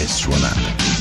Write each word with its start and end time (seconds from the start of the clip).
è 0.00 0.06
suonata. 0.06 0.99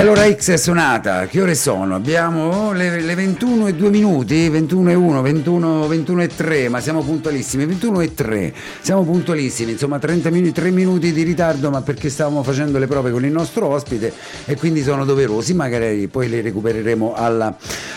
Allora 0.00 0.32
X 0.34 0.52
è 0.52 0.56
suonata, 0.56 1.26
che 1.26 1.42
ore 1.42 1.54
sono? 1.54 1.94
Abbiamo 1.94 2.72
le, 2.72 3.02
le 3.02 3.14
21 3.14 3.66
e 3.66 3.74
2 3.74 3.90
minuti, 3.90 4.48
21 4.48 4.90
e 4.90 4.94
1, 4.94 5.20
21, 5.20 5.86
21 5.86 6.22
e 6.22 6.26
3, 6.28 6.68
ma 6.70 6.80
siamo 6.80 7.02
puntualissimi, 7.02 7.66
21 7.66 8.00
e 8.00 8.14
3, 8.14 8.54
siamo 8.80 9.04
puntualissimi, 9.04 9.72
insomma 9.72 9.98
30 9.98 10.30
minuti, 10.30 10.52
3 10.52 10.70
minuti 10.70 11.12
di 11.12 11.22
ritardo, 11.22 11.68
ma 11.68 11.82
perché 11.82 12.08
stavamo 12.08 12.42
facendo 12.42 12.78
le 12.78 12.86
prove 12.86 13.10
con 13.10 13.26
il 13.26 13.30
nostro 13.30 13.66
ospite 13.66 14.10
e 14.46 14.56
quindi 14.56 14.82
sono 14.82 15.04
doverosi, 15.04 15.52
magari 15.52 16.08
poi 16.08 16.30
le 16.30 16.40
recupereremo 16.40 17.12
alla, 17.12 17.54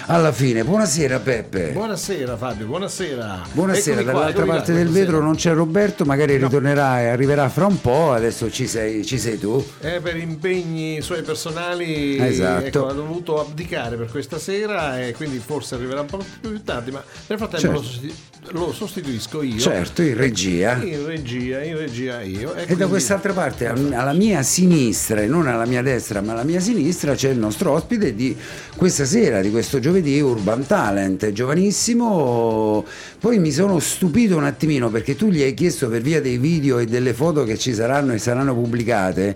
alla 0.08 0.34
fine. 0.34 0.66
Buonasera 0.66 1.20
Peppe. 1.20 1.70
Buonasera 1.72 2.36
Fabio, 2.36 2.66
buonasera. 2.66 3.44
Buonasera, 3.54 4.02
Eccomi 4.02 4.04
qua, 4.12 4.20
dall'altra 4.20 4.44
eccomi 4.44 4.58
parte 4.58 4.74
del 4.74 4.84
buonasera. 4.88 5.06
vetro 5.12 5.24
non 5.24 5.36
c'è 5.36 5.54
Roberto, 5.54 6.04
magari 6.04 6.38
No. 6.38 6.48
ritornerà 6.48 7.00
e 7.02 7.08
arriverà 7.08 7.48
fra 7.48 7.66
un 7.66 7.80
po', 7.80 8.12
adesso 8.12 8.52
ci 8.52 8.68
sei, 8.68 9.06
ci 9.06 9.18
sei 9.18 9.40
tu. 9.40 9.66
Eh, 9.80 10.02
per 10.02 10.18
impegni 10.18 11.00
suoi 11.02 11.22
personali 11.22 11.92
Esatto. 12.19 12.66
ecco, 12.66 12.88
ha 12.88 12.94
dovuto 12.94 13.39
abdicare 13.39 13.95
per 13.95 14.08
questa 14.09 14.38
sera 14.39 14.99
e 15.05 15.13
quindi 15.13 15.39
forse 15.39 15.75
arriverà 15.75 16.02
un 16.02 16.08
po' 16.08 16.23
più 16.41 16.61
tardi, 16.63 16.91
ma 16.91 17.03
nel 17.27 17.38
frattempo 17.38 17.58
Certo. 17.59 17.75
lo, 17.77 17.83
sostitu- 17.83 18.52
lo 18.52 18.73
sostituisco 18.73 19.41
io. 19.41 19.58
Certo, 19.59 20.02
in 20.02 20.16
regia. 20.17 20.75
In 20.83 21.05
regia, 21.05 21.64
in 21.64 21.77
regia 21.77 22.21
io. 22.21 22.53
E 22.55 22.75
da 22.75 22.88
quest'altra 22.88 23.33
parte, 23.33 23.67
alla 23.67 24.14
mia 24.14 24.41
sinistra, 24.44 25.21
e 25.21 25.27
non 25.27 25.47
alla 25.47 25.66
mia 25.66 25.81
destra, 25.81 26.21
ma 26.21 26.33
alla 26.33 26.44
mia 26.44 26.59
sinistra, 26.59 27.16
c'è 27.16 27.30
il 27.30 27.38
nostro 27.38 27.71
ospite 27.71 28.14
di 28.16 28.36
questa 28.75 29.05
sera, 29.05 29.41
di 29.41 29.49
questo 29.52 29.80
giovedì, 29.80 30.19
Urban 30.19 30.66
Talent, 30.67 31.31
giovanissimo. 31.31 32.86
Poi 33.19 33.39
mi 33.39 33.52
sono 33.52 33.80
stupito 33.80 34.36
un 34.36 34.44
attimino 34.44 34.89
perché 34.89 35.16
tu 35.16 35.30
gli 35.30 35.41
hai 35.41 35.53
chiesto 35.53 35.88
per 35.89 36.02
via 36.02 36.21
dei 36.21 36.38
video 36.38 36.80
e 36.80 36.86
delle 36.86 37.14
foto 37.14 37.44
che 37.45 37.58
ci 37.58 37.73
saranno 37.73 38.14
e 38.14 38.17
saranno 38.17 38.53
pubblicate. 38.53 39.36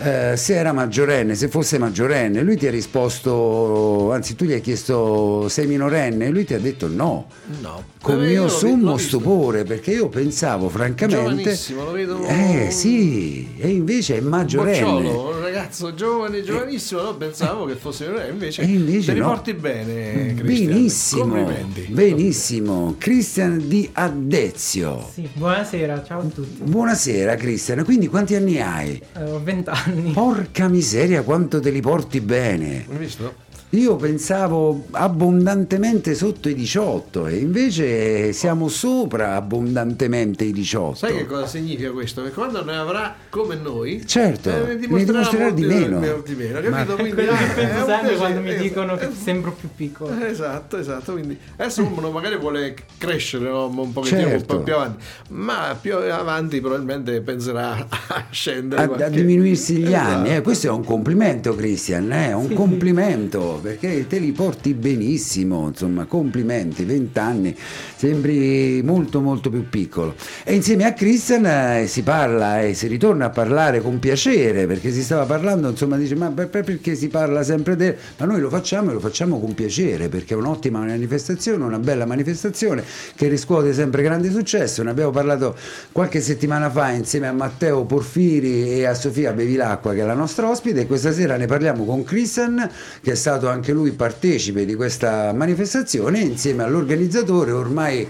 eh, 0.00 0.36
se 0.36 0.54
era 0.54 0.72
maggiorenne, 0.72 1.34
se 1.34 1.48
fosse 1.48 1.76
maggiorenne, 1.76 1.97
lui 2.42 2.56
ti 2.56 2.66
ha 2.66 2.70
risposto, 2.70 4.12
anzi 4.12 4.34
tu 4.36 4.44
gli 4.44 4.52
hai 4.52 4.60
chiesto 4.60 5.48
sei 5.48 5.66
minorenne 5.66 6.26
e 6.26 6.30
lui 6.30 6.44
ti 6.44 6.54
ha 6.54 6.58
detto 6.58 6.86
no, 6.88 7.26
No. 7.60 7.82
con 8.00 8.22
Eh, 8.22 8.30
io 8.32 8.40
mio 8.44 8.48
sommo 8.48 8.96
stupore 8.96 9.64
perché 9.64 9.92
io 9.92 10.08
pensavo 10.08 10.68
francamente 10.68 11.42
Giovanissimo, 11.42 11.84
lo 11.84 11.90
vedo- 11.92 12.24
eh 12.26 12.68
sì 12.70 13.48
e 13.58 13.68
invece 13.70 14.16
è 14.18 14.20
maggiorenne 14.20 14.80
Bocciolo, 15.02 15.34
un 15.36 15.40
ragazzo 15.42 15.94
giovane, 15.94 16.42
giovanissimo, 16.42 17.02
no? 17.02 17.16
pensavo 17.16 17.64
che 17.64 17.74
fosse 17.74 18.06
eh, 18.26 18.30
invece, 18.30 18.62
E 18.62 18.66
invece 18.66 19.12
te 19.14 19.18
no. 19.18 19.28
porti 19.28 19.54
bene, 19.54 20.34
Cristian. 20.34 20.66
benissimo 20.72 21.22
Complimenti. 21.22 21.80
benissimo 21.90 22.94
Cristian 22.98 23.66
di 23.68 23.88
Addezio 23.92 25.08
Sì, 25.12 25.28
buonasera, 25.32 26.04
ciao 26.04 26.20
a 26.20 26.24
tutti. 26.24 26.62
buonasera 26.62 27.34
Cristian 27.36 27.84
quindi 27.84 28.06
quanti 28.08 28.34
anni 28.34 28.60
hai? 28.60 29.00
Eh, 29.16 29.22
ho 29.24 29.40
20 29.42 29.70
anni. 29.70 30.10
porca 30.12 30.68
miseria 30.68 31.22
quanto 31.22 31.60
te 31.60 31.70
li 31.70 31.77
porti 31.80 32.20
bene 32.20 32.84
Hai 32.88 32.96
visto? 32.96 33.46
Io 33.70 33.96
pensavo 33.96 34.86
abbondantemente 34.92 36.14
sotto 36.14 36.48
i 36.48 36.54
18 36.54 37.26
e 37.26 37.36
invece 37.36 38.32
siamo 38.32 38.68
sopra 38.68 39.34
abbondantemente 39.34 40.44
i 40.44 40.52
18 40.52 40.94
Sai 40.94 41.14
che 41.16 41.26
cosa 41.26 41.46
significa 41.46 41.90
questo? 41.90 42.22
Che 42.22 42.30
quando 42.30 42.64
ne 42.64 42.76
avrà 42.76 43.14
come 43.28 43.56
noi, 43.56 44.06
Certo, 44.06 44.48
eh, 44.48 44.52
ne 44.68 44.76
dimostrerà 44.78 45.18
dimostrerà 45.20 45.50
di 45.50 45.64
meno. 45.66 45.98
molti 46.00 46.34
meno, 46.34 46.60
capito? 46.60 46.70
Ma- 46.70 46.84
Quindi, 46.94 47.12
quello 47.12 47.32
che 47.32 47.44
eh, 47.44 47.48
è 47.50 47.54
penso 47.54 47.78
un 47.80 47.86
sempre 47.86 48.16
quando 48.16 48.40
mi 48.40 48.50
eh, 48.50 48.56
dicono 48.56 48.96
che 48.96 49.04
eh, 49.04 49.10
sembro 49.12 49.52
più 49.52 49.68
piccolo. 49.76 50.16
Esatto, 50.24 50.78
esatto, 50.78 51.12
quindi 51.12 51.38
adesso 51.56 51.84
uno 51.84 52.10
magari 52.10 52.36
vuole 52.38 52.74
crescere 52.96 53.48
no? 53.50 53.66
un 53.66 53.92
pochettino 53.92 54.28
Certo. 54.28 54.52
un 54.54 54.58
po' 54.58 54.64
più 54.64 54.74
avanti, 54.74 55.04
ma 55.30 55.76
più 55.80 55.94
avanti 55.94 56.60
probabilmente 56.60 57.20
penserà 57.20 57.86
a 58.08 58.24
scendere. 58.30 58.80
a, 58.80 58.84
a 58.84 58.88
qualche- 58.88 59.10
diminuirsi 59.10 59.76
gli 59.76 59.86
Esatto. 59.88 60.08
anni. 60.10 60.34
eh, 60.36 60.40
questo 60.42 60.68
è 60.68 60.70
un 60.70 60.84
complimento, 60.84 61.54
Christian, 61.54 62.10
è 62.12 62.32
un 62.32 62.52
complimento 62.54 63.57
perché 63.60 64.06
te 64.06 64.18
li 64.18 64.32
porti 64.32 64.74
benissimo. 64.74 65.68
Insomma, 65.68 66.04
complimenti. 66.04 66.84
20 66.84 67.18
anni, 67.18 67.56
sembri 67.96 68.82
molto, 68.82 69.20
molto 69.20 69.50
più 69.50 69.68
piccolo. 69.68 70.14
E 70.44 70.54
insieme 70.54 70.84
a 70.84 70.92
Christian 70.92 71.46
eh, 71.46 71.86
si 71.86 72.02
parla 72.02 72.62
e 72.62 72.74
si 72.74 72.86
ritorna 72.86 73.26
a 73.26 73.30
parlare 73.30 73.80
con 73.80 73.98
piacere 73.98 74.66
perché 74.66 74.90
si 74.92 75.02
stava 75.02 75.24
parlando, 75.24 75.68
insomma, 75.68 75.96
dice: 75.96 76.14
Ma 76.14 76.30
per- 76.30 76.48
per- 76.48 76.64
perché 76.64 76.94
si 76.94 77.08
parla 77.08 77.42
sempre 77.42 77.76
del. 77.76 77.96
Ma 78.16 78.26
noi 78.26 78.40
lo 78.40 78.48
facciamo 78.48 78.90
e 78.90 78.94
lo 78.94 79.00
facciamo 79.00 79.40
con 79.40 79.54
piacere 79.54 80.08
perché 80.08 80.34
è 80.34 80.36
un'ottima 80.36 80.80
manifestazione, 80.80 81.64
una 81.64 81.78
bella 81.78 82.06
manifestazione 82.06 82.84
che 83.14 83.28
riscuote 83.28 83.72
sempre 83.72 84.02
grande 84.02 84.30
successo. 84.30 84.82
Ne 84.82 84.90
abbiamo 84.90 85.10
parlato 85.10 85.56
qualche 85.92 86.20
settimana 86.20 86.70
fa 86.70 86.90
insieme 86.90 87.26
a 87.26 87.32
Matteo 87.32 87.84
Porfiri 87.84 88.70
e 88.70 88.86
a 88.86 88.94
Sofia 88.94 89.32
Bevilacqua 89.32 89.94
che 89.94 90.00
è 90.00 90.04
la 90.04 90.14
nostra 90.14 90.48
ospite 90.48 90.80
e 90.82 90.86
questa 90.86 91.12
sera 91.12 91.36
ne 91.36 91.46
parliamo 91.46 91.84
con 91.84 92.04
Christian 92.04 92.68
che 93.00 93.12
è 93.12 93.14
stato 93.14 93.47
anche 93.48 93.72
lui 93.72 93.92
partecipe 93.92 94.64
di 94.64 94.74
questa 94.74 95.32
manifestazione 95.32 96.20
insieme 96.20 96.62
all'organizzatore 96.62 97.52
ormai 97.52 98.06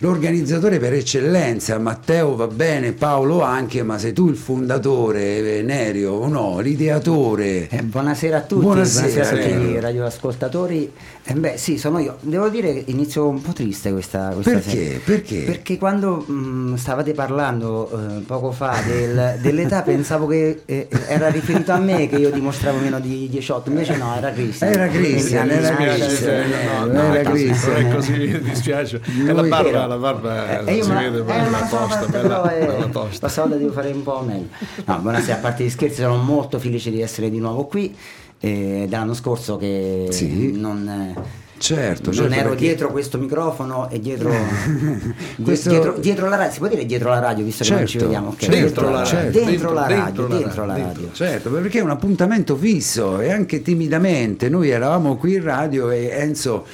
l'organizzatore 0.00 0.78
per 0.78 0.92
eccellenza 0.92 1.76
Matteo 1.78 2.36
va 2.36 2.46
bene 2.46 2.92
Paolo 2.92 3.42
anche 3.42 3.82
ma 3.82 3.98
sei 3.98 4.12
tu 4.12 4.28
il 4.28 4.36
fondatore 4.36 5.58
eh, 5.58 5.62
Nerio 5.62 6.12
o 6.12 6.28
no 6.28 6.60
l'ideatore 6.60 7.68
Eh, 7.68 7.82
buonasera 7.82 8.36
a 8.36 8.40
tutti, 8.42 8.62
Buonasera, 8.62 9.06
buonasera, 9.08 9.54
a 9.54 9.56
tutti 9.58 9.70
i 9.70 9.80
radioascoltatori. 9.80 10.92
Eh, 11.24 11.34
beh, 11.34 11.54
sì, 11.58 11.76
sono 11.76 11.98
io. 11.98 12.16
Devo 12.20 12.48
dire 12.48 12.72
che 12.72 12.84
inizio 12.86 13.28
un 13.28 13.42
po' 13.42 13.52
triste 13.52 13.92
questa, 13.92 14.30
questa 14.32 14.52
Perché? 14.52 14.70
sera. 14.70 14.98
Perché? 15.04 15.36
Perché 15.42 15.78
quando 15.78 16.24
mh, 16.26 16.76
stavate 16.76 17.12
parlando 17.12 17.90
eh, 17.90 18.20
poco 18.22 18.50
fa 18.50 18.76
del- 18.86 19.38
dell'età 19.40 19.82
pensavo 19.82 20.26
che 20.26 20.62
eh, 20.64 20.88
era 21.06 21.28
riferito 21.28 21.72
a 21.72 21.78
me 21.78 22.08
che 22.08 22.16
io 22.16 22.30
dimostravo 22.30 22.78
meno 22.78 22.98
di 23.00 23.28
18, 23.30 23.68
invece 23.68 23.96
no, 23.96 24.14
era 24.16 24.32
Cristian. 24.32 24.72
Era 24.72 24.88
Christian, 24.88 25.46
Mi 25.46 25.52
era 25.52 26.08
sì, 26.08 26.24
eh, 26.24 26.44
no, 26.46 26.84
no, 26.86 26.92
no, 26.92 27.14
era. 27.14 27.30
Non 27.30 27.36
è 27.36 27.94
così, 27.94 28.12
mi 28.16 28.40
dispiace. 28.48 29.00
E 29.26 29.32
la 29.32 29.42
barba, 29.42 29.86
la 29.88 29.96
barba 29.96 30.60
Eh, 30.64 30.82
si 30.82 30.88
me 30.88 30.94
la- 30.94 31.00
vede 31.00 31.18
eh, 31.18 31.22
bella 31.22 31.66
sono 31.66 31.68
tosta, 31.68 31.98
fatta, 31.98 32.06
bella, 32.06 32.40
però, 32.40 32.50
eh, 32.50 32.66
bella 32.66 32.86
tosta. 32.86 33.26
La 33.26 33.42
volta 33.42 33.56
devo 33.56 33.72
fare 33.72 33.90
un 33.90 34.02
po' 34.02 34.22
meglio. 34.26 34.46
No, 34.84 34.98
buonasera, 35.00 35.36
a 35.36 35.40
parte 35.40 35.64
gli 35.64 35.70
scherzi, 35.70 36.02
sono 36.02 36.16
molto 36.16 36.58
felice 36.60 36.90
di 36.90 37.00
essere 37.02 37.28
di 37.30 37.38
nuovo 37.40 37.64
qui. 37.66 37.94
eh, 38.40 38.86
dall'anno 38.88 39.14
scorso 39.14 39.56
che 39.56 40.06
Sì. 40.10 40.52
non, 40.56 40.86
eh, 40.88 41.20
certo, 41.58 42.10
non 42.10 42.14
certo, 42.14 42.34
ero 42.34 42.48
perché- 42.50 42.64
dietro 42.66 42.92
questo 42.92 43.18
microfono 43.18 43.90
e 43.90 43.98
dietro, 43.98 44.30
die- 45.34 45.44
Questo- 45.44 45.70
dietro, 45.70 45.92
dietro 45.98 46.28
la 46.28 46.36
radio, 46.36 46.52
si 46.52 46.58
può 46.60 46.68
dire 46.68 46.86
dietro 46.86 47.08
la 47.08 47.18
radio 47.18 47.44
visto 47.44 47.64
che 47.64 47.70
non 47.70 47.80
ci 47.80 47.98
Certo, 47.98 48.04
vediamo? 48.06 48.28
Ok, 48.28 48.38
certo, 48.38 48.54
dentro 48.56 48.90
la 48.90 49.04
certo. 49.04 49.24
radio, 49.24 49.32
dentro, 49.32 49.50
Dentro- 49.50 49.74
la 49.74 49.86
dentro 49.88 50.04
radio, 50.04 50.28
la 50.28 50.38
dentro 50.38 50.66
la 50.66 50.76
radio. 50.76 51.08
Certo, 51.12 51.50
perché 51.50 51.78
è 51.80 51.82
un 51.82 51.90
appuntamento 51.90 52.54
fisso 52.54 53.18
e 53.18 53.32
anche 53.32 53.60
timidamente. 53.60 54.48
Noi 54.48 54.70
eravamo 54.70 55.16
qui 55.16 55.34
in 55.34 55.42
radio 55.42 55.90
e 55.90 56.08
Enzo, 56.12 56.64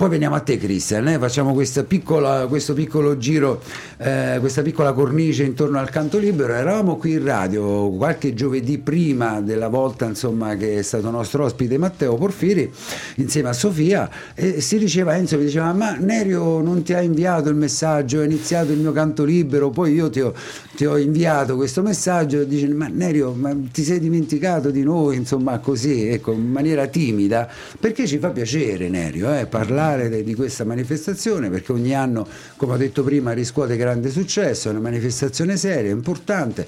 poi 0.00 0.08
veniamo 0.08 0.34
a 0.34 0.40
te 0.40 0.56
Cristian, 0.56 1.08
eh, 1.08 1.18
facciamo 1.18 1.54
piccola, 1.86 2.46
questo 2.46 2.72
piccolo 2.72 3.18
giro, 3.18 3.60
eh, 3.98 4.38
questa 4.40 4.62
piccola 4.62 4.94
cornice 4.94 5.42
intorno 5.42 5.78
al 5.78 5.90
canto 5.90 6.16
libero. 6.16 6.54
Eravamo 6.54 6.96
qui 6.96 7.12
in 7.12 7.24
radio 7.24 7.90
qualche 7.90 8.32
giovedì 8.32 8.78
prima 8.78 9.42
della 9.42 9.68
volta 9.68 10.06
insomma, 10.06 10.56
che 10.56 10.78
è 10.78 10.82
stato 10.82 11.10
nostro 11.10 11.44
ospite 11.44 11.76
Matteo 11.76 12.14
Porfiri 12.14 12.72
insieme 13.16 13.50
a 13.50 13.52
Sofia 13.52 14.08
e 14.34 14.62
si 14.62 14.78
diceva 14.78 15.18
Enzo 15.18 15.36
mi 15.36 15.44
diceva 15.44 15.70
ma 15.74 15.94
Nerio 15.98 16.62
non 16.62 16.82
ti 16.82 16.94
ha 16.94 17.02
inviato 17.02 17.50
il 17.50 17.56
messaggio, 17.56 18.22
è 18.22 18.24
iniziato 18.24 18.72
il 18.72 18.78
mio 18.78 18.92
canto 18.92 19.22
libero, 19.22 19.68
poi 19.68 19.92
io 19.92 20.08
ti 20.08 20.22
ho, 20.22 20.32
ti 20.76 20.86
ho 20.86 20.96
inviato 20.96 21.56
questo 21.56 21.82
messaggio, 21.82 22.44
dice 22.44 22.66
ma 22.68 22.88
Nerio 22.90 23.34
ma 23.34 23.54
ti 23.70 23.82
sei 23.82 24.00
dimenticato 24.00 24.70
di 24.70 24.82
noi, 24.82 25.16
insomma 25.16 25.58
così, 25.58 26.06
ecco, 26.06 26.32
in 26.32 26.50
maniera 26.50 26.86
timida, 26.86 27.46
perché 27.78 28.06
ci 28.06 28.16
fa 28.16 28.30
piacere 28.30 28.88
Nerio, 28.88 29.30
eh, 29.34 29.44
parlare 29.44 29.88
parlare 29.90 30.08
de- 30.08 30.22
di 30.22 30.34
questa 30.34 30.64
manifestazione 30.64 31.50
perché 31.50 31.72
ogni 31.72 31.94
anno, 31.94 32.26
come 32.56 32.74
ho 32.74 32.76
detto 32.76 33.02
prima, 33.02 33.32
riscuote 33.32 33.76
grande 33.76 34.10
successo, 34.10 34.68
è 34.68 34.70
una 34.70 34.80
manifestazione 34.80 35.56
seria, 35.56 35.90
importante, 35.90 36.66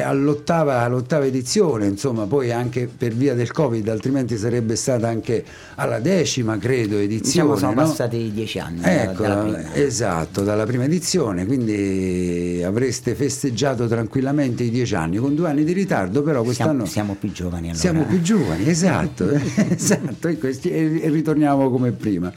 all'ottava, 0.00 0.80
all'ottava 0.80 1.26
edizione, 1.26 1.86
insomma, 1.86 2.26
poi 2.26 2.52
anche 2.52 2.88
per 2.94 3.12
via 3.12 3.34
del 3.34 3.50
Covid, 3.50 3.86
altrimenti 3.88 4.36
sarebbe 4.36 4.76
stata 4.76 5.08
anche 5.08 5.44
alla 5.74 5.98
decima, 5.98 6.56
credo, 6.58 6.96
edizione. 6.96 7.20
Diciamo 7.48 7.56
sono 7.56 7.72
no? 7.74 7.88
passati 7.88 8.30
dieci 8.32 8.58
anni 8.58 8.80
Ecco, 8.82 9.22
dalla 9.22 9.74
esatto, 9.74 10.42
dalla 10.42 10.64
prima 10.64 10.84
edizione, 10.84 11.44
quindi 11.46 12.62
avreste 12.64 13.14
festeggiato 13.14 13.86
tranquillamente 13.88 14.62
i 14.62 14.70
dieci 14.70 14.94
anni, 14.94 15.16
con 15.18 15.34
due 15.34 15.48
anni 15.48 15.64
di 15.64 15.72
ritardo, 15.72 16.22
però 16.22 16.42
quest'anno 16.42 16.86
siamo, 16.86 16.86
siamo 16.86 17.16
più 17.18 17.32
giovani 17.32 17.64
allora. 17.66 17.78
siamo 17.78 18.04
più 18.04 18.20
giovani, 18.20 18.68
esatto, 18.68 19.28
esatto, 19.68 20.28
e, 20.28 20.38
questi- 20.38 20.70
e 20.70 21.08
ritorniamo 21.08 21.70
come 21.70 21.90
prima. 21.92 22.32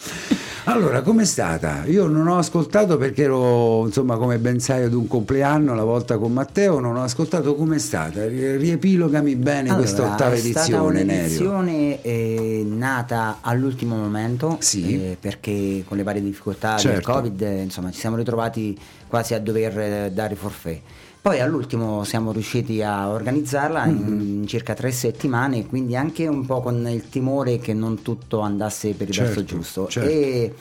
Allora, 0.68 1.02
com'è 1.04 1.26
stata? 1.26 1.84
Io 1.86 2.08
non 2.08 2.28
ho 2.28 2.40
ascoltato 2.40 2.98
perché 2.98 3.24
ero, 3.24 3.86
insomma, 3.86 4.18
come 4.18 4.40
ben 4.40 4.60
sai, 4.60 4.84
ad 4.86 4.94
un 4.94 5.08
compleanno 5.08 5.76
la 5.76 5.84
volta 5.84 6.18
con 6.18 6.32
Matteo, 6.34 6.80
non 6.80 6.96
ho 6.96 7.04
ascoltato 7.04 7.54
com'è 7.54 7.78
stata. 7.78 8.26
Ri- 8.26 8.58
Riepilogami 8.58 9.36
bene 9.36 9.70
Allora, 9.70 9.76
questa 9.76 10.04
ottava 10.12 10.34
è 10.34 10.38
stata 10.38 10.60
edizione, 10.66 11.04
Nerio. 11.04 11.22
un'edizione 11.22 12.02
eh, 12.02 12.66
nata 12.68 13.38
all'ultimo 13.42 13.96
momento 13.96 14.58
Sì. 14.60 15.12
eh, 15.12 15.18
perché 15.20 15.84
con 15.88 15.98
le 15.98 16.04
varie 16.04 16.24
difficoltà 16.24 16.72
del 16.72 16.80
Certo. 16.80 17.12
Covid 17.12 17.42
eh, 17.42 17.62
insomma 17.62 17.92
ci 17.92 18.00
siamo 18.00 18.16
ritrovati 18.16 18.76
quasi 19.08 19.36
a 19.36 19.40
dover 19.40 19.80
eh, 19.80 20.12
dare 20.12 20.34
forfè. 20.34 20.82
Poi 21.26 21.40
all'ultimo 21.40 22.04
siamo 22.04 22.32
riusciti 22.32 22.84
a 22.84 23.10
organizzarla 23.10 23.88
Mm-hmm. 23.88 24.20
in 24.42 24.48
circa 24.48 24.76
tre 24.76 24.92
settimane, 24.92 25.66
quindi 25.66 25.96
anche 25.96 26.28
un 26.28 26.46
po' 26.46 26.62
con 26.62 26.88
il 26.88 27.10
timore 27.10 27.58
che 27.58 27.74
non 27.74 28.04
tutto 28.04 28.42
andasse 28.42 28.92
per 28.94 29.10
il 29.10 29.16
verso 29.18 29.34
Certo, 29.34 29.56
giusto. 29.56 29.88
certo. 29.88 30.08
E 30.08 30.54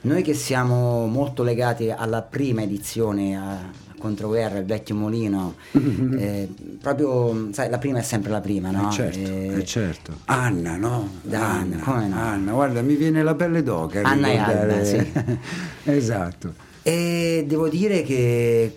noi 0.00 0.22
che 0.22 0.32
siamo 0.32 1.04
molto 1.06 1.42
legati 1.42 1.90
alla 1.90 2.22
prima 2.22 2.62
edizione, 2.62 3.36
a, 3.36 3.58
Controguerra, 3.98 4.56
il 4.58 4.64
vecchio 4.64 4.94
mulino, 4.94 5.54
eh, 5.72 6.48
proprio, 6.80 7.48
sai, 7.52 7.68
la 7.68 7.76
prima 7.78 7.98
è 7.98 8.02
sempre 8.02 8.30
la 8.30 8.40
prima, 8.40 8.70
no? 8.70 8.88
Eh, 8.88 8.92
certo, 8.92 9.18
Eh, 9.18 9.58
eh, 9.58 9.64
certo. 9.66 10.12
Anna, 10.26 10.76
no? 10.76 11.10
Da 11.20 11.58
Anna, 11.58 11.76
come 11.78 12.08
no? 12.08 12.18
Anna, 12.18 12.52
guarda, 12.52 12.80
mi 12.80 12.94
viene 12.94 13.22
la 13.22 13.34
pelle 13.34 13.62
d'oca. 13.62 14.00
Anna 14.02 14.28
e 14.28 14.36
Alba, 14.38 14.82
sì. 14.82 15.12
esatto. 15.84 16.54
E 16.82 17.44
devo 17.46 17.68
dire 17.68 18.02
che 18.02 18.76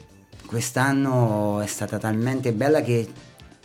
quest'anno 0.50 1.60
è 1.62 1.68
stata 1.68 2.00
talmente 2.00 2.52
bella 2.54 2.82
che 2.82 3.08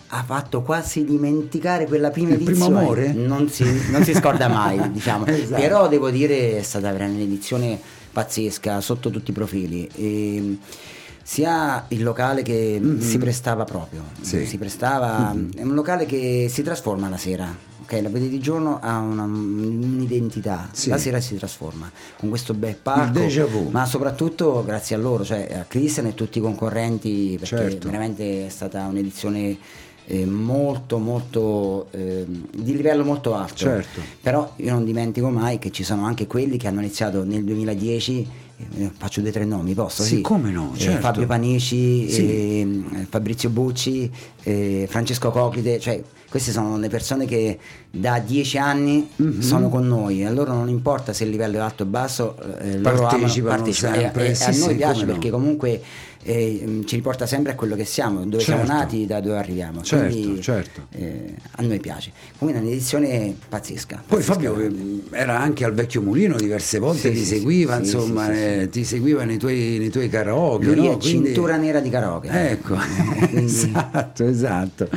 ha 0.09 0.23
fatto 0.23 0.61
quasi 0.61 1.03
dimenticare 1.03 1.87
quella 1.87 2.11
prima 2.11 2.35
Il 2.35 2.43
primo 2.43 2.67
edizione. 2.67 2.79
amore? 2.79 3.13
Non 3.15 3.49
si, 3.49 3.65
non 3.91 4.05
si 4.05 4.13
scorda 4.13 4.49
mai, 4.49 4.79
diciamo. 4.93 5.25
Esatto. 5.25 5.59
Però 5.59 5.89
devo 5.89 6.11
dire 6.11 6.59
è 6.59 6.63
stata 6.63 6.93
veramente 6.93 7.23
un'edizione 7.23 7.81
pazzesca 8.13 8.83
sotto 8.83 9.09
tutti 9.09 9.31
i 9.31 9.33
profili. 9.33 9.89
E 9.97 10.59
sia 11.27 11.87
il 11.89 12.03
locale 12.03 12.43
che 12.43 12.81
si 12.99 13.17
prestava 13.19 13.65
proprio, 13.65 14.03
Mm-hmm. 14.03 14.23
Sì. 14.23 14.37
Mm-hmm. 14.37 14.45
si 14.47 14.59
prestava, 14.59 15.35
è 15.57 15.63
un 15.63 15.75
locale 15.75 16.05
che 16.05 16.47
si 16.51 16.63
trasforma 16.63 17.09
la 17.09 17.17
sera. 17.17 17.73
Ok, 17.83 17.99
la 18.03 18.09
vedi 18.11 18.29
di 18.29 18.39
giorno 18.41 18.79
ha 18.81 18.99
una- 18.99 19.25
un'identità, 19.25 20.69
Sì. 20.73 20.89
la 20.91 20.99
sera 20.99 21.21
si 21.21 21.37
trasforma 21.37 21.91
con 22.19 22.29
questo 22.29 22.55
bel 22.55 22.77
parco, 22.77 23.21
ma 23.71 23.85
soprattutto 23.87 24.63
grazie 24.65 24.97
a 24.97 24.99
loro, 24.99 25.25
cioè 25.25 25.49
a 25.61 25.65
Christian 25.69 26.07
e 26.07 26.15
tutti 26.15 26.39
i 26.39 26.41
concorrenti, 26.41 27.37
perché 27.39 27.57
Certo. 27.57 27.87
veramente 27.89 28.47
è 28.47 28.49
stata 28.51 28.87
un'edizione 28.87 29.57
eh, 30.07 30.27
molto 30.27 30.99
molto 30.99 31.87
eh, 31.93 32.27
di 32.27 32.77
livello 32.77 33.05
molto 33.05 33.35
alto. 33.35 33.55
Certo. 33.55 34.01
Però 34.21 34.53
io 34.57 34.71
non 34.73 34.85
dimentico 34.85 35.31
mai 35.31 35.59
che 35.59 35.71
ci 35.71 35.83
sono 35.83 36.05
anche 36.05 36.27
quelli 36.27 36.59
che 36.59 36.67
hanno 36.69 36.81
iniziato 36.81 37.25
nel 37.25 37.43
2010, 37.43 38.21
eh, 38.21 38.27
faccio 38.97 39.21
due 39.21 39.31
o 39.31 39.33
tre 39.33 39.45
nomi, 39.45 39.75
posso? 39.75 40.03
Sì, 40.03 40.17
Sì, 40.17 40.21
come 40.23 40.51
no, 40.51 40.73
Eh, 40.75 40.79
certo. 40.79 41.01
Fabio 41.01 41.27
Panici, 41.27 42.11
Sì. 42.11 42.61
ehm, 42.61 43.07
Fabrizio 43.09 43.49
Bucci, 43.51 44.11
eh, 44.43 44.87
Francesco 44.89 45.31
Coclite, 45.31 45.79
cioè 45.81 46.03
queste 46.29 46.51
sono 46.51 46.77
le 46.79 46.89
persone 46.89 47.27
che 47.27 47.59
da 47.91 48.19
dieci 48.19 48.59
anni 48.59 49.09
Mhm. 49.17 49.41
sono 49.41 49.69
con 49.69 49.87
noi, 49.87 50.25
a 50.25 50.31
loro 50.31 50.53
non 50.53 50.69
importa 50.69 51.13
se 51.13 51.23
il 51.25 51.31
livello 51.31 51.59
è 51.59 51.61
alto 51.61 51.85
o 51.85 51.87
basso, 51.87 52.37
eh, 52.59 52.79
loro 52.79 52.97
amano 53.07 53.19
Partecipano 53.19 53.73
sempre, 53.73 54.27
E- 54.27 54.31
e 54.31 54.35
sì, 54.35 54.43
a 54.43 54.51
noi 54.67 54.75
piace 54.75 54.93
come 55.01 55.05
no. 55.07 55.13
perché 55.13 55.31
comunque 55.31 55.83
eh, 56.25 56.83
ci 56.87 56.97
riporta 56.97 57.27
sempre 57.27 57.53
a 57.53 57.55
quello 57.55 57.77
che 57.77 57.85
siamo, 57.85 58.25
dove 58.25 58.43
siamo 58.43 58.61
Certo. 58.65 58.73
nati, 58.75 59.07
da 59.07 59.21
dove 59.21 59.37
arriviamo. 59.37 59.83
Certo, 59.83 60.07
Quindi, 60.13 60.41
certo. 60.43 60.87
eh, 60.93 61.35
a 61.53 61.63
noi 61.63 61.79
piace. 61.81 62.11
Comunque 62.39 62.63
è 62.63 62.65
un'edizione 62.67 63.37
pazzesca. 63.49 64.03
Poi 64.07 64.19
pazzesca. 64.23 64.33
Fabio 64.33 64.59
eh, 64.59 64.73
era 65.13 65.39
anche 65.39 65.65
al 65.65 65.75
vecchio 65.75 66.01
mulino 66.03 66.37
diverse 66.37 66.79
volte, 66.79 67.13
Sì, 67.13 67.21
ti 67.21 67.25
seguiva, 67.25 67.75
sì, 67.77 67.81
insomma, 67.83 68.27
sì, 68.27 68.33
eh, 68.33 68.69
ti 68.71 68.85
seguiva 68.85 69.25
nei 69.25 69.37
tuoi, 69.39 69.77
nei 69.79 69.91
tuoi 69.91 70.09
karaoke. 70.09 70.65
Lui 70.67 70.75
no? 70.77 70.93
è 70.95 70.97
Quindi- 70.99 71.27
cintura 71.27 71.57
nera 71.57 71.81
di 71.81 71.91
karaoke. 71.91 72.29
Ecco, 72.51 72.77
Quindi- 73.29 73.45
esatto, 73.45 74.25
esatto. 74.27 74.89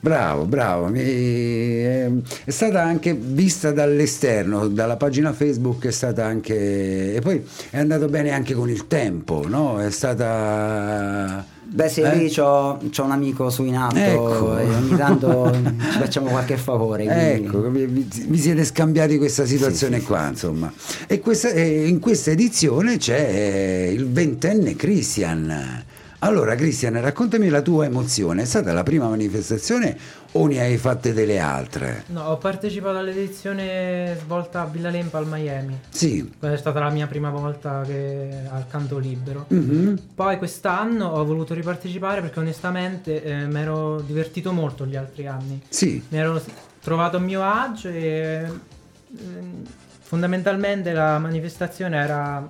Bravo, 0.00 0.44
bravo. 0.46 0.92
È, 0.92 2.10
è 2.44 2.50
stata 2.50 2.82
anche 2.82 3.14
vista 3.14 3.70
dall'esterno, 3.70 4.66
dalla 4.68 4.96
pagina 4.96 5.32
Facebook 5.32 5.86
è 5.86 5.90
stata 5.92 6.24
anche... 6.24 7.14
E 7.14 7.20
poi 7.20 7.44
è 7.70 7.78
andato 7.78 8.06
bene 8.08 8.30
anche 8.30 8.54
con 8.54 8.68
il 8.68 8.86
tempo, 8.88 9.44
no? 9.46 9.80
È 9.80 9.90
stata... 9.90 10.61
Beh, 11.74 11.88
se 11.88 12.02
Eh? 12.02 12.16
lì 12.16 12.28
c'ho, 12.30 12.78
c'ho 12.90 13.04
un 13.04 13.12
amico 13.12 13.48
su 13.48 13.64
in 13.64 13.76
alto 13.76 13.96
Ecco. 13.98 14.58
e 14.58 14.74
ogni 14.74 14.94
tanto 14.96 15.50
ci 15.92 15.98
facciamo 15.98 16.28
qualche 16.28 16.56
favore. 16.58 17.04
quindi- 17.04 17.46
Ecco, 17.46 17.70
vi, 17.70 17.86
vi- 17.86 18.38
siete 18.38 18.64
scambiati 18.64 19.16
questa 19.16 19.46
situazione 19.46 19.94
Sì, 19.96 20.00
sì, 20.02 20.06
qua, 20.06 20.28
insomma. 20.28 20.72
E 21.06 21.20
questa- 21.20 21.50
in 21.58 21.98
questa 21.98 22.30
edizione 22.30 22.98
c'è 22.98 23.86
eh, 23.88 23.92
il 23.92 24.06
ventenne 24.10 24.76
Christian. 24.76 25.82
Allora, 26.24 26.54
Christian, 26.54 27.00
raccontami 27.00 27.48
la 27.48 27.62
tua 27.62 27.84
emozione. 27.86 28.42
È 28.42 28.44
stata 28.44 28.72
la 28.72 28.82
prima 28.84 29.08
manifestazione 29.08 29.96
o 30.32 30.46
ne 30.46 30.60
hai 30.60 30.76
fatte 30.76 31.12
delle 31.12 31.38
altre? 31.38 32.04
No, 32.06 32.22
ho 32.24 32.38
partecipato 32.38 32.98
all'edizione 32.98 34.16
svolta 34.20 34.62
a 34.62 34.66
Villa 34.66 34.90
Lempa 34.90 35.18
al 35.18 35.26
Miami. 35.26 35.78
Sì. 35.88 36.32
Quella 36.38 36.54
è 36.54 36.58
stata 36.58 36.80
la 36.80 36.90
mia 36.90 37.06
prima 37.06 37.30
volta 37.30 37.82
che 37.86 38.30
al 38.48 38.66
canto 38.68 38.98
libero. 38.98 39.46
Mhm. 39.48 39.98
Poi 40.14 40.38
quest'anno 40.38 41.08
ho 41.08 41.24
voluto 41.24 41.54
ripartecipare 41.54 42.20
perché 42.20 42.38
onestamente 42.38 43.22
eh, 43.22 43.46
mi 43.46 43.60
ero 43.60 44.00
divertito 44.00 44.52
molto 44.52 44.86
gli 44.86 44.96
altri 44.96 45.26
anni. 45.26 45.60
Sì. 45.68 46.02
Mi 46.08 46.18
ero 46.18 46.40
trovato 46.80 47.18
a 47.18 47.20
mio 47.20 47.42
agio 47.42 47.88
e 47.88 48.46
ehm, 49.18 49.62
fondamentalmente 50.00 50.92
la 50.92 51.18
manifestazione 51.18 51.96
era 51.96 52.44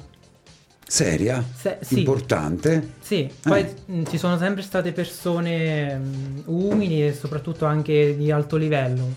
Seria? 0.92 1.42
Se- 1.56 1.78
sì. 1.80 2.00
Importante? 2.00 2.96
Sì, 3.00 3.26
poi 3.40 3.60
Eh. 3.86 4.04
ci 4.10 4.18
sono 4.18 4.36
sempre 4.36 4.60
state 4.60 4.92
persone 4.92 5.94
mh, 5.96 6.42
umili 6.48 7.06
e 7.06 7.14
soprattutto 7.14 7.64
anche 7.64 8.14
di 8.14 8.30
alto 8.30 8.56
livello. 8.58 9.08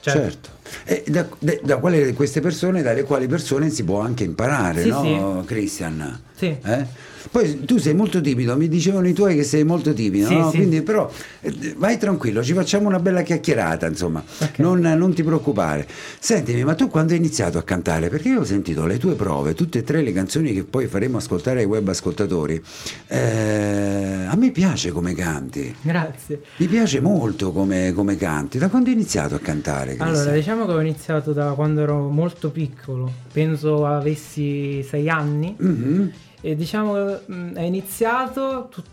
Cioè, 0.00 0.12
Certo. 0.12 0.50
E 0.84 1.04
da, 1.08 1.26
da- 1.38 1.58
da 1.62 1.76
quale 1.78 2.12
queste 2.14 2.40
persone, 2.40 2.82
dalle 2.82 3.04
quali 3.04 3.26
persone 3.26 3.70
si 3.70 3.84
può 3.84 4.00
anche 4.00 4.24
imparare, 4.24 4.82
Sì, 4.82 4.88
no, 4.88 5.42
Christian? 5.46 6.20
Sì. 6.36 6.56
Eh? 6.62 7.12
Poi 7.30 7.64
tu 7.64 7.78
sei 7.78 7.94
molto 7.94 8.20
timido, 8.20 8.54
mi 8.56 8.68
dicevano 8.68 9.08
i 9.08 9.12
tuoi 9.14 9.34
che 9.34 9.44
sei 9.44 9.64
molto 9.64 9.92
timido, 9.94 10.26
Sì, 10.28 10.36
no? 10.36 10.50
sì. 10.50 10.56
Quindi 10.58 10.82
però 10.82 11.10
eh, 11.40 11.74
vai 11.76 11.96
tranquillo, 11.98 12.44
ci 12.44 12.52
facciamo 12.52 12.86
una 12.86 13.00
bella 13.00 13.22
chiacchierata, 13.22 13.86
insomma, 13.86 14.22
Ok. 14.40 14.58
non, 14.58 14.80
non 14.80 15.14
ti 15.14 15.22
preoccupare. 15.22 15.86
Sentimi, 16.18 16.62
ma 16.64 16.74
tu 16.74 16.88
quando 16.88 17.12
hai 17.12 17.18
iniziato 17.18 17.56
a 17.58 17.62
cantare? 17.62 18.08
Perché 18.08 18.28
io 18.28 18.40
ho 18.40 18.44
sentito 18.44 18.84
le 18.86 18.98
tue 18.98 19.14
prove, 19.14 19.54
tutte 19.54 19.78
e 19.78 19.82
tre 19.82 20.02
le 20.02 20.12
canzoni 20.12 20.52
che 20.52 20.64
poi 20.64 20.86
faremo 20.86 21.16
ascoltare 21.16 21.60
ai 21.60 21.64
web 21.66 21.88
ascoltatori. 21.88 22.62
Eh, 23.06 24.26
a 24.28 24.36
me 24.36 24.50
piace 24.50 24.90
come 24.92 25.14
canti, 25.14 25.74
Grazie. 25.80 26.42
mi 26.58 26.66
piace 26.66 27.00
molto 27.00 27.52
come, 27.52 27.92
come 27.94 28.16
canti. 28.16 28.58
Da 28.58 28.68
quando 28.68 28.90
hai 28.90 28.94
iniziato 28.94 29.34
a 29.34 29.38
cantare? 29.38 29.96
Allora, 29.98 30.30
Christian? 30.30 30.53
Diciamo 30.54 30.66
che 30.66 30.78
ho 30.78 30.80
iniziato 30.80 31.32
da 31.32 31.50
quando 31.52 31.80
ero 31.80 32.08
molto 32.10 32.50
piccolo, 32.50 33.10
penso 33.32 33.84
avessi 33.86 34.84
sei 34.84 35.08
anni 35.08 35.52
Mhm. 35.58 36.12
e 36.40 36.54
diciamo 36.54 37.18
mh, 37.26 37.52
è 37.54 37.62
iniziato 37.62 38.68
tut- 38.70 38.86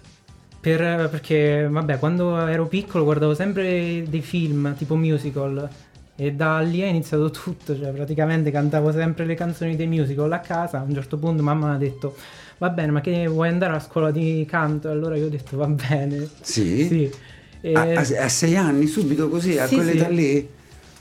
per- 0.59 1.07
perché, 1.09 1.67
vabbè, 1.69 1.99
quando 1.99 2.35
ero 2.47 2.65
piccolo 2.65 3.03
guardavo 3.03 3.35
sempre 3.35 4.03
dei 4.07 4.21
film 4.21 4.75
tipo 4.75 4.95
musical 4.95 5.69
e 6.15 6.33
da 6.33 6.59
lì 6.61 6.79
è 6.81 6.87
iniziato 6.87 7.29
tutto, 7.29 7.77
cioè 7.77 7.91
praticamente 7.91 8.49
cantavo 8.49 8.91
sempre 8.91 9.25
le 9.25 9.35
canzoni 9.35 9.75
dei 9.75 9.87
musical 9.87 10.31
a 10.31 10.39
casa, 10.39 10.79
a 10.79 10.83
un 10.83 10.93
certo 10.95 11.17
punto 11.17 11.43
mamma 11.43 11.67
mi 11.69 11.75
ha 11.75 11.77
detto 11.77 12.15
va 12.57 12.69
bene 12.69 12.91
ma 12.91 13.01
che 13.01 13.27
vuoi 13.27 13.49
andare 13.49 13.73
a 13.75 13.79
scuola 13.79 14.09
di 14.09 14.43
canto? 14.49 14.87
E 14.87 14.91
allora 14.93 15.15
io 15.15 15.27
ho 15.27 15.29
detto 15.29 15.57
va 15.57 15.67
bene. 15.67 16.27
Sì? 16.41 16.87
Sì. 16.87 17.11
E- 17.61 17.73
A, 17.73 17.81
a- 17.81 18.23
a 18.23 18.29
sei 18.29 18.55
anni, 18.55 18.87
subito 18.87 19.29
così, 19.29 19.59
a 19.59 19.67
Sì, 19.67 19.75
quell'età 19.75 20.07
sì. 20.07 20.15
lì? 20.15 20.49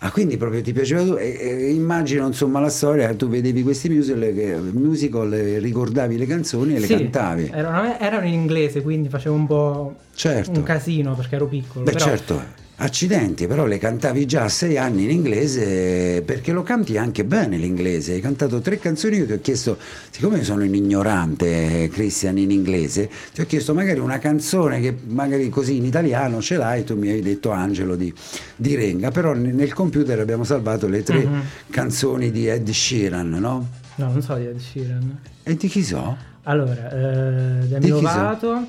Ah, 0.03 0.11
quindi 0.11 0.39
proprio 0.39 0.63
ti 0.63 0.73
piaceva 0.73 1.05
tu? 1.05 1.15
E, 1.17 1.37
e 1.39 1.71
immagino 1.73 2.27
insomma 2.27 2.59
la 2.59 2.71
storia, 2.71 3.15
tu 3.15 3.29
vedevi 3.29 3.63
questi 3.63 3.91
musical, 3.91 4.21
che, 4.35 4.57
musical 4.73 5.29
ricordavi 5.31 6.17
le 6.17 6.25
canzoni 6.27 6.75
e 6.77 6.79
le 6.79 6.87
Sì, 6.87 6.95
cantavi. 6.95 7.51
Erano, 7.53 7.99
erano 7.99 8.27
in 8.27 8.33
inglese, 8.33 8.81
quindi 8.81 9.11
facevo 9.11 9.35
un 9.35 9.47
po' 9.47 9.97
Certo. 10.15 10.51
un 10.59 10.63
casino 10.63 11.15
perché 11.15 11.35
ero 11.35 11.47
piccolo. 11.47 11.85
Beh 11.85 11.93
però 11.93 12.05
certo, 12.07 12.43
Accidenti, 12.83 13.47
però 13.47 13.67
le 13.67 13.77
cantavi 13.77 14.25
già 14.25 14.45
a 14.45 14.49
sei 14.49 14.79
anni 14.79 15.03
in 15.05 15.11
inglese 15.11 16.23
perché 16.25 16.51
lo 16.51 16.63
canti 16.63 16.97
anche 16.97 17.27
bene 17.27 17.59
l'inglese. 17.59 18.15
Hai 18.15 18.21
cantato 18.21 18.61
tre 18.61 18.79
canzoni, 18.79 19.19
io 19.19 19.27
ti 19.27 19.33
ho 19.33 19.41
chiesto, 19.43 19.77
siccome 20.11 20.43
sono 20.45 20.63
un 20.65 20.75
ignorante, 20.75 21.91
Christian, 21.93 22.39
in 22.39 22.51
inglese, 22.51 23.11
ti 23.35 23.43
ho 23.43 23.45
chiesto 23.45 23.75
magari 23.75 23.99
una 23.99 24.19
canzone 24.19 24.81
che 24.81 24.97
magari 25.09 25.51
così 25.51 25.77
in 25.77 25.85
italiano 25.85 26.41
ce 26.41 26.57
l'hai, 26.57 26.83
tu 26.83 26.97
mi 26.97 27.11
hai 27.11 27.21
detto 27.21 27.51
Angelo 27.51 27.97
di, 27.97 28.11
di 28.57 28.75
Renga, 28.77 29.11
però 29.11 29.35
nel 29.35 29.75
computer 29.75 30.19
abbiamo 30.19 30.45
salvato 30.45 30.89
le 30.89 31.03
tre 31.03 31.19
Mhm. 31.27 31.43
canzoni 31.69 32.31
di 32.31 32.49
Ed 32.49 32.71
Sheeran, 32.71 33.29
no? 33.29 33.69
No, 33.97 34.07
non 34.07 34.23
so 34.23 34.37
di 34.37 34.47
Ed 34.47 34.59
Sheeran. 34.59 35.19
E 35.43 35.55
di 35.55 35.69
chi 35.69 35.85
so? 35.85 36.17
Allora, 36.45 36.91
eh, 36.93 37.67
Demi 37.67 37.93
chi 37.93 38.07
so? 38.07 38.69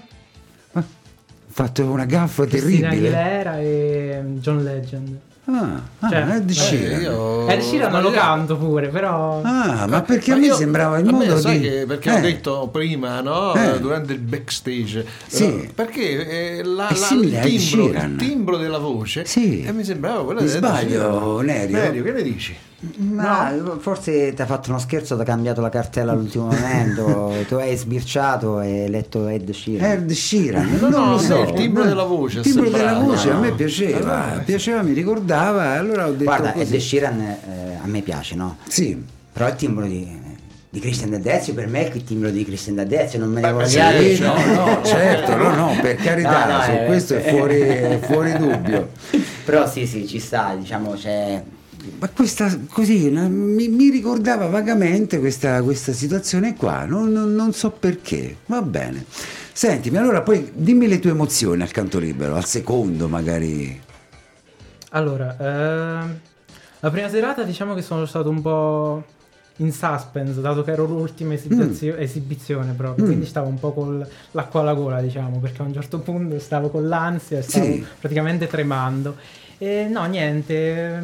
Fatto 1.52 1.84
una 1.84 2.06
gaffa 2.06 2.46
Cristina 2.46 2.90
terribile. 2.90 3.08
Aguilera 3.18 3.60
e 3.60 4.24
John 4.40 4.64
Legend. 4.64 5.18
Ah, 5.46 5.82
ah, 6.00 6.10
Cioè, 6.10 6.36
Ed 6.36 6.50
eh, 6.50 6.54
Sheeran. 6.54 7.02
io- 7.02 7.48
Ed 7.48 7.62
Sheeran 7.62 8.02
lo 8.02 8.12
canto 8.12 8.56
pure, 8.58 8.88
però... 8.90 9.42
Ah, 9.44 9.86
ma 9.88 10.02
perché 10.04 10.32
a 10.34 10.36
me 10.38 10.46
io- 10.46 10.56
sembrava 10.56 11.00
il 11.00 11.08
a 11.08 11.12
me 11.12 11.26
modo 11.26 11.38
sai 11.40 11.60
di... 11.60 11.68
che- 11.68 11.86
perché 11.88 12.10
Eh. 12.10 12.14
ho 12.14 12.22
detto 12.22 12.70
prima, 12.72 13.20
no? 13.22 13.54
Eh. 13.56 13.80
Durante 13.80 14.14
il 14.14 14.20
backstage. 14.20 15.04
Sì. 15.28 15.44
eh, 15.64 15.70
Perché 15.74 16.58
eh, 16.60 16.64
la, 16.64 16.88
È 16.90 16.98
la- 16.98 17.10
Ed 17.10 17.24
il, 17.24 17.40
timbro, 17.42 17.86
Sheeran. 17.86 18.12
il 18.12 18.16
timbro 18.18 18.58
della 18.58 18.78
voce 18.78 19.26
Sì. 19.26 19.64
e 19.64 19.72
mi 19.74 19.84
sembrava 19.84 20.24
quello 20.24 20.40
di 20.42 20.46
Ed 20.46 20.52
sbaglio. 20.52 21.42
Nerio? 21.42 21.76
Nerio, 21.78 22.04
che 22.04 22.12
ne 22.12 22.22
dici? 22.24 22.56
Ma 22.98 23.54
forse 23.80 24.34
ti 24.34 24.42
ha 24.42 24.46
fatto 24.48 24.70
uno 24.72 24.80
scherzo, 24.80 25.16
ti 25.16 25.22
ha 25.22 25.24
cambiato 25.26 25.62
la 25.62 25.70
cartella 25.70 26.14
all'ultimo 26.14 26.46
momento, 26.50 27.32
tu 27.48 27.54
hai 27.56 27.78
sbirciato 27.78 28.60
e 28.62 28.84
hai 28.84 28.90
letto 28.90 29.28
Ed 29.28 29.52
Sheeran. 29.52 29.92
Ed 29.92 30.12
Sheeran, 30.12 30.68
No, 30.80 30.90
non 30.90 30.92
no, 31.06 31.12
lo 31.12 31.18
so. 31.20 31.42
il 31.44 31.54
timbro 31.54 31.84
della 31.84 32.04
voce 32.04 32.38
Il 32.40 32.44
timbro 32.44 32.70
della 32.70 32.94
voce 32.94 33.30
a 33.30 33.38
me 33.38 33.50
No. 33.50 33.56
piaceva, 33.56 33.98
Allora, 34.24 34.42
piaceva, 34.44 34.82
mi 34.82 34.94
ricordava, 34.94 35.72
allora 35.74 36.08
ho 36.08 36.12
detto 36.12 36.24
Guarda, 36.24 36.54
così. 36.54 36.74
Ed 36.74 36.80
Sheeran 36.82 37.20
eh, 37.22 37.38
a 37.84 37.86
me 37.88 38.02
piace, 38.02 38.34
no? 38.36 38.58
Sì, 38.68 39.00
Però 39.32 39.48
il 39.48 39.56
timbro 39.56 39.86
di, 39.86 40.20
di 40.68 40.80
Christian 40.80 41.12
D'Adezio 41.12 41.54
per 41.54 41.68
me 41.68 41.88
è 41.88 41.96
il 41.96 42.04
timbro 42.04 42.32
di 42.32 42.44
Christian 42.44 42.76
D'Adezio, 42.78 43.20
non 43.20 43.30
me 43.30 43.42
ne 43.42 43.52
voglio 43.52 43.68
sì, 43.68 44.20
no, 44.22 44.34
no, 44.56 44.80
certo, 44.84 45.36
no, 45.38 45.54
no, 45.54 45.76
per 45.80 45.98
carità, 45.98 46.46
No, 46.48 46.58
no, 46.58 46.64
su 46.64 46.72
eh, 46.72 46.86
questo 46.88 47.16
è 47.16 47.22
fuori, 47.30 47.60
è 47.60 48.00
fuori 48.02 48.34
dubbio. 48.36 48.90
Però 49.46 49.68
sì, 49.68 49.86
sì, 49.86 50.08
ci 50.08 50.18
sta, 50.18 50.56
diciamo, 50.58 50.94
c'è... 50.94 51.44
Ma 52.00 52.10
questa 52.10 52.56
così 52.70 53.10
no, 53.10 53.28
mi, 53.30 53.68
mi 53.68 53.90
ricordava 53.90 54.48
vagamente 54.48 55.20
questa, 55.20 55.62
questa 55.64 55.94
situazione 55.94 56.56
qua, 56.56 56.86
non, 56.86 57.12
non- 57.12 57.34
non 57.34 57.54
so 57.54 57.72
perché, 57.72 58.38
va 58.48 58.62
bene. 58.62 59.06
Sentimi, 59.54 59.98
allora 59.98 60.22
poi 60.22 60.52
dimmi 60.54 60.88
le 60.88 61.00
tue 61.00 61.12
emozioni 61.12 61.62
al 61.62 61.72
canto 61.72 62.00
libero, 62.00 62.36
al 62.36 62.46
secondo 62.46 63.08
magari. 63.08 63.80
Allora, 64.92 65.36
ehm, 65.40 66.20
la 66.82 66.90
prima 66.92 67.10
serata 67.10 67.44
diciamo 67.44 67.74
che 67.74 67.82
sono 67.82 68.06
stato 68.06 68.30
un 68.30 68.42
po' 68.42 69.04
in 69.58 69.72
suspense, 69.72 70.42
dato 70.42 70.64
che 70.64 70.72
ero 70.72 70.86
l'ultima 70.86 71.34
esibizio- 71.34 71.96
esibizione 71.96 72.74
proprio, 72.74 73.04
Mm. 73.06 73.08
quindi 73.08 73.26
stavo 73.26 73.48
un 73.48 73.60
po' 73.60 73.74
con 73.74 74.06
l'acqua 74.32 74.62
alla 74.62 74.74
gola, 74.74 75.02
diciamo, 75.02 75.40
perché 75.40 75.62
a 75.62 75.66
un 75.66 75.74
certo 75.74 76.00
punto 76.00 76.40
stavo 76.40 76.70
con 76.70 76.88
l'ansia 76.88 77.42
stavo 77.42 77.66
Sì. 77.66 77.86
praticamente 78.00 78.48
tremando. 78.48 79.16
E 79.62 79.88
no, 79.90 80.08
niente. 80.08 81.00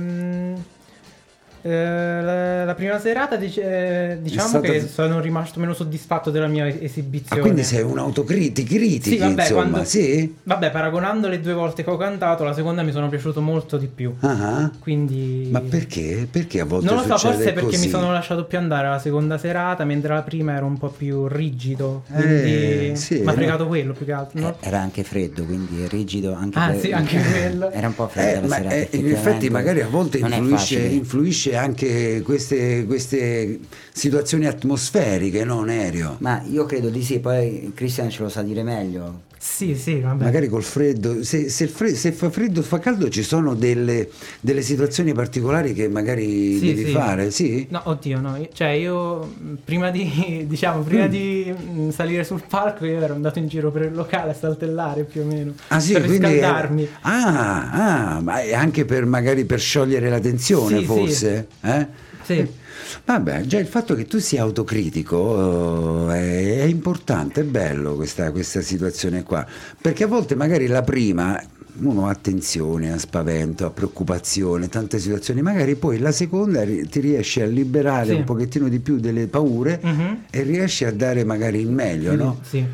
Eh, 1.67 2.21
la, 2.21 2.63
la 2.65 2.73
prima 2.75 2.99
serata 2.99 3.35
dic- 3.35 3.57
eh, 3.57 4.17
diciamo 4.21 4.47
stata- 4.47 4.67
che 4.67 4.87
sono 4.87 5.19
rimasto 5.19 5.59
meno 5.59 5.73
soddisfatto 5.73 6.29
della 6.31 6.47
mia 6.47 6.65
Ah, 6.65 6.67
esibizione. 6.79 7.41
quindi 7.41 7.63
sei 7.63 7.81
un 7.83 7.97
autocritico, 7.99 8.69
Sì, 9.01 9.17
vabbè, 9.17 9.41
insomma, 9.41 9.61
quando- 9.69 9.83
sì? 9.83 10.35
Vabbè, 10.43 10.71
paragonando 10.71 11.27
le 11.27 11.39
due 11.41 11.53
volte 11.53 11.83
che 11.83 11.89
ho 11.89 11.97
cantato, 11.97 12.43
la 12.43 12.53
seconda 12.53 12.81
mi 12.83 12.91
sono 12.91 13.09
piaciuto 13.09 13.41
molto 13.41 13.77
di 13.77 13.87
più. 13.87 14.13
Ah, 14.19 14.57
ah. 14.57 14.71
Quindi. 14.79 15.49
Ma 15.51 15.61
perché? 15.61 16.27
Perché 16.29 16.59
a 16.61 16.65
volte 16.65 16.85
Non 16.85 16.95
lo 16.95 17.01
so, 17.03 17.17
forse 17.17 17.51
perché 17.53 17.61
così? 17.61 17.85
mi 17.85 17.89
sono 17.89 18.11
lasciato 18.11 18.45
più 18.45 18.57
andare 18.57 18.87
alla 18.87 18.99
seconda 18.99 19.37
serata, 19.37 19.83
mentre 19.85 20.13
la 20.13 20.21
prima 20.21 20.55
ero 20.55 20.65
un 20.65 20.77
po' 20.77 20.89
più 20.89 21.27
rigido. 21.27 22.03
Quindi 22.11 22.89
Eh, 22.89 22.91
sì, 22.95 23.19
mi 23.19 23.27
ha 23.27 23.33
fregato 23.33 23.67
quello 23.67 23.93
più 23.93 24.05
che 24.05 24.11
altro. 24.11 24.39
no? 24.39 24.49
eh, 24.59 24.67
Era 24.67 24.79
anche 24.79 25.03
freddo, 25.03 25.43
quindi 25.43 25.87
rigido 25.89 26.33
anche 26.33 26.57
Ah, 26.59 26.67
per- 26.69 26.79
sì, 26.79 26.91
anche 26.91 27.17
quello. 27.21 27.69
Era 27.71 27.87
un 27.87 27.95
po' 27.95 28.05
Eh, 28.07 28.09
fredda 28.11 28.47
la 28.47 28.55
serata. 28.55 28.75
eh, 28.75 28.87
in 28.91 29.07
effetti 29.09 29.49
magari 29.49 29.81
a 29.81 29.87
volte 29.87 30.17
influisce, 30.19 30.79
influisce 30.79 31.55
anche 31.57 32.21
queste, 32.23 32.85
queste 32.85 33.59
situazioni 33.91 34.45
atmosferiche, 34.45 35.43
no 35.43 35.63
Nerio? 35.63 36.17
Ma 36.19 36.41
io 36.49 36.65
credo 36.65 36.89
di 36.89 37.03
sì, 37.03 37.19
poi 37.19 37.71
Christian 37.75 38.09
ce 38.09 38.23
lo 38.23 38.29
sa 38.29 38.41
dire 38.41 38.63
meglio. 38.63 39.26
Sì, 39.49 39.75
sì, 39.75 40.01
vabbè. 40.01 40.23
Magari 40.25 40.49
col 40.49 40.61
freddo, 40.61 41.23
se, 41.23 41.49
se 41.49 41.63
il 41.63 41.69
fre- 41.69 41.95
se 41.95 42.11
fa 42.11 42.29
freddo 42.29 42.59
o 42.59 42.63
fa 42.63 42.77
caldo 42.79 43.07
ci 43.09 43.23
sono 43.23 43.55
delle, 43.55 44.09
delle 44.39 44.61
situazioni 44.61 45.13
particolari 45.13 45.73
che 45.73 45.87
magari 45.87 46.57
Sì, 46.59 46.65
devi 46.65 46.85
sì. 46.85 46.91
fare, 46.91 47.31
sì? 47.31 47.65
No, 47.69 47.81
oddio, 47.85 48.19
no. 48.19 48.35
io- 48.35 48.49
Cioè, 48.53 48.67
io 48.69 49.33
prima 49.63 49.89
di, 49.89 50.45
diciamo, 50.47 50.81
prima 50.83 51.05
Mm. 51.05 51.09
di 51.09 51.53
mh, 51.73 51.89
salire 51.89 52.23
sul 52.23 52.43
palco, 52.47 52.85
io 52.85 52.99
ero 53.01 53.13
andato 53.15 53.39
in 53.39 53.47
giro 53.47 53.71
per 53.71 53.83
il 53.83 53.93
locale 53.93 54.31
a 54.31 54.33
saltellare 54.35 55.05
più 55.05 55.21
o 55.21 55.25
meno. 55.25 55.53
Ah 55.69 55.79
sì, 55.79 55.93
per 55.93 56.01
riscaldarmi. 56.01 56.89
Ah, 57.01 58.15
ah, 58.15 58.21
ma 58.21 58.41
è 58.41 58.53
anche 58.53 58.85
per 58.85 59.05
magari 59.05 59.45
per 59.45 59.59
sciogliere 59.59 60.09
la 60.09 60.19
tensione 60.19 60.79
Sì, 60.79 60.85
forse, 60.85 61.47
eh? 61.61 61.87
Sì. 62.21 62.45
Vabbè, 63.05 63.41
già 63.41 63.59
il 63.59 63.67
fatto 63.67 63.95
che 63.95 64.05
tu 64.05 64.19
sia 64.19 64.41
autocritico 64.43 66.11
eh, 66.11 66.59
è, 66.59 66.63
importante, 66.63 67.41
è 67.41 67.43
bello 67.43 67.95
questa, 67.95 68.31
questa 68.31 68.61
situazione 68.61 69.23
qua, 69.23 69.45
perché 69.81 70.03
a 70.03 70.07
volte 70.07 70.35
magari 70.35 70.67
la 70.67 70.81
prima 70.81 71.41
uno 71.79 72.07
ha 72.07 72.15
tensione, 72.15 72.91
ha 72.91 72.97
spavento, 72.97 73.65
ha 73.65 73.69
preoccupazione, 73.69 74.67
tante 74.67 74.97
situazioni, 74.97 75.43
magari 75.43 75.75
poi 75.75 75.99
la 75.99 76.11
seconda 76.11 76.63
ti 76.63 76.99
riesci 76.99 77.39
a 77.41 77.45
liberare 77.45 78.07
Sì. 78.07 78.13
un 78.13 78.23
pochettino 78.23 78.67
di 78.67 78.79
più 78.79 78.97
delle 78.99 79.27
paure 79.27 79.79
Mhm. 79.83 80.23
e 80.31 80.41
riesci 80.41 80.85
a 80.85 80.91
dare 80.91 81.23
magari 81.23 81.59
il 81.59 81.69
meglio, 81.69 82.15
no? 82.15 82.39
Sì. 82.41 82.65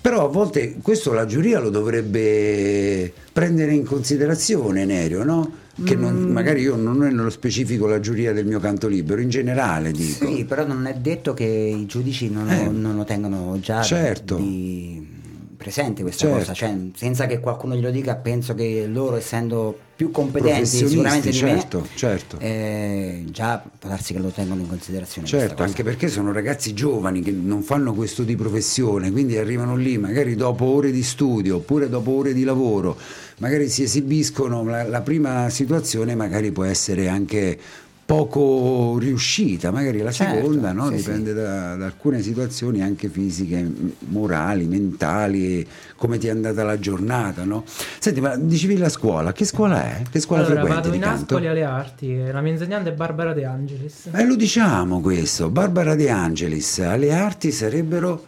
Però 0.00 0.24
a 0.26 0.28
volte 0.28 0.76
questo 0.82 1.12
la 1.12 1.26
giuria 1.26 1.58
lo 1.60 1.70
dovrebbe 1.70 3.12
prendere 3.32 3.72
in 3.72 3.84
considerazione, 3.84 4.84
Nerio, 4.84 5.24
no? 5.24 5.50
Che 5.84 5.94
non- 5.94 6.24
Mm. 6.26 6.30
magari 6.32 6.60
io 6.60 6.76
non 6.76 7.02
è 7.02 7.10
nello 7.10 7.30
specifico 7.30 7.86
la 7.86 7.98
giuria 7.98 8.32
del 8.34 8.44
mio 8.46 8.60
canto 8.60 8.88
libero, 8.88 9.20
in 9.22 9.30
generale 9.30 9.90
dico. 9.90 10.26
Sì, 10.26 10.44
però 10.44 10.66
non 10.66 10.86
è 10.86 10.94
detto 10.94 11.32
che 11.32 11.44
i 11.44 11.86
giudici 11.86 12.28
non, 12.30 12.50
Eh. 12.50 12.64
lo, 12.66 12.70
non 12.72 12.94
lo 12.96 13.04
tengano 13.04 13.58
già 13.58 13.80
Certo. 13.82 14.36
di 14.36 15.20
presente 15.56 16.02
questa 16.02 16.24
Certo. 16.26 16.38
cosa, 16.40 16.52
cioè 16.54 16.76
senza 16.94 17.26
che 17.26 17.38
qualcuno 17.40 17.74
glielo 17.76 17.90
dica, 17.90 18.16
penso 18.16 18.52
che 18.54 18.84
loro 18.86 19.16
essendo 19.16 19.78
più 19.94 20.10
competenti 20.10 20.66
sicuramente 20.66 21.30
di 21.30 21.36
certo, 21.36 21.78
me, 21.80 21.86
certo. 21.94 22.36
eh, 22.40 23.24
già 23.30 23.62
può 23.78 23.88
darsi 23.88 24.12
che 24.12 24.18
lo 24.18 24.30
tengano 24.30 24.60
in 24.62 24.68
considerazione. 24.68 25.26
Certo, 25.28 25.62
anche 25.62 25.84
perché 25.84 26.08
sono 26.08 26.32
ragazzi 26.32 26.74
giovani 26.74 27.22
che 27.22 27.30
non 27.30 27.62
fanno 27.62 27.94
questo 27.94 28.24
di 28.24 28.34
professione, 28.34 29.12
quindi 29.12 29.36
arrivano 29.38 29.76
lì 29.76 29.96
magari 29.98 30.34
dopo 30.34 30.64
ore 30.64 30.90
di 30.90 31.04
studio 31.04 31.56
oppure 31.56 31.88
dopo 31.88 32.10
ore 32.10 32.34
di 32.34 32.42
lavoro, 32.42 32.96
magari 33.38 33.68
si 33.68 33.82
esibiscono, 33.82 34.64
la, 34.64 34.82
la 34.84 35.00
prima 35.00 35.48
situazione 35.50 36.14
magari 36.14 36.50
può 36.52 36.64
essere 36.64 37.08
anche 37.08 37.58
poco 38.04 38.98
riuscita, 38.98 39.70
magari 39.70 40.00
la 40.00 40.10
Certo, 40.10 40.34
seconda 40.34 40.72
no? 40.72 40.88
sì, 40.88 40.96
dipende 40.96 41.32
da, 41.32 41.76
da 41.76 41.86
alcune 41.86 42.20
situazioni 42.20 42.82
anche 42.82 43.08
fisiche, 43.08 43.66
morali, 44.08 44.66
mentali, 44.66 45.66
come 45.96 46.18
ti 46.18 46.26
è 46.26 46.30
andata 46.30 46.62
la 46.62 46.78
giornata. 46.78 47.44
No? 47.44 47.64
Senti, 47.98 48.20
ma 48.20 48.36
dicevi 48.36 48.76
la 48.76 48.90
scuola, 48.90 49.32
che 49.32 49.46
scuola 49.46 49.82
è? 49.84 50.02
Che 50.10 50.20
scuola 50.20 50.44
Allora, 50.44 50.60
frequenti 50.60 50.88
vado 50.88 50.96
in? 50.96 51.04
Ascoli 51.04 51.46
alle 51.46 51.64
arti. 51.64 52.26
La 52.30 52.40
mia 52.42 52.52
insegnante 52.52 52.90
è 52.90 52.92
Barbara 52.92 53.32
De 53.32 53.44
Angelis. 53.46 54.08
Eh, 54.12 54.26
lo 54.26 54.36
diciamo 54.36 55.00
questo, 55.00 55.48
Barbara 55.48 55.94
De 55.94 56.10
Angelis, 56.10 56.80
alle 56.80 57.14
arti 57.14 57.50
sarebbero... 57.50 58.26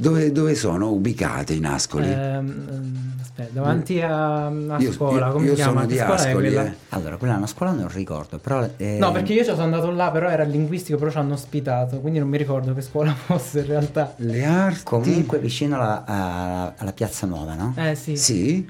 Dove, 0.00 0.30
dove 0.30 0.54
sono 0.54 0.92
ubicate 0.92 1.54
in 1.54 1.66
Ascoli? 1.66 2.08
Ehm, 2.08 3.07
aspetta, 3.20 3.50
davanti 3.52 4.00
a, 4.00 4.46
a 4.46 4.76
Io- 4.78 4.92
scuola, 4.92 5.26
io- 5.26 5.32
come 5.32 5.44
io 5.44 5.50
si 5.50 5.62
chiama? 5.62 5.80
sono 5.82 5.92
scuola 5.94 6.14
è 6.14 6.26
Ascoli, 6.28 6.32
quella? 6.52 6.64
eh. 6.66 6.74
Allora, 6.90 7.16
quella 7.16 7.34
è 7.34 7.36
una 7.36 7.46
scuola 7.46 7.72
non 7.72 7.88
ricordo, 7.88 8.38
però... 8.38 8.68
eh, 8.76 8.96
No, 8.98 9.12
perché 9.12 9.32
io 9.32 9.40
ci 9.44 9.50
sono 9.50 9.62
andato 9.62 9.90
là, 9.90 10.10
però 10.10 10.28
era 10.28 10.42
il 10.44 10.50
linguistico, 10.50 10.98
però 10.98 11.10
ci 11.10 11.18
hanno 11.18 11.34
ospitato, 11.34 12.00
quindi 12.00 12.18
non 12.18 12.28
mi 12.28 12.36
ricordo 12.36 12.74
che 12.74 12.80
scuola 12.82 13.12
fosse 13.14 13.60
in 13.60 13.66
realtà. 13.66 14.14
Le 14.16 14.44
arti... 14.44 14.82
Comunque 14.84 15.38
vicino 15.38 15.76
alla, 15.76 16.04
alla- 16.04 16.74
alla 16.76 16.92
piazza 16.92 17.26
nuova, 17.26 17.54
no? 17.54 17.74
Eh 17.76 17.94
sì. 17.94 18.16
Sì? 18.16 18.68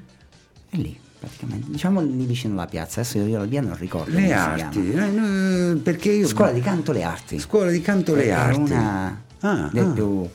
È 0.69 0.75
lì, 0.77 0.97
praticamente. 1.19 1.71
Diciamo 1.71 2.01
lì 2.01 2.25
vicino 2.25 2.53
alla 2.53 2.65
piazza, 2.67 3.01
adesso 3.01 3.17
io 3.19 3.37
la 3.37 3.45
via 3.45 3.61
non 3.61 3.75
ricordo. 3.77 4.11
Le 4.17 4.31
arti, 4.33 4.91
eh, 4.91 5.07
no, 5.07 5.77
perché 5.81 6.11
io... 6.11 6.27
Scuola 6.27 6.51
di 6.51 6.61
canto 6.61 6.91
Le 6.91 7.03
Arti. 7.03 7.39
Scuola 7.39 7.69
di 7.71 7.81
canto 7.81 8.13
Le 8.15 8.31
Arti. 8.31 8.59
una 8.71 9.21
Ah, 9.41 9.63
ah. 9.73 9.85
più 9.93 10.27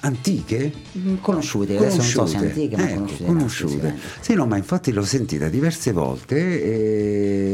Antiche? 0.00 0.72
mm, 0.96 1.16
conosciute, 1.20 1.76
adesso 1.76 1.96
non 1.96 2.06
so 2.06 2.26
se 2.26 2.36
antiche, 2.36 2.76
ma 2.76 2.84
ecco, 2.88 2.94
conosciute. 3.00 3.24
conosciute. 3.24 3.94
Sì, 4.20 4.34
no, 4.34 4.46
ma 4.46 4.56
infatti 4.56 4.92
l'ho 4.92 5.02
sentita 5.04 5.48
diverse 5.48 5.90
volte, 5.92 6.62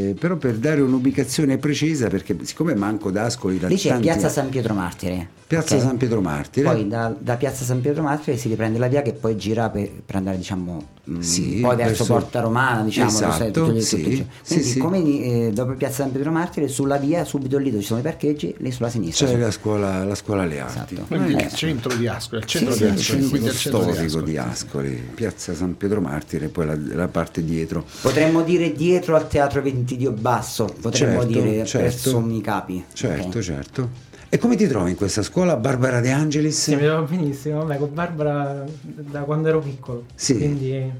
eh, 0.09 0.15
però 0.19 0.35
per 0.35 0.55
dare 0.57 0.81
un'ubicazione 0.81 1.57
precisa, 1.57 2.07
perché 2.07 2.37
siccome 2.43 2.75
manco 2.75 3.09
d'Ascoli 3.09 3.57
da 3.57 3.67
Lì 3.67 3.77
c'è 3.77 3.89
tanti- 3.89 4.03
Piazza 4.03 4.29
San 4.29 4.49
Pietro 4.49 4.73
Martire. 4.75 5.29
Piazza 5.47 5.75
ok? 5.75 5.81
San 5.81 5.97
Pietro 5.97 6.21
Martire. 6.21 6.71
Poi 6.71 6.87
da, 6.87 7.15
da 7.17 7.35
Piazza 7.35 7.63
San 7.63 7.79
Pietro 7.81 8.01
Martire 8.03 8.35
si 8.37 8.47
riprende 8.47 8.79
la 8.79 8.87
via 8.87 9.01
che 9.03 9.13
poi 9.13 9.35
gira 9.37 9.69
per, 9.69 9.89
per 10.05 10.15
andare, 10.15 10.37
diciamo, 10.37 10.83
mm, 11.09 11.19
Sì, 11.19 11.59
poi 11.61 11.75
verso, 11.75 12.03
verso- 12.03 12.05
Porta 12.13 12.39
Romana, 12.41 12.81
diciamo, 12.83 13.09
Esatto, 13.09 13.31
sai, 13.31 13.37
sì, 13.47 13.51
tutto 13.51 14.25
Quindi 14.47 14.65
sì. 14.65 14.79
come 14.79 14.97
eh, 14.99 15.51
dopo 15.53 15.73
Piazza 15.73 16.03
San 16.03 16.11
Pietro 16.11 16.31
Martire, 16.31 16.67
sulla 16.67 16.97
via, 16.97 17.23
subito 17.25 17.57
lì 17.57 17.69
dove 17.69 17.81
ci 17.81 17.87
sono 17.87 17.99
i 17.99 18.03
parcheggi, 18.03 18.55
lì 18.57 18.71
sulla 18.71 18.89
sinistra. 18.89 19.27
C'è 19.27 19.37
la 19.37 19.51
scuola, 19.51 20.03
la 20.03 20.15
scuola 20.15 20.45
Le 20.45 20.59
Arti. 20.59 20.93
Esatto. 20.95 21.05
Quindi 21.07 21.33
Eh. 21.35 21.43
il 21.45 21.53
centro 21.53 21.93
di 21.95 22.07
Ascoli, 22.07 22.34
il 22.37 22.45
centro 22.45 22.73
Sì, 22.73 22.91
di 22.91 22.97
sì, 22.97 23.11
Ascoli, 23.13 23.21
centro 23.21 23.51
centro 23.51 23.51
di 23.51 23.57
storico 23.57 24.01
Ascoli. 24.05 24.25
di 24.31 24.37
Ascoli, 24.37 25.09
piazza 25.15 25.53
San 25.53 25.77
Pietro 25.77 26.01
Martire, 26.01 26.47
poi 26.49 26.65
la, 26.65 26.77
la 26.93 27.07
parte 27.07 27.43
dietro. 27.43 27.85
Potremmo 28.01 28.41
dire 28.43 28.71
dietro 28.73 29.15
al 29.15 29.27
teatro 29.27 29.61
Ventidio 29.61 30.11
Basso, 30.11 30.65
potremmo 30.65 31.21
Certo, 31.21 31.25
dire 31.27 31.65
certo. 31.65 31.77
verso 31.79 32.29
i 32.29 32.41
capi. 32.41 32.83
Certo, 32.93 33.37
Ok. 33.37 33.43
certo. 33.43 33.89
E 34.29 34.37
come 34.37 34.55
ti 34.55 34.67
trovi 34.67 34.89
in 34.89 34.95
questa 34.97 35.21
scuola, 35.21 35.55
Barbara 35.55 36.01
De 36.01 36.11
Angelis? 36.11 36.59
Sì, 36.61 36.75
mi 36.75 36.81
trovo 36.81 37.03
benissimo. 37.07 37.59
Vabbè, 37.59 37.77
con 37.77 37.93
Barbara 37.93 38.65
da 38.81 39.21
quando 39.21 39.47
ero 39.47 39.59
piccolo. 39.59 40.05
Sì. 40.15 40.35
Quindi 40.35 40.91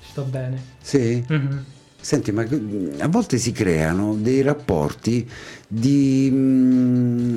ci 0.00 0.06
sto 0.10 0.22
bene. 0.22 0.62
Sì? 0.80 1.24
Mhm. 1.26 1.64
Senti, 2.00 2.32
ma 2.32 2.44
a 2.98 3.08
volte 3.08 3.38
si 3.38 3.50
creano 3.50 4.14
dei 4.14 4.42
rapporti 4.42 5.26
di, 5.66 6.28
mm, 6.30 6.63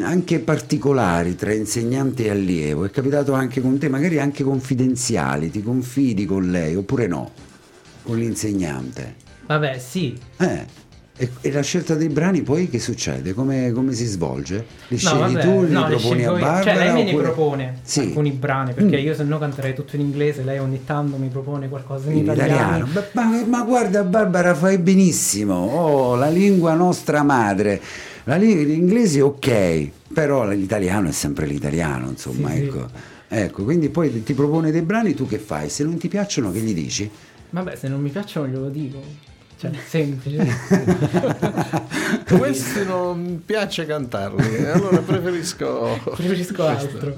anche 0.08 0.40
particolari 0.40 1.36
tra 1.36 1.54
insegnante 1.54 2.26
e 2.26 2.30
allievo. 2.30 2.86
È 2.86 2.90
capitato 2.90 3.34
anche 3.34 3.62
con 3.62 3.78
te, 3.78 3.90
magari 3.90 4.20
anche 4.20 4.44
confidenziali, 4.44 5.50
ti 5.52 5.62
confidi 5.62 6.26
con 6.26 6.50
lei 6.50 6.76
oppure 6.76 7.08
no, 7.08 7.32
con 8.04 8.18
l'insegnante. 8.18 9.16
Vabbè, 9.46 9.78
sì. 9.80 10.18
Eh, 10.38 10.66
e, 11.20 11.30
e 11.42 11.52
la 11.52 11.62
scelta 11.62 11.96
dei 11.96 12.10
brani 12.10 12.42
poi 12.44 12.70
che 12.70 12.80
succede? 12.80 13.34
Come, 13.34 13.72
come 13.72 13.94
si 13.94 14.06
svolge? 14.06 14.66
Li 14.90 15.00
No, 15.02 15.10
scegli 15.10 15.20
vabbè, 15.20 15.42
tu, 15.42 15.64
li 15.64 15.72
no, 15.72 15.86
proponi 15.88 16.26
a. 16.26 16.32
Barbara? 16.32 16.62
Cioè, 16.64 16.76
lei 16.78 16.94
me 16.94 17.04
ne 17.04 17.10
oppure- 17.10 17.24
propone 17.24 17.80
Sì. 17.82 18.00
alcuni 18.02 18.32
brani, 18.32 18.74
perché 18.74 18.98
Mm. 19.02 19.06
io 19.06 19.14
se 19.16 19.24
no 19.24 19.40
canterei 19.40 19.74
tutto 19.74 19.96
in 19.96 20.02
inglese, 20.04 20.44
lei 20.44 20.60
ogni 20.60 20.82
tanto 20.86 21.18
mi 21.18 21.28
propone 21.30 21.70
qualcosa 21.70 22.12
in, 22.12 22.18
in 22.18 22.24
italiano. 22.24 22.86
Beh, 22.86 23.04
Ma, 23.14 23.44
ma 23.48 23.64
guarda 23.64 24.04
Barbara 24.04 24.54
fai 24.54 24.78
benissimo, 24.78 25.56
oh, 25.56 26.16
la 26.16 26.30
lingua 26.30 26.74
nostra 26.76 27.24
madre, 27.24 27.82
la 28.26 28.36
li- 28.36 28.66
l'inglese 28.66 29.22
ok, 29.22 29.90
però 30.18 30.50
l'italiano 30.50 31.10
è 31.10 31.12
sempre 31.12 31.46
l'italiano, 31.46 32.10
insomma, 32.10 32.50
Sì, 32.50 32.56
sì. 32.56 32.64
ecco. 32.64 32.90
Ecco, 33.28 33.64
quindi 33.64 33.90
poi 33.90 34.24
ti 34.24 34.34
propone 34.34 34.72
dei 34.72 34.82
brani, 34.82 35.14
tu 35.14 35.28
che 35.28 35.38
fai? 35.38 35.70
Se 35.70 35.84
non 35.84 36.00
ti 36.00 36.08
piacciono 36.08 36.52
che 36.52 36.60
gli 36.60 36.74
dici? 36.74 37.08
Vabbè, 37.52 37.76
se 37.76 37.88
non 37.88 38.02
mi 38.02 38.10
piacciono 38.10 38.48
glielo 38.48 38.70
dico. 38.70 39.00
Cioè, 39.60 39.70
semplice. 39.88 40.48
Questi 42.36 42.84
non 42.84 43.22
mi 43.22 43.42
piace 43.46 43.86
cantarli, 43.86 44.66
allora 44.66 44.98
preferisco... 45.02 46.00
Preferisco 46.16 46.66
altro. 46.66 47.16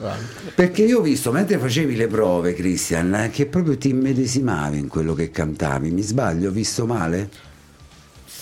Perché 0.53 0.84
io 0.84 1.00
ho 1.00 1.01
visto, 1.01 1.32
mentre 1.32 1.58
facevi 1.58 1.96
le 1.96 2.08
prove, 2.08 2.53
Christian, 2.53 3.13
eh, 3.13 3.29
che 3.29 3.46
proprio 3.46 3.77
ti 3.77 3.89
immedesimavi 3.91 4.77
in 4.77 4.89
quello 4.89 5.13
che 5.13 5.32
cantavi, 5.32 5.89
mi 5.89 6.01
sbaglio, 6.01 6.50
ho 6.50 6.51
visto 6.51 6.86
male? 6.86 7.29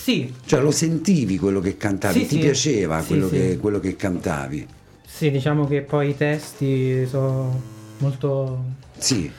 Sì, 0.08 0.34
Cioè 0.46 0.62
lo 0.62 0.72
sentivi 0.72 1.38
quello 1.38 1.60
che 1.60 1.76
cantavi, 1.76 2.20
Sì, 2.20 2.28
ti 2.28 2.34
sì. 2.36 2.40
piaceva 2.40 3.04
quello. 3.06 3.28
Che, 3.28 3.58
quello 3.60 3.82
che 3.82 3.98
cantavi? 3.98 4.66
sì, 5.06 5.30
diciamo 5.30 5.68
che 5.68 5.82
poi 5.82 6.12
i 6.12 6.16
testi 6.16 7.06
sono 7.06 7.62
molto... 7.98 8.64
Sì, 8.98 9.30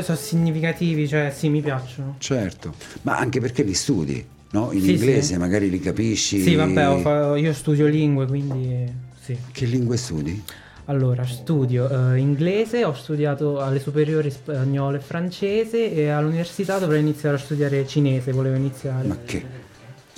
sono 0.00 0.16
significativi, 0.16 1.06
cioè 1.06 1.30
sì, 1.30 1.50
mi 1.50 1.60
piacciono. 1.60 2.14
certo, 2.20 2.72
ma 3.02 3.18
anche 3.18 3.38
perché 3.38 3.62
li 3.62 3.74
studi, 3.74 4.24
no? 4.52 4.72
In 4.72 4.80
Sì, 4.80 4.92
inglese 4.92 5.34
sì. 5.34 5.36
magari 5.36 5.68
li 5.68 5.78
capisci. 5.78 6.40
Sì, 6.40 6.54
vabbè, 6.54 7.00
fa- 7.02 7.36
io 7.36 7.52
studio 7.52 7.86
lingue, 7.86 8.24
quindi 8.26 8.90
sì. 9.20 9.36
Che 9.52 9.66
lingue 9.66 9.98
studi? 9.98 10.42
Allora, 10.86 11.26
studio 11.26 12.14
eh, 12.14 12.16
inglese, 12.16 12.82
ho 12.82 12.94
studiato 12.94 13.60
alle 13.60 13.78
superiori 13.78 14.30
spagnolo 14.30 14.96
e 14.96 15.00
francese 15.00 15.92
e 15.92 16.08
all'università 16.08 16.78
dovrei 16.78 17.00
iniziare 17.02 17.36
a 17.36 17.38
studiare 17.38 17.86
cinese, 17.86 18.32
volevo 18.32 18.56
iniziare. 18.56 19.06
Ma 19.06 19.18
che? 19.26 19.57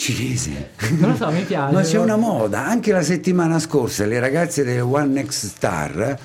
Cinese? 0.00 0.70
Non 0.98 1.10
lo 1.10 1.14
so, 1.16 1.30
mi 1.30 1.42
piace. 1.42 1.74
Ma 1.74 1.82
c'è 1.82 1.98
una 1.98 2.16
moda, 2.16 2.64
anche 2.64 2.90
la 2.90 3.02
settimana 3.02 3.58
scorsa 3.58 4.06
le 4.06 4.18
ragazze 4.18 4.64
del 4.64 4.80
One 4.80 5.08
Next 5.08 5.44
Star, 5.44 6.18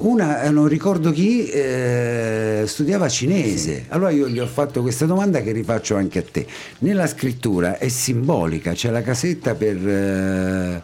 una, 0.00 0.42
eh, 0.42 0.50
non 0.50 0.68
ricordo 0.68 1.10
chi, 1.12 1.48
eh, 1.48 2.64
studiava 2.66 3.08
cinese. 3.08 3.86
Allora 3.88 4.10
io 4.10 4.28
gli 4.28 4.38
ho 4.38 4.46
fatto 4.46 4.82
questa 4.82 5.06
domanda 5.06 5.40
che 5.40 5.52
rifaccio 5.52 5.96
anche 5.96 6.18
a 6.18 6.24
te. 6.30 6.46
Nella 6.80 7.06
scrittura 7.06 7.78
è 7.78 7.88
simbolica, 7.88 8.74
c'è 8.74 8.90
la 8.90 9.00
casetta 9.00 9.54
per 9.54 9.76
eh, 9.88 10.82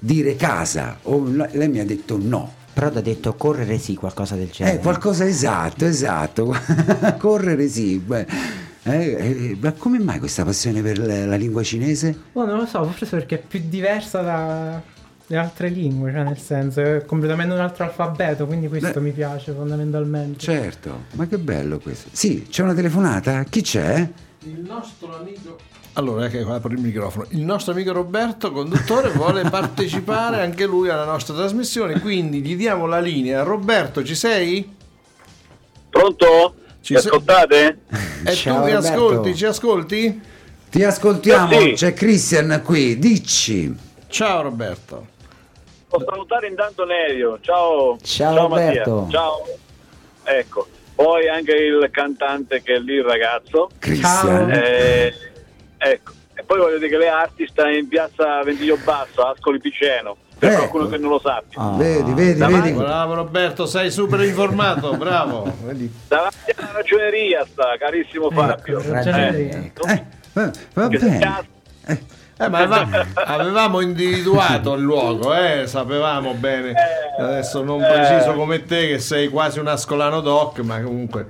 dire 0.00 0.34
casa, 0.34 0.98
o 1.02 1.24
lei 1.24 1.68
mi 1.68 1.78
ha 1.78 1.84
detto 1.84 2.18
no. 2.20 2.52
Però 2.72 2.90
ti 2.90 2.98
ha 2.98 3.00
detto 3.00 3.34
correre 3.34 3.78
sì, 3.78 3.94
qualcosa 3.94 4.34
del 4.34 4.50
genere. 4.50 4.78
Eh, 4.78 4.80
qualcosa 4.80 5.24
esatto, 5.24 5.86
esatto. 5.86 6.52
Correre 7.16 7.68
sì. 7.68 7.96
beh. 7.98 8.64
Eh, 8.88 9.16
eh, 9.18 9.58
ma 9.60 9.72
come 9.72 9.98
mai 9.98 10.20
questa 10.20 10.44
passione 10.44 10.80
per 10.80 10.98
la, 10.98 11.26
la 11.26 11.34
lingua 11.34 11.64
cinese? 11.64 12.16
Oh, 12.34 12.44
non 12.44 12.58
lo 12.58 12.66
so, 12.66 12.84
forse 12.84 13.06
perché 13.06 13.34
è 13.34 13.42
più 13.44 13.60
diversa 13.64 14.20
dalle 14.20 15.36
altre 15.36 15.70
lingue, 15.70 16.12
cioè 16.12 16.22
nel 16.22 16.38
senso 16.38 16.80
è 16.80 17.04
completamente 17.04 17.52
un 17.52 17.60
altro 17.60 17.82
alfabeto, 17.82 18.46
quindi 18.46 18.68
questo 18.68 18.92
Beh. 18.92 19.00
mi 19.00 19.10
piace 19.10 19.50
fondamentalmente. 19.50 20.38
Certo, 20.38 21.06
ma 21.14 21.26
che 21.26 21.36
bello 21.38 21.80
questo. 21.80 22.10
Sì, 22.12 22.46
c'è 22.48 22.62
una 22.62 22.74
telefonata? 22.74 23.42
Chi 23.42 23.60
c'è? 23.60 24.08
Il 24.44 24.60
nostro 24.60 25.18
amico... 25.18 25.58
Allora, 25.94 26.26
ecco, 26.26 26.52
apro 26.52 26.72
il 26.72 26.78
microfono. 26.78 27.26
Il 27.30 27.40
nostro 27.40 27.72
amico 27.72 27.90
Roberto, 27.90 28.52
conduttore, 28.52 29.10
vuole 29.10 29.42
partecipare 29.50 30.42
anche 30.42 30.64
lui 30.64 30.90
alla 30.90 31.06
nostra 31.06 31.34
trasmissione, 31.34 31.98
quindi 32.00 32.40
gli 32.40 32.54
diamo 32.54 32.86
la 32.86 33.00
linea. 33.00 33.42
Roberto, 33.42 34.04
ci 34.04 34.14
sei? 34.14 34.76
Pronto? 35.90 36.54
Ci 36.86 36.94
ascoltate? 36.94 37.78
E 38.24 38.32
Ciao, 38.32 38.60
tu 38.60 38.64
mi 38.66 38.70
ascolti? 38.70 39.34
Ci 39.34 39.44
ascolti? 39.44 40.20
Ti 40.70 40.84
ascoltiamo, 40.84 41.58
Sì. 41.58 41.72
c'è 41.72 41.92
Christian 41.92 42.62
qui, 42.64 42.96
dici. 42.96 43.74
Ciao 44.06 44.42
Roberto. 44.42 45.08
Posso 45.88 46.04
salutare 46.08 46.46
intanto 46.46 46.84
Nevio. 46.84 47.38
Ciao. 47.40 47.98
Ciao, 48.00 48.46
Mattia. 48.46 48.84
Roberto. 48.84 49.08
Ciao. 49.10 49.44
Ecco. 50.22 50.68
Poi 50.94 51.28
anche 51.28 51.54
il 51.54 51.88
cantante 51.90 52.62
che 52.62 52.74
è 52.74 52.78
lì, 52.78 52.94
il 52.94 53.04
ragazzo. 53.04 53.68
Christian. 53.80 54.48
Eh, 54.52 55.12
ecco. 55.78 56.12
E 56.34 56.42
poi 56.44 56.58
voglio 56.58 56.76
dire 56.78 56.88
che 56.90 56.98
le 56.98 57.08
arti 57.08 57.48
sta 57.48 57.68
in 57.68 57.88
piazza 57.88 58.44
Ventiglio 58.44 58.76
Basso, 58.84 59.22
Ascoli 59.22 59.58
Piceno. 59.58 60.18
Per 60.38 60.50
Ecco. 60.50 60.58
qualcuno 60.58 60.88
che 60.88 60.98
non 60.98 61.10
lo 61.10 61.20
sappia. 61.22 61.60
Ah. 61.62 61.76
Vedi, 61.76 62.12
vedi, 62.12 62.38
Davanti- 62.38 62.68
vedi. 62.72 62.82
Bravo 62.82 63.14
Roberto, 63.14 63.64
sei 63.66 63.90
super 63.90 64.20
informato, 64.20 64.94
bravo. 64.96 65.44
Davanti 66.08 66.52
alla 66.56 66.72
ragioneria 66.72 67.46
sta, 67.50 67.76
carissimo 67.78 68.30
Fabio. 68.30 68.78
Ecco, 68.80 68.88
Eh, 68.88 68.92
ragioneria. 68.92 69.56
Eh, 69.58 70.04
va, 70.74 70.88
bene. 70.88 71.18
cazzo- 71.18 71.46
Eh, 72.38 72.48
ma 72.50 72.58
aveva- 72.58 73.06
avevamo 73.24 73.80
individuato 73.80 74.74
il 74.74 74.82
luogo, 74.82 75.34
eh, 75.34 75.66
sapevamo 75.66 76.34
bene. 76.34 76.74
Adesso 77.18 77.62
non 77.62 77.78
preciso 77.78 78.34
come 78.34 78.62
te 78.64 78.88
che 78.88 78.98
sei 78.98 79.28
quasi 79.28 79.58
un 79.58 79.68
ascolano 79.68 80.20
doc, 80.20 80.58
ma 80.60 80.78
comunque... 80.82 81.28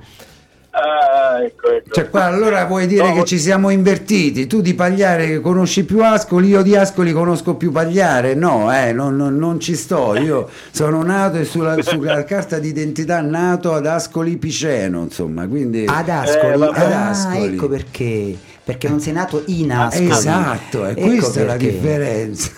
Ah, 0.78 1.42
ecco, 1.42 1.70
ecco. 1.70 1.90
Cioè 1.90 2.10
qua 2.10 2.24
allora 2.24 2.66
vuoi 2.66 2.86
dire 2.86 3.08
No, 3.08 3.14
che 3.14 3.24
ci 3.24 3.38
siamo 3.38 3.70
invertiti, 3.70 4.46
tu 4.46 4.60
di 4.60 4.74
Pagliare 4.74 5.40
conosci 5.40 5.84
più 5.84 6.02
Ascoli, 6.04 6.48
io 6.48 6.60
di 6.60 6.76
Ascoli 6.76 7.12
conosco 7.12 7.54
più 7.54 7.72
Pagliare, 7.72 8.34
no, 8.34 8.70
eh, 8.70 8.92
non, 8.92 9.16
non- 9.16 9.36
non 9.36 9.58
ci 9.58 9.74
sto, 9.74 10.14
io 10.16 10.50
sono 10.70 11.02
nato 11.02 11.38
e 11.38 11.44
sulla, 11.44 11.80
sulla 11.80 12.24
carta 12.24 12.58
d'identità 12.58 13.22
nato 13.22 13.72
ad 13.72 13.86
Ascoli 13.86 14.36
Piceno, 14.36 15.00
insomma, 15.04 15.46
quindi... 15.48 15.86
Ad 15.88 16.10
Ascoli, 16.10 16.62
Eh. 16.62 16.66
Ad 16.66 16.92
ah, 16.92 17.08
Ascoli. 17.08 17.54
ecco 17.54 17.68
perché. 17.68 18.36
Perché 18.66 18.88
non 18.88 19.00
sei 19.00 19.12
nato 19.14 19.44
in 19.46 19.72
Ascoli. 19.72 20.10
Esatto, 20.10 20.84
è 20.84 20.90
Ecco 20.90 21.00
questa 21.06 21.44
la 21.44 21.52
perché. 21.52 21.70
differenza. 21.70 22.50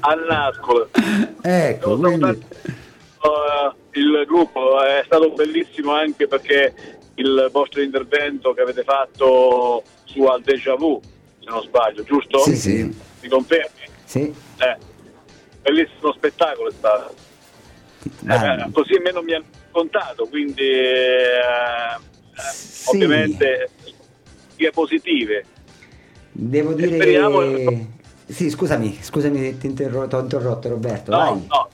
A 0.00 0.14
Nascolo. 0.28 0.88
ecco, 1.40 1.96
Devo 1.96 2.08
salutare, 2.08 2.18
quindi... 2.36 2.46
il 3.92 4.24
gruppo 4.26 4.80
è 4.82 5.02
stato 5.04 5.30
bellissimo 5.32 5.92
anche 5.92 6.26
perché 6.26 6.74
il 7.16 7.48
vostro 7.52 7.82
intervento 7.82 8.52
che 8.54 8.62
avete 8.62 8.82
fatto 8.84 9.82
su 10.04 10.22
Al 10.24 10.42
Deja 10.42 10.74
Vu, 10.76 11.00
se 11.40 11.50
non 11.50 11.62
sbaglio, 11.62 12.02
giusto? 12.02 12.38
Sì, 12.40 12.56
sì. 12.56 12.96
Mi 13.20 13.28
confermi? 13.28 13.80
Sì. 14.04 14.20
Eh, 14.58 14.76
bellissimo 15.60 16.12
spettacolo 16.12 16.68
è 16.68 16.72
stato. 16.72 17.14
Ah, 18.26 18.54
Eh, 18.66 18.70
così 18.72 18.94
a 18.94 19.00
me 19.00 19.12
non 19.12 19.24
mi 19.24 19.34
hanno 19.34 19.44
contato, 19.70 20.26
quindi 20.26 20.62
eh, 20.62 21.38
eh, 21.38 22.52
Sì. 22.52 22.88
ovviamente 22.96 23.70
positive. 24.72 25.44
Devo 26.30 26.72
dire. 26.72 26.94
speriamo- 26.96 27.90
Sì, 28.26 28.48
scusami, 28.48 28.98
scusami, 29.02 29.58
ti 29.58 29.66
interro- 29.66 30.06
t'ho 30.06 30.20
interrotto 30.20 30.68
Roberto. 30.68 31.10
No, 31.10 31.16
vai. 31.18 31.46
no, 31.48 31.68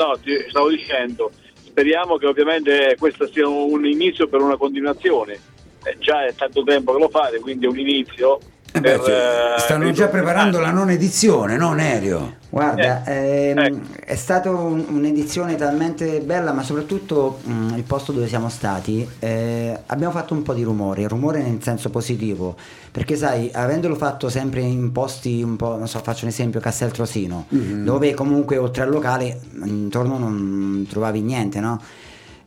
no, 0.00 0.18
ti 0.18 0.32
stavo 0.48 0.70
dicendo, 0.70 1.30
speriamo 1.54 2.16
che 2.16 2.26
ovviamente 2.26 2.96
questo 2.98 3.26
sia 3.28 3.46
un 3.46 3.84
inizio 3.84 4.28
per 4.28 4.40
una 4.40 4.56
continuazione. 4.56 5.38
Eh, 5.84 5.96
già 5.98 6.24
è 6.24 6.34
tanto 6.34 6.62
tempo 6.62 6.92
che 6.92 6.98
lo 6.98 7.08
fate, 7.08 7.38
quindi 7.40 7.66
è 7.66 7.68
un 7.68 7.78
inizio. 7.78 8.38
Eh 8.72 8.80
beh, 8.80 8.98
per, 8.98 9.00
cioè, 9.02 9.14
eh, 9.56 9.60
stanno 9.60 9.84
per 9.86 9.92
già 9.94 10.08
preparando 10.08 10.58
la 10.58 10.68
proprietari. 10.70 10.74
nona 10.78 10.92
edizione, 10.92 11.56
no 11.56 11.72
Nerio? 11.72 12.34
Guarda, 12.50 13.04
Eh, 13.04 13.48
ehm, 13.50 13.58
ecco. 13.58 13.78
è 14.04 14.14
stata 14.14 14.50
un- 14.50 14.84
un'edizione 14.88 15.56
talmente 15.56 16.20
bella, 16.20 16.52
ma 16.52 16.62
soprattutto 16.62 17.38
mh, 17.44 17.74
il 17.76 17.82
posto 17.84 18.12
dove 18.12 18.28
siamo 18.28 18.48
stati, 18.48 19.08
eh, 19.18 19.76
abbiamo 19.86 20.12
fatto 20.12 20.34
un 20.34 20.42
po' 20.42 20.54
di 20.54 20.62
rumore, 20.62 21.06
rumore 21.08 21.42
nel 21.42 21.62
senso 21.62 21.90
positivo, 21.90 22.56
perché 22.92 23.16
sai, 23.16 23.50
avendolo 23.52 23.94
fatto 23.96 24.28
sempre 24.28 24.60
in 24.60 24.92
posti 24.92 25.42
un 25.42 25.56
po', 25.56 25.76
non 25.76 25.88
so, 25.88 25.98
faccio 26.00 26.24
un 26.24 26.30
esempio, 26.30 26.60
Castel 26.60 26.90
Trosino, 26.92 27.46
dove 27.48 28.14
comunque 28.14 28.56
oltre 28.56 28.82
al 28.84 28.90
locale 28.90 29.40
intorno 29.64 30.18
non 30.18 30.86
trovavi 30.88 31.20
niente, 31.22 31.58
no? 31.60 31.80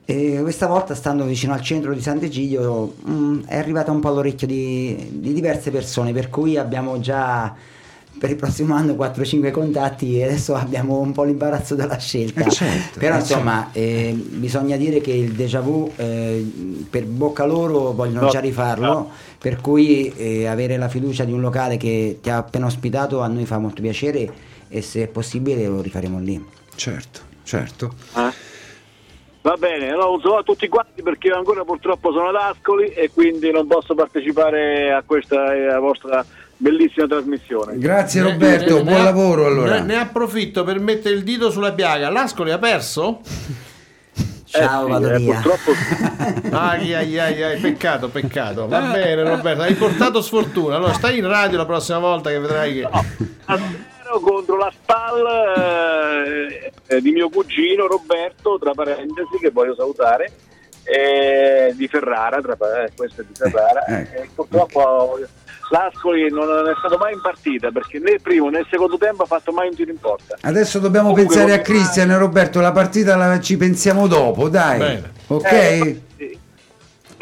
E 0.06 0.40
questa 0.42 0.68
volta, 0.68 0.96
stando 0.96 1.24
vicino 1.24 1.54
al 1.54 1.62
centro 1.62 1.94
di 1.94 2.02
Sant'Egidio, 2.02 2.96
mh, 3.04 3.46
è 3.46 3.58
arrivata 3.58 3.92
un 3.92 4.02
po' 4.02 4.10
all'orecchio 4.10 4.48
di, 4.48 5.12
di 5.12 5.34
diverse 5.34 5.72
persone, 5.72 6.12
per 6.12 6.30
cui 6.30 6.58
abbiamo 6.58 7.00
già 7.00 7.56
per 8.18 8.30
il 8.30 8.36
prossimo 8.36 8.76
anno 8.76 8.94
4-5 8.94 9.52
contatti 9.52 10.20
e 10.20 10.26
adesso 10.26 10.54
abbiamo 10.56 11.00
un 11.00 11.12
po' 11.14 11.24
l'imbarazzo 11.24 11.76
della 11.76 11.98
scelta. 11.98 12.46
Eh, 12.46 12.50
certo, 12.52 13.00
Però 13.00 13.16
eh, 13.16 13.20
insomma, 13.20 13.70
eh, 13.72 14.14
bisogna 14.14 14.78
dire 14.78 15.02
che 15.02 15.12
il 15.12 15.32
déjà 15.34 15.62
vu 15.62 15.92
eh, 15.96 16.86
per 16.90 17.06
bocca 17.06 17.46
loro 17.46 17.92
vogliono 17.94 18.26
No, 18.26 18.30
già 18.30 18.40
rifarlo, 18.40 19.10
per 19.38 19.62
cui 19.62 20.14
eh, 20.16 20.48
avere 20.48 20.78
la 20.78 20.90
fiducia 20.90 21.24
di 21.24 21.32
un 21.32 21.42
locale 21.42 21.78
che 21.78 22.20
ti 22.22 22.30
ha 22.30 22.38
appena 22.38 22.66
ospitato 22.66 23.22
a 23.22 23.28
noi 23.28 23.46
fa 23.46 23.58
molto 23.58 23.82
piacere 23.82 24.32
e 24.68 24.82
se 24.82 25.04
è 25.04 25.08
possibile 25.08 25.66
lo 25.66 25.82
rifaremo 25.82 26.20
lì. 26.20 26.44
Certo, 26.76 27.22
certo. 27.44 27.94
Eh? 28.16 28.43
Va 29.44 29.56
bene, 29.58 29.90
allora 29.90 30.08
un 30.08 30.22
saluto 30.22 30.40
a 30.40 30.44
tutti 30.44 30.70
quanti 30.70 31.02
perché 31.04 31.28
io 31.28 31.36
ancora 31.36 31.66
purtroppo 31.66 32.14
sono 32.14 32.30
ad 32.30 32.36
Ascoli 32.36 32.88
e 32.94 33.12
quindi 33.14 33.52
non 33.52 33.68
posso 33.68 33.94
partecipare 33.94 34.94
a 34.94 35.04
questa 35.06 35.54
eh, 35.54 35.78
vostra 35.80 36.26
bellissima 36.56 37.08
trasmissione. 37.08 37.78
Grazie 37.78 38.22
Roberto, 38.22 38.76
ne- 38.78 38.84
buon 38.84 38.96
ne- 38.96 39.04
lavoro 39.04 39.46
allora. 39.46 39.80
Ne, 39.80 39.82
ne 39.82 40.00
approfitto 40.00 40.64
per 40.64 40.80
mettere 40.80 41.16
il 41.16 41.24
dito 41.24 41.52
sulla 41.52 41.74
piaga. 41.74 42.10
L'Ascoli 42.10 42.52
ha 42.52 42.58
perso? 42.58 43.20
Ciao, 44.46 44.84
Eh 44.84 44.86
sì, 44.86 44.92
vado 44.92 45.10
eh, 45.12 45.18
via. 45.18 45.34
purtroppo 45.42 45.72
Ai, 46.56 46.94
ai, 46.94 47.20
ai, 47.20 47.44
ai, 47.44 47.60
peccato, 47.60 48.08
peccato. 48.08 48.68
Va 48.70 48.80
bene, 48.94 49.24
Roberto, 49.24 49.64
hai 49.64 49.74
portato 49.74 50.22
sfortuna. 50.22 50.78
Allora, 50.78 50.94
stai 50.94 51.18
in 51.18 51.28
radio 51.28 51.58
la 51.58 51.66
prossima 51.66 52.00
volta 52.00 52.30
che 52.30 52.40
vedrai 52.40 52.74
che. 52.76 52.84
a 52.86 53.58
zero 53.58 53.92
contro 54.20 54.58
la 54.58 54.72
SPAL 54.72 55.26
eh, 55.58 56.72
eh, 56.88 57.02
di 57.02 57.12
mio 57.12 57.30
cugino 57.30 57.88
Roberto, 57.88 58.58
tra 58.60 58.72
parentesi, 58.74 59.38
che 59.40 59.50
voglio 59.50 59.76
salutare, 59.76 60.32
eh, 60.84 61.74
di 61.76 61.88
Ferrara, 61.88 62.42
tra 62.42 62.54
eh, 62.54 62.92
questo 62.96 63.22
è 63.22 63.24
di 63.26 63.34
Ferrara. 63.34 63.86
Eh, 63.86 64.22
E 64.22 64.30
purtroppo 64.34 65.20
l'Ascoli 65.70 66.30
non 66.30 66.68
è 66.68 66.74
stato 66.78 66.98
mai 66.98 67.14
in 67.14 67.22
partita 67.22 67.72
perché 67.72 67.98
né 67.98 68.12
il 68.12 68.22
primo 68.22 68.50
né 68.50 68.60
il 68.60 68.68
secondo 68.70 68.98
tempo 68.98 69.24
ha 69.24 69.26
fatto 69.26 69.52
mai 69.52 69.70
un 69.70 69.76
tiro 69.76 69.92
in 69.92 70.00
porta. 70.00 70.38
Adesso 70.42 70.80
dobbiamo 70.80 71.12
Comunque, 71.12 71.36
pensare 71.36 71.60
a 71.60 71.64
Cristian 71.64 72.12
e 72.12 72.18
Roberto, 72.18 72.60
la 72.60 72.72
partita 72.72 73.16
la 73.16 73.40
ci 73.40 73.58
pensiamo 73.58 74.08
dopo, 74.08 74.50
dai. 74.50 74.78
Bene. 74.78 75.12
Ok? 75.28 75.52
Eh, 75.52 76.02
sì. 76.18 76.40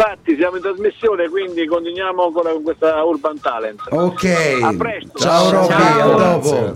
Infatti 0.03 0.35
siamo 0.35 0.55
in 0.55 0.63
trasmissione, 0.63 1.29
quindi 1.29 1.67
continuiamo 1.67 2.25
ancora 2.25 2.51
con 2.51 2.63
questa 2.63 3.03
Urban 3.03 3.39
Talent. 3.39 3.81
Ok. 3.91 4.57
A 4.63 4.73
presto. 4.75 5.19
Ciao 5.19 5.51
Robby, 5.51 5.67
Ciao. 5.67 6.11
a 6.11 6.15
Grazie, 6.15 6.59
dopo. 6.59 6.73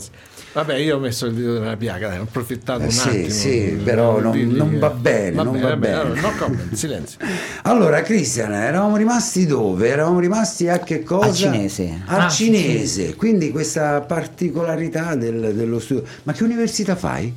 Vabbè, 0.54 0.76
io 0.76 0.96
ho 0.98 1.00
messo 1.00 1.26
il 1.26 1.34
dito 1.34 1.60
nella 1.60 1.76
piaga, 1.76 2.10
dai, 2.10 2.20
ho 2.20 2.22
approfittato 2.22 2.82
Eh 2.82 2.86
un 2.86 2.92
sì, 2.92 3.08
attimo. 3.10 3.30
sì, 3.30 3.80
però 3.84 4.20
non- 4.22 4.38
non 4.52 4.78
va 4.80 4.90
bene, 4.92 5.42
non 5.44 5.60
va 5.60 5.76
bene. 5.76 5.96
allora, 6.00 6.22
no 6.22 6.32
comment, 6.38 6.74
silenzio. 6.74 7.18
Allora, 7.64 8.02
Cristian, 8.04 8.54
eravamo 8.54 8.96
rimasti 8.96 9.48
dove? 9.48 9.90
Eravamo 9.90 10.20
rimasti 10.20 10.70
a 10.70 10.78
che 10.80 11.02
cosa? 11.02 11.26
Al 11.26 11.34
cinese. 11.34 12.02
Al 12.06 12.20
Ah, 12.22 12.30
sì, 12.30 12.44
cinese, 12.46 13.16
quindi 13.16 13.50
questa 13.52 14.02
particolarità 14.02 15.16
del- 15.16 15.54
dello 15.56 15.80
studio. 15.80 16.04
Ma 16.24 16.32
che 16.32 16.44
università 16.44 16.96
fai? 16.96 17.34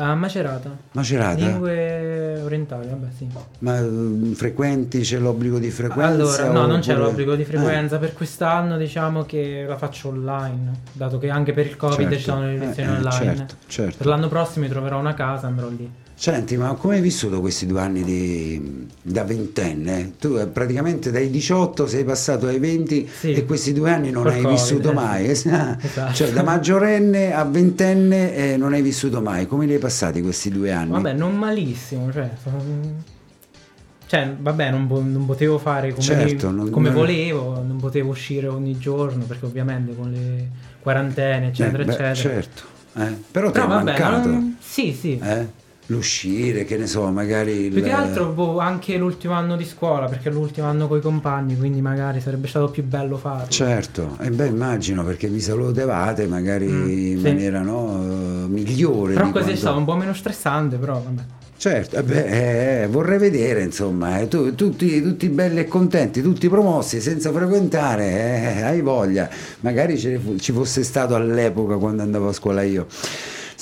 A 0.00 0.14
Macerata. 0.14 0.70
Macerata? 0.92 1.44
Lingue 1.44 2.40
orientali, 2.42 2.86
vabbè 2.88 3.06
sì. 3.16 3.26
Ma 3.58 3.78
eh, 3.80 4.32
frequenti, 4.34 5.00
c'è 5.00 5.18
l'obbligo 5.18 5.58
di 5.58 5.70
frequenza? 5.70 6.44
Allora, 6.44 6.60
no, 6.60 6.66
non 6.66 6.78
c'è 6.78 6.94
l'obbligo 6.94 7.34
di 7.34 7.42
Eh, 7.42 7.44
frequenza 7.44 7.98
per 7.98 8.12
quest'anno, 8.12 8.76
diciamo 8.76 9.24
che 9.24 9.64
la 9.66 9.76
faccio 9.76 10.10
online, 10.10 10.82
dato 10.92 11.18
che 11.18 11.30
anche 11.30 11.52
per 11.52 11.66
il 11.66 11.76
Covid 11.76 11.96
Certo, 11.96 12.14
ci 12.16 12.22
sono 12.22 12.42
le 12.42 12.58
lezioni 12.58 12.90
eh, 12.90 12.92
eh, 12.92 12.96
online. 12.98 13.36
certo, 13.36 13.54
certo. 13.66 13.96
Per 13.98 14.06
l'anno 14.06 14.28
prossimo 14.28 14.66
mi 14.66 14.70
troverò 14.70 15.00
una 15.00 15.14
casa, 15.14 15.48
andrò 15.48 15.68
lì. 15.68 15.90
Senti, 16.20 16.56
ma 16.56 16.74
come 16.74 16.96
hai 16.96 17.00
vissuto 17.00 17.38
questi 17.40 17.64
due 17.64 17.80
anni 17.80 18.02
di, 18.02 18.88
da 19.00 19.22
ventenne? 19.22 20.14
Tu 20.18 20.34
eh, 20.36 20.48
praticamente 20.48 21.12
dai 21.12 21.30
18 21.30 21.86
sei 21.86 22.02
passato 22.02 22.48
ai 22.48 22.58
20 22.58 23.08
Sì. 23.08 23.32
e 23.34 23.44
questi 23.44 23.72
due 23.72 23.92
anni 23.92 24.10
non 24.10 24.26
hai 24.26 24.42
Covid, 24.42 24.58
vissuto 24.58 24.90
eh, 24.90 24.94
mai. 24.94 25.26
Esatto. 25.30 26.12
Cioè 26.12 26.30
da 26.32 26.42
maggiorenne 26.42 27.32
a 27.32 27.44
ventenne 27.44 28.34
eh, 28.34 28.56
non 28.56 28.72
hai 28.72 28.82
vissuto 28.82 29.20
mai. 29.22 29.46
Come 29.46 29.66
li 29.66 29.74
hai 29.74 29.78
passati 29.78 30.20
questi 30.20 30.50
due 30.50 30.72
anni? 30.72 30.90
Vabbè, 30.90 31.12
non 31.12 31.36
malissimo, 31.36 32.10
cioè... 32.10 32.28
Cioè, 34.06 34.34
vabbè, 34.40 34.70
non, 34.72 34.86
non 34.88 35.24
potevo 35.24 35.58
fare 35.58 35.90
come, 35.90 36.02
Certo, 36.02 36.50
non- 36.50 36.70
come 36.70 36.88
non- 36.88 36.96
volevo, 36.98 37.62
non 37.64 37.76
potevo 37.76 38.10
uscire 38.10 38.48
ogni 38.48 38.76
giorno, 38.78 39.22
perché 39.24 39.44
ovviamente 39.46 39.94
con 39.94 40.10
le 40.10 40.48
quarantene, 40.80 41.48
eccetera, 41.48 41.82
Eh, 41.82 41.86
beh, 41.86 41.92
eccetera. 41.92 42.14
certo. 42.14 42.62
eh. 42.94 43.14
Però 43.30 43.46
ti 43.48 43.52
Però 43.52 43.64
è 43.66 43.68
vabbè, 43.68 43.84
mancato. 43.84 44.28
non- 44.30 44.56
sì, 44.58 44.92
sì. 44.98 45.20
Eh? 45.88 45.92
L'uscire, 45.92 46.64
che 46.64 46.76
ne 46.76 46.86
so, 46.86 47.06
magari... 47.10 47.64
il- 47.66 47.72
Più 47.72 47.82
che 47.82 47.90
altro 47.90 48.26
boh, 48.28 48.58
anche 48.58 48.96
l'ultimo 48.96 49.34
anno 49.34 49.56
di 49.56 49.64
scuola, 49.64 50.06
perché 50.06 50.28
è 50.28 50.32
l'ultimo 50.32 50.66
anno 50.66 50.86
con 50.86 50.98
i 50.98 51.00
compagni, 51.00 51.56
quindi 51.56 51.80
magari 51.80 52.20
sarebbe 52.20 52.46
stato 52.46 52.68
più 52.68 52.84
bello 52.84 53.16
farlo. 53.16 53.48
Certo, 53.48 54.16
e 54.20 54.30
beh 54.30 54.46
immagino 54.46 55.02
perché 55.04 55.28
vi 55.28 55.40
salutavate 55.40 56.26
magari 56.26 56.66
Mm, 56.66 56.88
in 56.88 57.18
sì. 57.18 57.22
maniera 57.24 57.60
no, 57.60 58.02
eh, 58.02 58.48
migliore. 58.48 59.14
Però 59.14 59.26
così 59.30 59.38
è 59.38 59.42
quanto- 59.44 59.56
stato 59.60 59.78
un 59.78 59.84
po' 59.84 59.96
meno 59.96 60.12
stressante, 60.14 60.76
però 60.76 60.94
vabbè. 61.02 61.22
Certo, 61.56 61.96
eh 61.96 62.02
beh, 62.04 62.82
eh, 62.82 62.86
vorrei 62.86 63.18
vedere 63.18 63.62
insomma, 63.64 64.20
eh, 64.20 64.28
tu- 64.28 64.54
tutti, 64.54 65.02
tutti 65.02 65.28
belli 65.28 65.58
e 65.58 65.66
contenti, 65.66 66.22
tutti 66.22 66.48
promossi 66.48 67.00
senza 67.00 67.32
frequentare, 67.32 68.58
eh, 68.58 68.62
hai 68.62 68.80
voglia, 68.80 69.28
magari 69.60 69.98
ce 69.98 70.20
ci 70.38 70.52
fosse 70.52 70.84
stato 70.84 71.16
all'epoca 71.16 71.76
quando 71.76 72.02
andavo 72.02 72.28
a 72.28 72.32
scuola 72.32 72.62
io. 72.62 72.86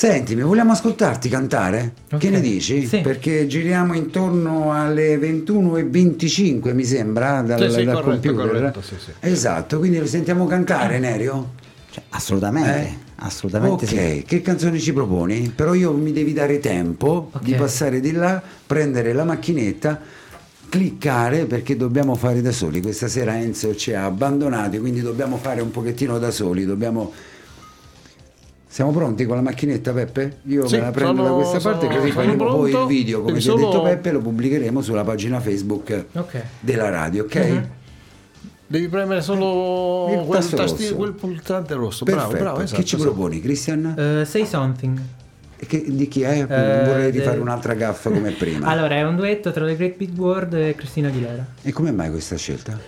Sentimi, 0.00 0.42
vogliamo 0.42 0.72
ascoltarti 0.72 1.30
cantare? 1.30 1.94
Ok, 2.12 2.18
Che 2.20 2.28
ne 2.28 2.42
dici? 2.42 2.86
sì. 2.86 3.00
Perché 3.00 3.46
giriamo 3.46 3.94
intorno 3.94 4.70
alle 4.74 5.16
21.25 5.16 6.74
mi 6.74 6.84
sembra 6.84 7.40
dal, 7.40 7.70
Sì, 7.70 7.78
sì, 7.78 7.84
dal 7.84 7.94
corretto, 8.02 8.28
computer. 8.28 8.46
corretto, 8.50 8.82
sì, 8.82 8.94
sì. 9.02 9.10
Esatto, 9.20 9.78
quindi 9.78 9.98
lo 9.98 10.04
sentiamo 10.06 10.44
cantare 10.46 10.98
Nerio? 10.98 11.52
Cioè, 11.90 12.02
assolutamente, 12.10 12.78
Eh? 12.78 12.94
assolutamente 13.24 13.84
ok, 13.86 13.90
sì. 13.90 14.24
che 14.26 14.42
canzoni 14.42 14.78
ci 14.80 14.92
proponi? 14.92 15.50
Però 15.56 15.72
io 15.72 15.94
mi 15.94 16.12
devi 16.12 16.34
dare 16.34 16.60
tempo 16.60 17.30
Ok. 17.32 17.42
di 17.42 17.54
passare 17.54 17.98
di 18.00 18.12
là, 18.12 18.42
prendere 18.66 19.14
la 19.14 19.24
macchinetta, 19.24 19.98
cliccare 20.68 21.46
perché 21.46 21.74
dobbiamo 21.74 22.14
fare 22.16 22.42
da 22.42 22.52
soli. 22.52 22.82
Questa 22.82 23.08
sera 23.08 23.38
Enzo 23.38 23.74
ci 23.74 23.94
ha 23.94 24.04
abbandonati, 24.04 24.78
quindi 24.78 25.00
dobbiamo 25.00 25.38
fare 25.38 25.62
un 25.62 25.70
pochettino 25.70 26.18
da 26.18 26.30
soli. 26.30 26.66
Dobbiamo... 26.66 27.10
Siamo 28.76 28.90
pronti 28.92 29.24
con 29.24 29.36
la 29.36 29.40
macchinetta 29.42 29.90
Peppe? 29.94 30.36
Io 30.48 30.68
Sì, 30.68 30.74
me 30.76 30.82
la 30.82 30.90
prendo 30.90 31.22
da 31.22 31.28
sono- 31.28 31.34
questa 31.40 31.60
parte 31.70 31.86
sono- 31.86 31.98
così 31.98 32.10
sono 32.12 32.22
faremo 32.26 32.44
poi 32.44 32.70
pronto. 32.70 32.80
il 32.92 32.98
video, 32.98 33.22
come 33.22 33.38
ti 33.38 33.48
ha 33.48 33.54
detto 33.54 33.80
Peppe, 33.80 34.12
lo 34.12 34.20
pubblicheremo 34.20 34.82
sulla 34.82 35.02
pagina 35.02 35.40
Facebook 35.40 36.04
Ok. 36.12 36.42
della 36.60 36.90
radio, 36.90 37.22
ok? 37.24 37.36
Mhm. 37.36 37.68
Devi 38.66 38.88
premere 38.88 39.22
solo 39.22 40.08
Il 40.12 40.26
quel, 40.26 40.40
tasto 40.46 40.56
rosso. 40.58 40.94
quel 40.94 41.12
pulsante 41.14 41.72
rosso. 41.72 42.04
Perfetto. 42.04 42.28
Bravo, 42.28 42.42
bravo. 42.44 42.60
esatto, 42.60 42.78
che 42.82 42.86
ci 42.86 42.96
esatto. 42.96 43.10
proponi, 43.12 43.40
Christian? 43.40 43.94
Eh, 43.96 44.24
say 44.26 44.44
something. 44.44 45.00
E 45.56 45.64
che- 45.64 45.84
di 45.88 46.06
chi 46.08 46.20
è? 46.20 46.40
Eh, 46.42 46.44
Vorrei 46.84 47.10
de- 47.12 47.18
rifare 47.20 47.38
un'altra 47.38 47.72
gaffa 47.72 48.10
come 48.10 48.32
prima. 48.38 48.66
Allora, 48.66 48.94
è 48.96 49.02
un 49.04 49.16
duetto 49.16 49.52
tra 49.52 49.64
The 49.64 49.74
Great 49.74 49.96
Big 49.96 50.18
World 50.18 50.52
e 50.52 50.74
Cristina 50.74 51.08
Aguilera. 51.08 51.46
E 51.62 51.72
come 51.72 51.92
mai 51.92 52.10
questa 52.10 52.36
scelta? 52.36 52.78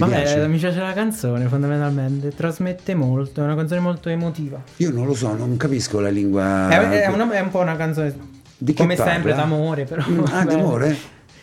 Vabbè, 0.00 0.22
piace? 0.22 0.48
mi 0.48 0.58
piace 0.58 0.78
la 0.80 0.92
canzone 0.92 1.46
fondamentalmente, 1.46 2.30
trasmette 2.34 2.94
molto, 2.94 3.40
è 3.40 3.44
una 3.44 3.54
canzone 3.54 3.80
molto 3.80 4.08
emotiva. 4.08 4.62
Io 4.76 4.90
non 4.90 5.06
lo 5.06 5.14
so, 5.14 5.34
non 5.36 5.56
capisco 5.56 6.00
la 6.00 6.08
lingua. 6.10 6.68
È, 6.68 6.78
è 6.78 7.06
una- 7.08 7.30
è 7.32 7.40
un 7.40 7.48
po' 7.50 7.60
una 7.60 7.76
canzone 7.76 8.14
Di 8.58 8.74
come 8.74 8.94
parla? 8.96 9.12
sempre 9.12 9.34
d'amore, 9.34 9.84
però. 9.84 10.02
Mm, 10.08 10.24
Ah, 10.30 10.44
d'amore? 10.46 10.96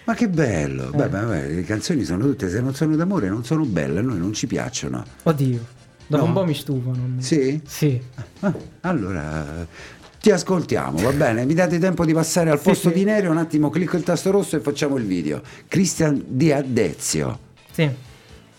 Ma 0.06 0.14
che 0.14 0.30
bello! 0.30 0.92
Eh. 0.94 0.96
Beh, 0.96 1.08
beh, 1.10 1.20
beh, 1.24 1.48
le 1.50 1.64
canzoni 1.64 2.04
sono 2.04 2.24
tutte, 2.24 2.50
se 2.50 2.62
non 2.62 2.74
sono 2.74 2.96
d'amore 2.96 3.28
non 3.30 3.44
sono 3.44 3.64
belle, 3.66 4.00
a 4.00 4.02
noi 4.04 4.18
non 4.20 4.34
ci 4.34 4.48
piacciono. 4.48 5.04
Oddio, 5.24 5.60
dopo 6.08 6.24
No? 6.24 6.28
un 6.30 6.34
po' 6.34 6.46
mi 6.46 6.54
stufano. 6.54 6.98
Sì? 7.20 7.60
Sì. 7.66 8.02
Ah, 8.40 8.54
allora 8.82 9.68
ti 10.22 10.32
ascoltiamo, 10.32 11.00
va 11.02 11.12
bene? 11.12 11.46
Mi 11.46 11.54
date 11.54 11.78
tempo 11.78 12.06
di 12.06 12.14
passare 12.14 12.50
al 12.50 12.60
posto 12.60 12.88
sì. 12.90 12.96
di 12.96 13.04
Nero, 13.04 13.30
un 13.32 13.38
attimo 13.38 13.70
clicco 13.70 13.98
il 13.98 14.04
tasto 14.04 14.32
rosso 14.32 14.56
e 14.56 14.62
facciamo 14.62 14.96
il 14.98 15.04
video. 15.06 15.42
Christian 15.68 16.24
Di 16.26 16.52
Addezio. 16.54 17.40
Sì. 17.72 17.90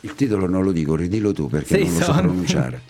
Il 0.00 0.14
titolo 0.14 0.46
non 0.48 0.62
lo 0.62 0.72
dico, 0.72 0.94
ridillo 0.94 1.32
tu 1.32 1.48
perché 1.48 1.78
Sì, 1.78 1.84
non 1.84 1.92
lo 1.92 1.98
so 1.98 2.04
sono. 2.04 2.20
pronunciare. 2.20 2.82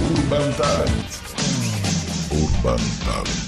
Urban 0.00 0.52
Talent. 0.56 1.20
Urban 2.30 2.80
Talent. 3.04 3.45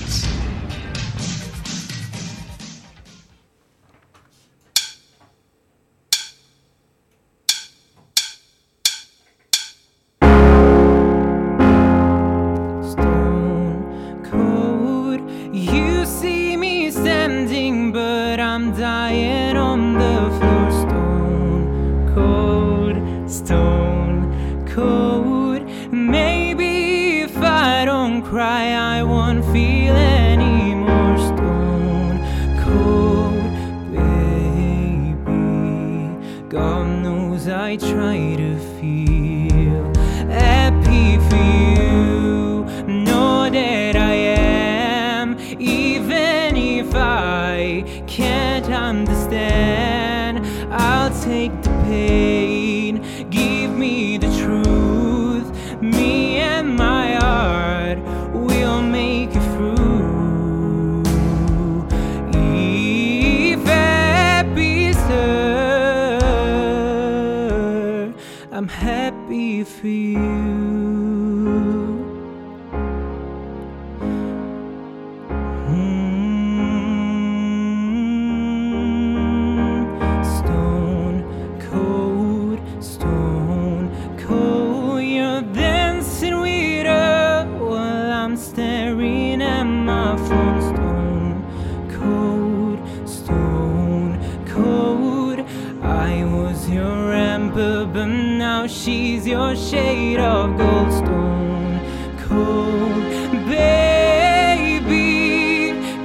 Amber, 97.48 97.86
but 97.86 98.06
now 98.06 98.66
she's 98.66 99.26
your 99.26 99.56
shade 99.56 100.18
of 100.18 100.56
gold. 100.58 100.92
Stone 100.92 101.80
cold, 102.18 103.32
baby. 103.46 104.98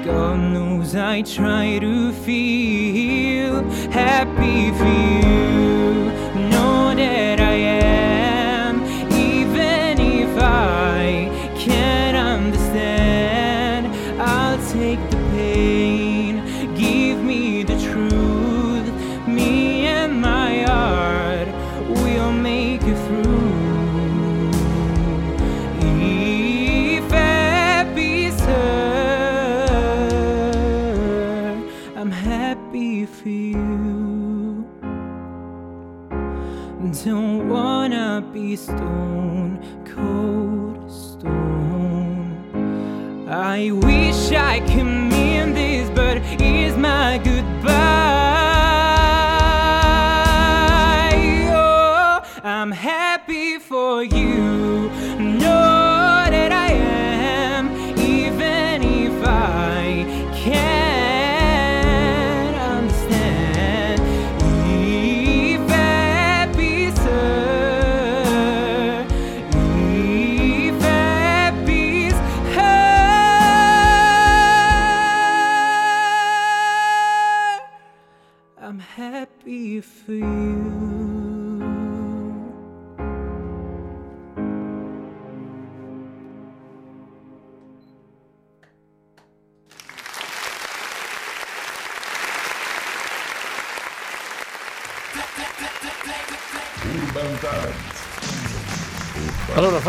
God 0.03 0.39
knows 0.53 0.95
I 0.95 1.21
try 1.21 1.79
to 1.79 2.11
feel 2.11 3.63
happy 3.91 4.71
for 4.71 5.27
you. 5.27 5.72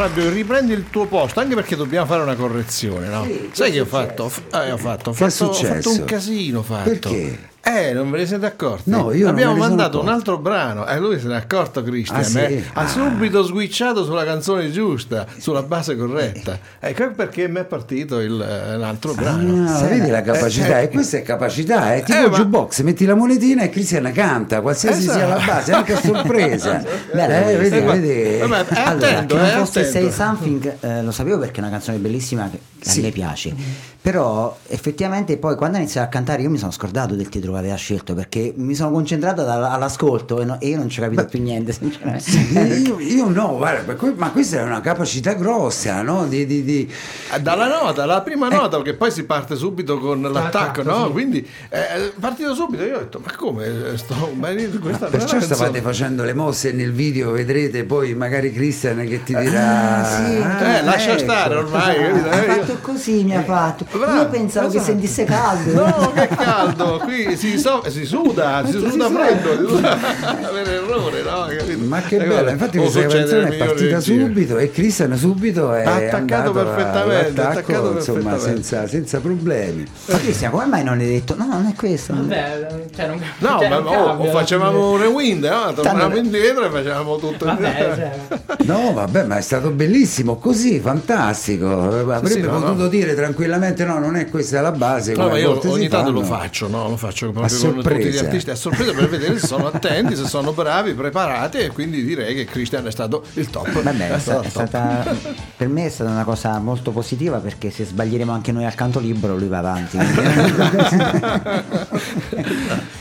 Fabio, 0.07 0.29
riprendi 0.29 0.75
il 0.75 0.91
tuo 0.91 1.07
posto, 1.07 1.41
anche 1.41 1.55
perché 1.55 1.77
dobbiamo 1.77 2.05
fare 2.05 2.21
una 2.21 2.35
correzione, 2.35 3.09
no? 3.09 3.25
Sì, 3.25 3.49
Sai 3.53 3.69
che 3.69 3.77
che 3.77 3.81
ho 3.81 3.87
fatto? 3.87 4.31
Eh, 4.53 4.71
ho 4.71 4.77
fatto, 4.77 5.11
ho 5.11 5.13
Che 5.15 5.25
è 5.25 5.31
fatto, 5.31 5.45
ho 5.47 5.53
fatto 5.55 5.91
un 5.93 6.05
casino, 6.05 6.59
ho 6.59 6.63
fatto. 6.63 6.91
Perché? 6.91 7.53
Eh, 7.67 7.95
non 7.95 8.11
ve 8.11 8.19
ne 8.19 8.27
siete 8.27 8.45
accorti? 8.45 8.91
No, 8.91 9.11
io 9.13 9.27
Abbiamo 9.29 9.55
me 9.55 9.59
mandato 9.61 9.99
un 10.01 10.09
altro 10.09 10.37
brano 10.37 10.87
e 10.87 10.99
lui 10.99 11.19
se 11.19 11.29
n'è 11.29 11.35
accorto, 11.37 11.83
Christian. 11.83 12.21
Ah, 12.21 12.23
sì? 12.23 12.39
eh? 12.39 12.65
Ha 12.75 12.83
Ah. 12.83 12.87
subito 12.89 13.43
switchato 13.43 14.05
sulla 14.05 14.23
canzone 14.25 14.71
giusta, 14.71 15.27
sulla 15.39 15.63
base 15.63 15.97
corretta. 15.97 16.59
Ecco 16.79 17.13
perché 17.13 17.49
mi 17.49 17.61
è 17.61 17.65
partito 17.65 18.21
il, 18.21 18.39
eh, 18.41 18.77
l'altro 18.77 19.15
brano. 19.15 19.67
Ah, 19.67 19.83
vedi 19.85 20.11
la 20.11 20.21
capacità, 20.21 20.81
Eh, 20.81 20.85
e 20.85 20.89
questa 20.91 21.17
è 21.17 21.23
capacità, 21.23 21.95
è 21.95 22.03
tipo 22.03 22.19
Eh, 22.19 22.29
ma- 22.29 22.37
jukebox, 22.37 22.83
metti 22.83 23.07
la 23.07 23.15
monetina 23.15 23.63
e 23.63 23.71
Cristian 23.71 24.13
canta, 24.13 24.61
qualsiasi 24.61 24.99
Esatto. 25.01 25.19
sia 25.19 25.27
la 25.29 25.43
base, 25.45 25.73
anche 25.73 25.93
a 25.95 26.01
sorpresa. 26.01 26.83
Bella 27.15 27.49
Eh, 27.49 27.57
vedi, 27.57 27.77
Eh, 27.77 27.81
vedi. 27.81 28.41
eh, 28.41 28.47
ma- 28.47 28.59
è 28.69 28.79
allora, 28.79 29.07
attento, 29.09 29.35
che 29.37 29.41
non 29.41 29.51
eh, 29.51 29.53
fosse. 29.57 29.85
Say 29.85 30.11
Something 30.13 30.77
eh, 30.81 31.03
lo 31.03 31.11
sapevo 31.13 31.39
perché 31.39 31.57
è 31.57 31.63
una 31.63 31.71
canzone 31.71 31.97
bellissima 31.97 32.51
che 32.51 32.59
a 32.87 32.91
Sì. 32.91 33.01
lei 33.01 33.11
piace 33.13 33.55
però 34.03 34.55
effettivamente 34.67 35.39
poi 35.39 35.57
quando 35.57 35.79
ha 35.79 35.81
iniziato 35.81 36.07
a 36.07 36.11
cantare 36.11 36.43
io 36.43 36.51
mi 36.51 36.59
sono 36.59 36.71
scordato 36.71 37.15
del 37.15 37.31
titolo 37.31 37.54
che 37.55 37.61
aveva 37.61 37.77
scelto 37.77 38.15
perché 38.15 38.53
mi 38.57 38.75
sono 38.75 38.91
concentrato 38.91 39.43
dal- 39.45 39.65
all'ascolto 39.65 40.41
e, 40.41 40.45
no- 40.45 40.61
e 40.61 40.69
io 40.69 40.77
non 40.77 40.89
ci 40.89 41.01
ho 41.01 41.03
capito 41.03 41.25
più 41.27 41.41
niente 41.43 41.73
sinceramente 41.73 42.25
Eh, 42.55 42.77
io, 42.85 43.01
io 43.01 43.29
no, 43.29 43.57
guarda, 43.57 43.83
ma 43.87 43.95
que- 43.95 44.15
ma 44.17 44.31
questa 44.31 44.59
è 44.59 44.63
una 44.63 44.81
capacità 44.81 45.33
grossa, 45.35 46.03
no? 46.03 46.27
Di, 46.27 46.47
di- 46.47 46.63
di- 46.65 46.91
Eh, 47.35 47.41
Dalla 47.41 47.67
nota, 47.69 48.05
la 48.07 48.21
prima 48.23 48.49
nota, 48.49 48.77
perché 48.77 48.95
poi 48.95 49.11
si 49.11 49.25
parte 49.25 49.57
subito 49.57 49.99
con 49.99 50.21
l'attacco, 50.23 50.83
L'attacco, 50.83 50.83
no? 50.83 51.07
sì. 51.07 51.13
Quindi 51.13 51.49
è 51.69 52.11
partito 52.19 52.55
subito. 52.55 52.83
Io 52.85 52.97
ho 52.97 52.99
detto, 53.01 53.21
ma 53.25 53.33
come? 53.37 53.93
eh, 53.93 53.99
Sto, 53.99 54.33
ma 54.35 54.49
questa 54.81 55.07
Perciò 55.07 55.35
non 55.35 55.43
è 55.43 55.45
stavate 55.45 55.47
canzone. 55.47 55.81
facendo 55.81 56.23
le 56.25 56.35
mosse 56.35 56.73
nel 56.73 56.93
video, 56.93 57.31
vedrete 57.33 57.85
poi 57.85 58.15
magari 58.15 58.53
Cristian 58.53 59.05
che 59.07 59.23
ti 59.23 59.35
dirà... 59.37 60.01
Ah, 60.01 60.05
sì. 60.05 60.37
Eh, 60.37 60.83
lascia 60.83 61.11
ecco. 61.13 61.19
stare 61.21 61.55
ormai. 61.57 61.97
capito? 62.05 62.29
ha 62.29 62.35
Eh, 62.43 62.47
io- 62.47 62.53
fatto 62.65 62.79
così 62.81 63.25
mi 63.25 63.37
ha 63.37 63.43
fatto 63.43 63.87
Bravo, 63.91 64.17
io 64.21 64.29
pensavo 64.29 64.69
che 64.69 64.77
esatto. 64.77 64.91
sentisse 64.91 65.25
caldo 65.25 65.73
No, 65.87 66.13
che 66.15 66.29
caldo, 66.29 67.01
qui 67.05 67.37
si, 67.51 67.59
so- 67.59 67.85
si 67.89 68.05
suda, 68.05 68.63
si 68.67 68.73
suda 68.73 69.09
freddo, 69.11 69.51
si 69.57 69.75
suda 69.75 69.97
per 70.53 70.69
errore, 70.69 71.23
no? 71.23 71.47
Capito? 71.57 71.85
Ma 71.85 72.01
che 72.01 72.17
Eh, 72.17 72.27
bella, 72.27 72.51
infatti 72.51 72.79
questa 72.79 73.07
canzone 73.07 73.49
è 73.49 73.57
partita 73.57 74.01
subito 74.01 74.59
e 74.59 74.71
Cristian 74.71 75.17
subito 75.17 75.73
è 75.73 75.85
attaccato 75.85 76.53
perfettamente, 76.53 77.41
attaccato 77.41 77.93
insomma, 77.93 78.31
perfettamente. 78.31 78.41
senza, 78.41 78.87
senza 78.87 79.21
problemi. 79.21 79.85
ma 80.07 80.19
Cristian 80.19 80.51
come 80.51 80.67
mai 80.67 80.85
non 80.85 80.99
hai 80.99 81.07
detto 81.07 81.37
no 81.37 81.47
non 81.47 81.67
è 81.67 81.75
questo 81.75 82.15
Vabbè, 82.15 82.87
cioè 82.95 83.07
non, 83.07 83.21
No, 83.39 83.59
cioè, 83.59 83.69
ma 83.69 83.79
non 83.79 83.87
oh, 83.87 84.05
cambia, 84.07 84.31
facevamo 84.31 84.91
un 84.93 84.99
rewind, 85.01 85.45
no? 85.45 85.73
tornavamo 85.73 86.17
indietro 86.17 86.65
e 86.67 86.71
facevamo 86.71 87.17
tutto 87.17 87.45
Vabbè, 87.45 87.93
cioè, 87.95 88.43
No, 88.65 88.93
vabbè, 88.95 89.25
ma 89.25 89.37
è 89.37 89.41
stato 89.41 89.71
bellissimo, 89.71 90.37
così, 90.37 90.79
fantastico. 90.81 91.83
Avrebbe 91.83 92.29
sì, 92.29 92.41
no, 92.41 92.61
potuto 92.61 92.83
no. 92.83 92.89
dire 92.89 93.15
tranquillamente 93.15 93.85
no, 93.85 93.99
non 93.99 94.17
è 94.17 94.29
questa 94.29 94.61
la 94.61 94.73
base. 94.73 95.15
No, 95.15 95.29
ma 95.29 95.39
io 95.39 95.61
ogni 95.71 95.89
tanto 95.89 96.11
lo 96.11 96.23
faccio, 96.23 96.69
no? 96.69 96.89
Lo 96.89 96.97
faccio 96.97 97.31
proprio 97.35 97.59
con 97.59 97.69
tutti 97.75 97.83
sorpresa. 97.83 98.09
gli 98.09 98.25
artisti 98.25 98.51
a 98.51 98.55
sorpresa 98.55 98.93
per 98.93 99.09
vedere 99.09 99.39
se 99.39 99.47
sono 99.47 99.67
attenti, 99.67 100.17
se 100.17 100.25
sono 100.27 100.53
bravi, 100.53 100.95
preparati 100.95 101.59
e 101.59 101.69
quindi 101.69 102.03
direi 102.05 102.35
che 102.35 102.45
Christian 102.47 102.87
è 102.87 102.91
stato 102.91 103.23
il 103.35 103.51
top. 103.51 103.83
Vabbè, 103.83 104.11
è, 104.15 104.19
sta- 104.21 104.43
stato 104.43 104.47
è 104.47 104.49
stata, 104.51 105.17
per 105.57 105.69
me 105.69 105.87
è 105.87 105.89
stata 105.91 106.11
una 106.11 106.25
cosa 106.25 106.59
molto 106.59 106.91
positiva 106.93 107.39
perché 107.39 107.71
se 107.71 107.85
sbaglieremo 107.85 108.33
anche 108.33 108.53
noi 108.53 108.65
al 108.65 108.75
canto 108.75 108.99
libero 109.01 109.37
lui 109.37 109.49
va 109.49 109.59
avanti. 109.59 109.99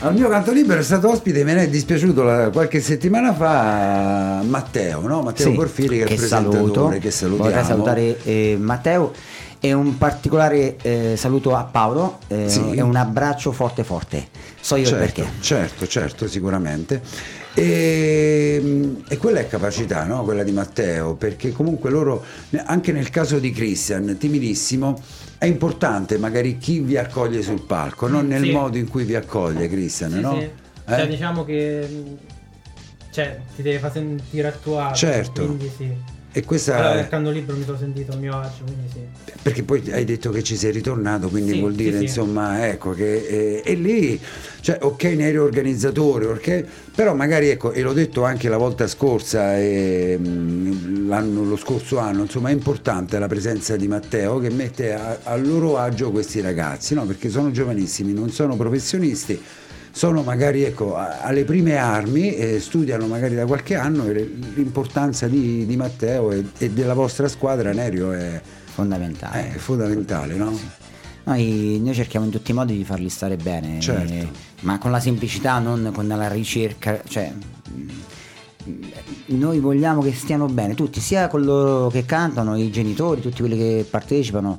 Al 0.00 0.12
mio 0.14 0.28
canto 0.28 0.52
libero 0.52 0.80
è 0.80 0.82
stato 0.82 1.08
ospite, 1.10 1.44
me 1.44 1.54
ne 1.54 1.62
è 1.64 1.68
dispiaciuto 1.68 2.22
la- 2.22 2.50
qualche 2.50 2.80
settimana 2.80 3.32
fa 3.34 4.42
Matteo, 4.44 5.00
no? 5.06 5.22
Matteo 5.22 5.48
Sì, 5.50 5.54
Porfiri 5.54 5.98
che, 5.98 6.04
è 6.04 6.12
il 6.12 6.18
saluto. 6.18 6.50
presentatore, 6.50 6.98
che 6.98 7.10
salutiamo. 7.10 7.48
Vorrei 7.50 7.64
salutare 7.64 8.22
eh, 8.24 8.56
Matteo 8.60 9.12
e 9.64 9.72
un 9.72 9.96
particolare 9.96 10.76
eh, 10.82 11.14
saluto 11.16 11.56
a 11.56 11.64
Paolo 11.64 12.18
eh, 12.28 12.50
Sì. 12.50 12.72
e 12.74 12.82
un 12.82 12.96
abbraccio 12.96 13.50
forte 13.50 13.82
forte. 13.82 14.28
So 14.60 14.76
io 14.76 14.84
certo, 14.84 14.98
perché. 15.22 15.26
certo, 15.40 15.86
certo, 15.86 16.28
sicuramente. 16.28 17.00
E, 17.54 18.92
e 19.08 19.16
quella 19.16 19.38
è 19.40 19.46
capacità, 19.48 20.04
no? 20.04 20.22
quella 20.22 20.42
di 20.42 20.52
Matteo, 20.52 21.14
perché 21.14 21.50
comunque 21.52 21.88
loro, 21.88 22.22
anche 22.66 22.92
nel 22.92 23.08
caso 23.08 23.38
di 23.38 23.52
Christian, 23.52 24.16
timidissimo, 24.18 25.00
è 25.38 25.46
importante 25.46 26.18
magari 26.18 26.58
chi 26.58 26.80
vi 26.80 26.98
accoglie 26.98 27.40
sul 27.40 27.62
palco, 27.62 28.06
non 28.06 28.26
nel 28.26 28.42
Sì. 28.42 28.50
modo 28.50 28.76
in 28.76 28.86
cui 28.90 29.04
vi 29.04 29.14
accoglie 29.14 29.66
Christian, 29.70 30.10
Sì, 30.12 30.20
no? 30.20 30.38
sì. 30.40 30.50
Cioè, 30.86 31.00
Eh? 31.00 31.08
diciamo 31.08 31.42
che 31.46 31.86
mh, 31.88 32.16
cioè, 33.12 33.40
ti 33.56 33.62
deve 33.62 33.78
far 33.78 33.92
sentire 33.92 34.48
attuato. 34.48 34.94
Certo. 34.94 35.46
Quindi 35.46 35.70
sì. 35.74 35.90
E 36.36 36.42
questa 36.44 36.74
Allora, 36.74 36.94
nel 36.96 37.08
canto 37.08 37.30
libero 37.30 37.56
mi 37.56 37.62
sono 37.62 37.78
sentito 37.78 38.10
a 38.12 38.16
mio 38.16 38.36
agio, 38.36 38.64
quindi 38.64 38.88
sì. 38.92 39.32
Perché 39.40 39.62
poi 39.62 39.88
hai 39.92 40.04
detto 40.04 40.30
che 40.30 40.42
ci 40.42 40.56
sei 40.56 40.72
ritornato, 40.72 41.28
quindi 41.28 41.52
Sì, 41.52 41.60
vuol 41.60 41.74
dire 41.74 41.98
sì, 41.98 42.02
insomma, 42.04 42.66
ecco 42.66 42.90
che 42.90 43.18
eh, 43.18 43.62
e 43.64 43.74
lì, 43.74 44.20
cioè, 44.60 44.78
ok, 44.82 45.04
ne 45.04 45.28
eri 45.28 45.36
organizzatore, 45.38 46.26
ok, 46.26 46.64
però 46.92 47.14
magari 47.14 47.50
ecco, 47.50 47.70
e 47.70 47.82
l'ho 47.82 47.92
detto 47.92 48.24
anche 48.24 48.48
la 48.48 48.56
volta 48.56 48.88
scorsa, 48.88 49.56
e, 49.58 50.18
l'anno, 51.06 51.44
lo 51.44 51.56
scorso 51.56 51.98
anno, 51.98 52.22
insomma, 52.22 52.48
è 52.48 52.52
importante 52.52 53.16
la 53.20 53.28
presenza 53.28 53.76
di 53.76 53.86
Matteo 53.86 54.40
che 54.40 54.50
mette 54.50 54.92
a, 54.92 55.20
a 55.22 55.36
loro 55.36 55.78
agio 55.78 56.10
questi 56.10 56.40
ragazzi, 56.40 56.94
no? 56.94 57.06
Perché 57.06 57.28
sono 57.30 57.52
giovanissimi, 57.52 58.12
non 58.12 58.30
sono 58.30 58.56
professionisti. 58.56 59.40
Sono 59.96 60.22
magari 60.22 60.64
ecco, 60.64 60.96
alle 60.96 61.44
prime 61.44 61.76
armi, 61.76 62.34
e 62.34 62.58
studiano 62.58 63.06
magari 63.06 63.36
da 63.36 63.46
qualche 63.46 63.76
anno 63.76 64.04
l'importanza 64.08 65.28
di, 65.28 65.64
di 65.66 65.76
Matteo 65.76 66.32
e, 66.32 66.44
e 66.58 66.70
della 66.70 66.94
vostra 66.94 67.28
squadra, 67.28 67.72
Nerio, 67.72 68.10
è, 68.10 68.40
Fondamentale. 68.74 69.52
è 69.54 69.56
fondamentale, 69.56 70.34
no? 70.34 70.58
Noi, 71.22 71.80
noi 71.80 71.94
cerchiamo 71.94 72.26
in 72.26 72.32
tutti 72.32 72.50
i 72.50 72.54
modi 72.54 72.76
di 72.76 72.84
farli 72.84 73.08
stare 73.08 73.36
bene, 73.36 73.78
Certo. 73.78 74.12
eh, 74.12 74.28
ma 74.62 74.78
con 74.78 74.90
la 74.90 74.98
semplicità, 74.98 75.60
non 75.60 75.92
con 75.94 76.08
la 76.08 76.28
ricerca. 76.28 77.00
Cioè, 77.06 77.32
mm, 77.70 77.88
noi 79.26 79.60
vogliamo 79.60 80.02
che 80.02 80.12
stiano 80.12 80.46
bene 80.46 80.74
tutti, 80.74 80.98
sia 80.98 81.28
coloro 81.28 81.88
che 81.88 82.04
cantano, 82.04 82.56
i 82.58 82.68
genitori, 82.72 83.20
tutti 83.20 83.38
quelli 83.38 83.56
che 83.56 83.86
partecipano, 83.88 84.58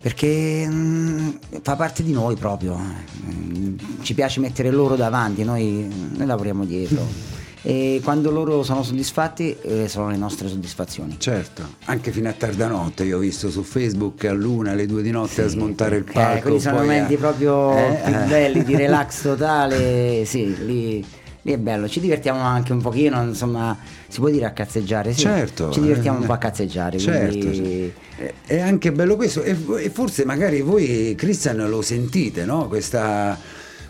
perché 0.00 0.66
mm, 0.68 1.28
fa 1.62 1.76
parte 1.76 2.02
di 2.02 2.12
noi 2.12 2.36
proprio. 2.36 2.76
Mm, 2.78 3.76
Ci 4.02 4.14
piace 4.14 4.40
mettere 4.40 4.70
loro 4.70 4.96
davanti, 4.96 5.44
noi, 5.44 5.88
noi 6.16 6.26
lavoriamo 6.26 6.64
dietro. 6.64 7.28
E 7.62 8.00
quando 8.02 8.30
loro 8.30 8.62
sono 8.62 8.82
soddisfatti, 8.82 9.54
eh, 9.60 9.86
sono 9.86 10.08
le 10.08 10.16
nostre 10.16 10.48
soddisfazioni. 10.48 11.16
Certo, 11.18 11.62
anche 11.84 12.10
fino 12.10 12.30
a 12.30 12.32
tarda 12.32 12.68
notte, 12.68 13.04
io 13.04 13.18
ho 13.18 13.20
visto 13.20 13.50
su 13.50 13.62
Facebook 13.62 14.24
a 14.24 14.32
luna, 14.32 14.70
alle 14.70 14.86
due 14.86 15.02
di 15.02 15.10
notte 15.10 15.42
a 15.42 15.46
smontare 15.46 15.96
il 15.98 16.04
palco. 16.04 16.38
Eh, 16.38 16.40
quelli 16.40 16.58
sono 16.58 16.76
momenti 16.78 17.12
a- 17.12 17.18
proprio 17.18 17.76
Eh, 17.76 18.00
più 18.02 18.14
eh. 18.14 18.24
belli 18.28 18.64
di 18.64 18.76
relax 18.76 19.20
totale. 19.28 20.24
Sì, 20.24 20.56
lì, 20.64 21.04
lì 21.42 21.52
è 21.52 21.58
bello. 21.58 21.86
Ci 21.86 22.00
divertiamo 22.00 22.40
anche 22.40 22.72
un 22.72 22.80
pochino, 22.80 23.22
insomma, 23.22 23.76
si 24.10 24.18
può 24.20 24.28
dire 24.28 24.44
a 24.44 24.50
cazzeggiare. 24.52 25.12
Sì. 25.12 25.20
Certo. 25.20 25.70
Ci 25.70 25.80
divertiamo 25.80 26.18
eh, 26.18 26.20
un 26.22 26.26
po' 26.26 26.32
a 26.32 26.38
cazzeggiare. 26.38 26.98
Certo, 26.98 27.38
quindi- 27.38 27.92
certo. 28.16 28.34
È- 28.46 28.60
anche 28.60 28.92
bello 28.92 29.16
questo 29.16 29.42
e, 29.42 29.54
forse 29.90 30.24
magari 30.24 30.60
voi, 30.60 31.14
Christian, 31.16 31.56
lo 31.68 31.80
sentite, 31.80 32.44
no? 32.44 32.66
Questa, 32.68 33.38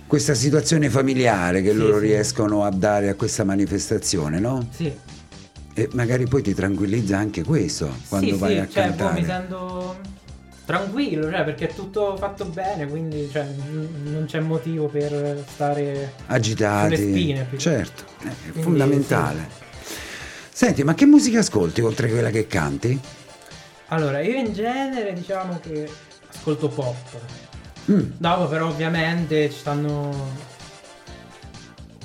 questa 0.07 0.35
situazione 0.35 0.89
familiare 0.91 1.63
che 1.63 1.71
Sì, 1.71 1.77
loro 1.77 1.99
sì. 1.99 2.07
riescono 2.07 2.65
a 2.65 2.71
dare 2.71 3.09
a 3.09 3.15
questa 3.15 3.43
manifestazione, 3.45 4.39
no? 4.39 4.69
Sì. 4.71 4.93
E 5.73 5.89
magari 5.93 6.27
poi 6.27 6.43
ti 6.43 6.53
tranquillizza 6.55 7.17
anche 7.17 7.43
questo 7.43 7.91
quando 8.09 8.35
sì, 8.35 8.39
vai 8.39 8.53
sì, 8.53 8.59
a 8.59 8.69
cioè, 8.69 8.83
cantare. 8.85 9.21
mi 9.21 9.25
sento 9.25 9.97
tranquillo, 10.67 11.31
cioè, 11.31 11.43
perché 11.43 11.69
è 11.69 11.75
tutto 11.75 12.17
fatto 12.17 12.45
bene, 12.45 12.87
quindi 12.87 13.29
cioè, 13.33 13.47
non 14.05 14.25
c'è 14.27 14.39
motivo 14.41 14.87
per 14.87 15.43
stare 15.53 16.13
agitati. 16.27 16.95
sulle 16.97 17.09
spine, 17.11 17.47
più. 17.49 17.59
Certo, 17.59 18.05
è 18.23 18.29
Quindi, 18.51 18.61
fondamentale. 18.63 19.49
Senti, 20.61 20.85
ma 20.85 20.92
che 20.92 21.07
musica 21.07 21.38
ascolti 21.38 21.81
oltre 21.81 22.07
a 22.09 22.11
quella 22.11 22.29
che 22.29 22.46
canti? 22.46 23.01
Allora, 23.87 24.20
io 24.20 24.37
in 24.37 24.53
genere 24.53 25.14
diciamo 25.14 25.59
che 25.59 25.88
ascolto 26.31 26.68
pop. 26.68 26.96
Mm. 27.90 28.11
Dopo 28.18 28.46
però 28.46 28.68
ovviamente 28.68 29.49
ci 29.51 29.57
stanno 29.57 30.11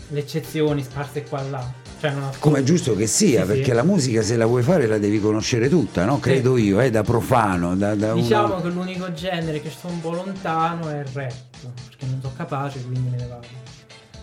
le 0.07 0.19
eccezioni 0.19 0.81
sparse 0.83 1.23
qua 1.23 1.45
e 1.45 1.49
là. 1.49 1.69
Cioè 1.99 2.13
Come 2.39 2.59
è 2.59 2.63
giusto 2.63 2.95
che 2.95 3.07
sia, 3.07 3.41
Sì, 3.41 3.47
perché 3.47 3.63
sì. 3.65 3.71
la 3.73 3.83
musica 3.83 4.21
se 4.21 4.37
la 4.37 4.45
vuoi 4.45 4.63
fare 4.63 4.87
la 4.87 4.99
devi 4.99 5.19
conoscere 5.19 5.67
tutta, 5.67 6.05
no? 6.05 6.21
Credo 6.21 6.55
io, 6.55 6.79
eh, 6.79 6.89
da 6.89 7.03
profano, 7.03 7.75
da, 7.75 7.93
da 7.93 8.13
uno- 8.13 8.21
Diciamo 8.21 8.61
che 8.61 8.69
l'unico 8.69 9.11
genere 9.11 9.61
che 9.61 9.69
sto 9.69 9.87
un 9.87 9.99
po' 9.99 10.11
lontano 10.13 10.87
è 10.87 10.99
il 10.99 11.07
rap, 11.11 11.33
perché 11.89 12.05
non 12.05 12.19
sono 12.21 12.33
capace, 12.37 12.81
quindi 12.85 13.09
me 13.09 13.17
ne 13.17 13.27
vado. 13.27 13.47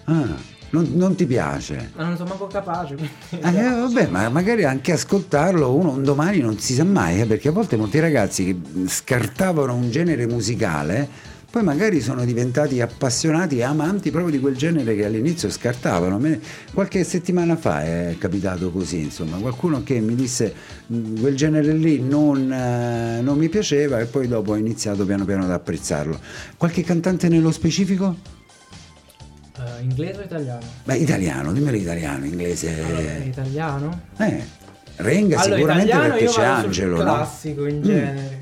Ah, 0.05 0.37
non, 0.73 0.91
non 0.95 1.15
ti 1.15 1.25
piace? 1.27 1.93
Ma 1.97 2.05
non 2.05 2.17
sono 2.17 2.31
manco 2.31 2.47
capace, 2.47 2.95
quindi... 2.95 3.13
Eh, 3.59 3.71
vabbè, 3.71 4.09
ma 4.09 4.29
magari 4.29 4.65
anche 4.65 4.93
ascoltarlo 4.93 5.75
uno 5.75 5.93
un 5.93 6.03
domani 6.03 6.41
non 6.41 6.59
si 6.59 6.75
sa 6.75 6.85
mai, 6.85 7.21
eh, 7.21 7.27
perché 7.27 7.49
a 7.49 7.53
volte 7.53 7.77
molti 7.77 7.99
ragazzi 8.01 8.45
che 8.45 8.57
scartavano 8.89 9.75
un 9.75 9.91
genere 9.91 10.27
musicale 10.27 11.31
poi 11.53 11.63
magari 11.63 12.01
sono 12.01 12.25
diventati 12.25 12.81
appassionati 12.81 13.59
e 13.59 13.63
amanti 13.63 14.11
proprio 14.11 14.33
di 14.33 14.41
quel 14.41 14.57
genere 14.57 14.97
che 14.97 15.05
all'inizio 15.05 15.51
scartavano. 15.51 16.19
Me- 16.19 16.41
qualche 16.73 17.05
settimana 17.05 17.57
fa 17.57 17.83
è 17.85 18.17
capitato 18.19 18.71
così, 18.71 19.01
insomma, 19.01 19.37
qualcuno 19.37 19.83
che 19.83 20.01
mi 20.01 20.15
disse 20.15 20.55
"Mm, 20.91 21.21
quel 21.21 21.37
genere 21.37 21.75
lì 21.75 22.01
non, 22.01 22.51
eh, 22.51 23.21
non 23.21 23.37
mi 23.37 23.51
piaceva 23.51 24.01
e 24.01 24.07
poi 24.07 24.29
dopo 24.29 24.53
ho 24.53 24.57
iniziato 24.57 25.05
piano 25.05 25.27
piano 25.27 25.45
ad 25.45 25.51
apprezzarlo. 25.51 26.19
Qualche 26.57 26.83
cantante 26.85 27.29
nello 27.29 27.53
specifico? 27.53 28.17
Eh, 29.65 29.83
inglese 29.83 30.21
o 30.21 30.25
italiano? 30.25 30.67
Beh, 30.85 30.97
italiano, 30.97 31.53
dimmelo 31.53 31.77
italiano, 31.77 32.25
inglese. 32.25 32.83
Allora, 32.83 33.17
italiano? 33.25 34.01
Eh, 34.19 34.61
Renga 34.97 35.41
Allora, 35.41 35.57
sicuramente 35.57 35.97
perché 35.97 36.25
c'è 36.27 36.45
Angelo, 36.45 36.97
sul 36.97 37.05
no? 37.05 37.13
classico 37.13 37.67
in 37.67 37.79
Mm. 37.79 37.83
genere. 37.83 38.41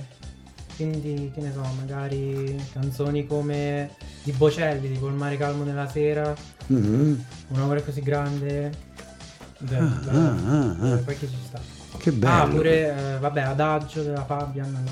Quindi, 0.77 1.31
che 1.35 1.41
ne 1.43 1.53
so, 1.53 1.61
magari 1.79 2.61
canzoni 2.73 3.27
come 3.27 3.91
di 4.23 4.33
Bocelli, 4.33 4.91
tipo 4.93 5.07
Il 5.09 5.15
mare 5.15 5.37
calmo 5.37 5.63
nella 5.65 5.89
sera, 5.89 6.35
Mhm. 6.67 7.25
un 7.49 7.61
amore 7.61 7.85
così 7.85 8.01
grande. 8.03 8.73
Beh, 9.59 9.77
Ah, 9.77 9.81
beh, 10.05 10.11
ah, 10.11 10.35
ah, 10.49 10.77
ah. 10.93 10.97
poi 11.05 11.19
che 11.19 11.29
ci 11.29 11.37
sta. 11.47 11.61
Che 11.99 12.13
bello. 12.13 12.33
Ah, 12.43 12.47
pure, 12.49 13.15
eh, 13.15 13.19
vabbè, 13.19 13.41
Adagio 13.43 14.03
della 14.03 14.25
Fabian, 14.25 14.71
no? 14.73 14.91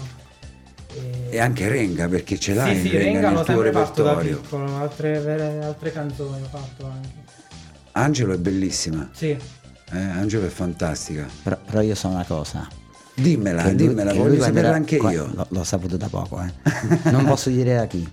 E, 1.31 1.39
anche 1.39 1.69
Renga 1.69 2.09
perché 2.09 2.39
ce 2.39 2.55
l'hai 2.55 2.75
sì, 2.77 2.89
sì, 2.89 2.97
Renga 2.97 3.05
Renga 3.05 3.21
nel 3.21 3.37
l'ho 3.37 3.45
tuo 3.45 3.55
sempre 3.55 3.73
fatto 3.73 4.03
da 4.03 4.09
repertorio. 4.15 4.41
piccolo, 4.41 4.77
altre, 4.77 5.19
vere- 5.21 5.65
altre 5.65 5.93
canzoni 5.93 6.43
ho 6.43 6.49
fatto 6.49 6.87
anche. 6.87 7.09
Angelo 7.93 8.33
è 8.33 8.39
bellissima, 8.39 9.09
Sì, 9.13 9.29
eh, 9.31 9.99
Angelo 9.99 10.47
è 10.47 10.51
fantastica. 10.51 11.27
Però, 11.43 11.59
però 11.65 11.81
io 11.83 11.95
so 11.95 12.09
una 12.09 12.25
cosa. 12.25 12.67
Dimmela, 13.15 13.63
che 13.63 13.69
lui- 13.73 13.77
dimmela, 13.89 14.13
che 14.13 14.19
voglio 14.19 14.43
saperla 14.43 14.75
anche 14.75 14.97
qua- 14.97 15.11
io. 15.11 15.31
L'ho, 15.35 15.47
l'ho 15.49 15.65
saputo 15.65 15.97
da 15.97 16.09
poco, 16.09 16.41
eh. 16.41 16.53
non 17.11 17.25
posso 17.25 17.51
dire 17.51 17.79
a 17.79 17.87
chi. 17.87 18.09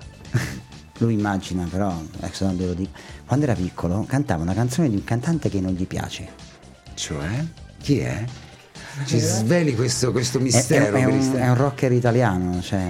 Lui 1.00 1.14
immagina, 1.14 1.68
però, 1.70 1.94
adesso 2.20 2.46
non 2.46 2.58
devo 2.58 2.74
dire. 2.74 2.90
Quando 3.26 3.46
era 3.46 3.54
piccolo 3.54 4.06
cantava 4.08 4.42
una 4.44 4.54
canzone 4.54 4.90
di 4.90 4.96
un 4.96 5.04
cantante 5.04 5.50
che 5.50 5.60
non 5.60 5.74
gli 5.74 5.86
piace. 5.86 6.28
Cioè, 6.94 7.28
chi 7.82 8.00
è? 8.00 8.24
Ci 9.04 9.20
sveli 9.20 9.76
questo, 9.76 10.12
questo 10.12 10.40
mistero, 10.40 10.96
è, 10.96 11.02
è 11.02 11.06
un, 11.06 11.36
è 11.36 11.50
un 11.50 11.56
rocker 11.58 11.92
italiano, 11.92 12.62
cioè. 12.62 12.84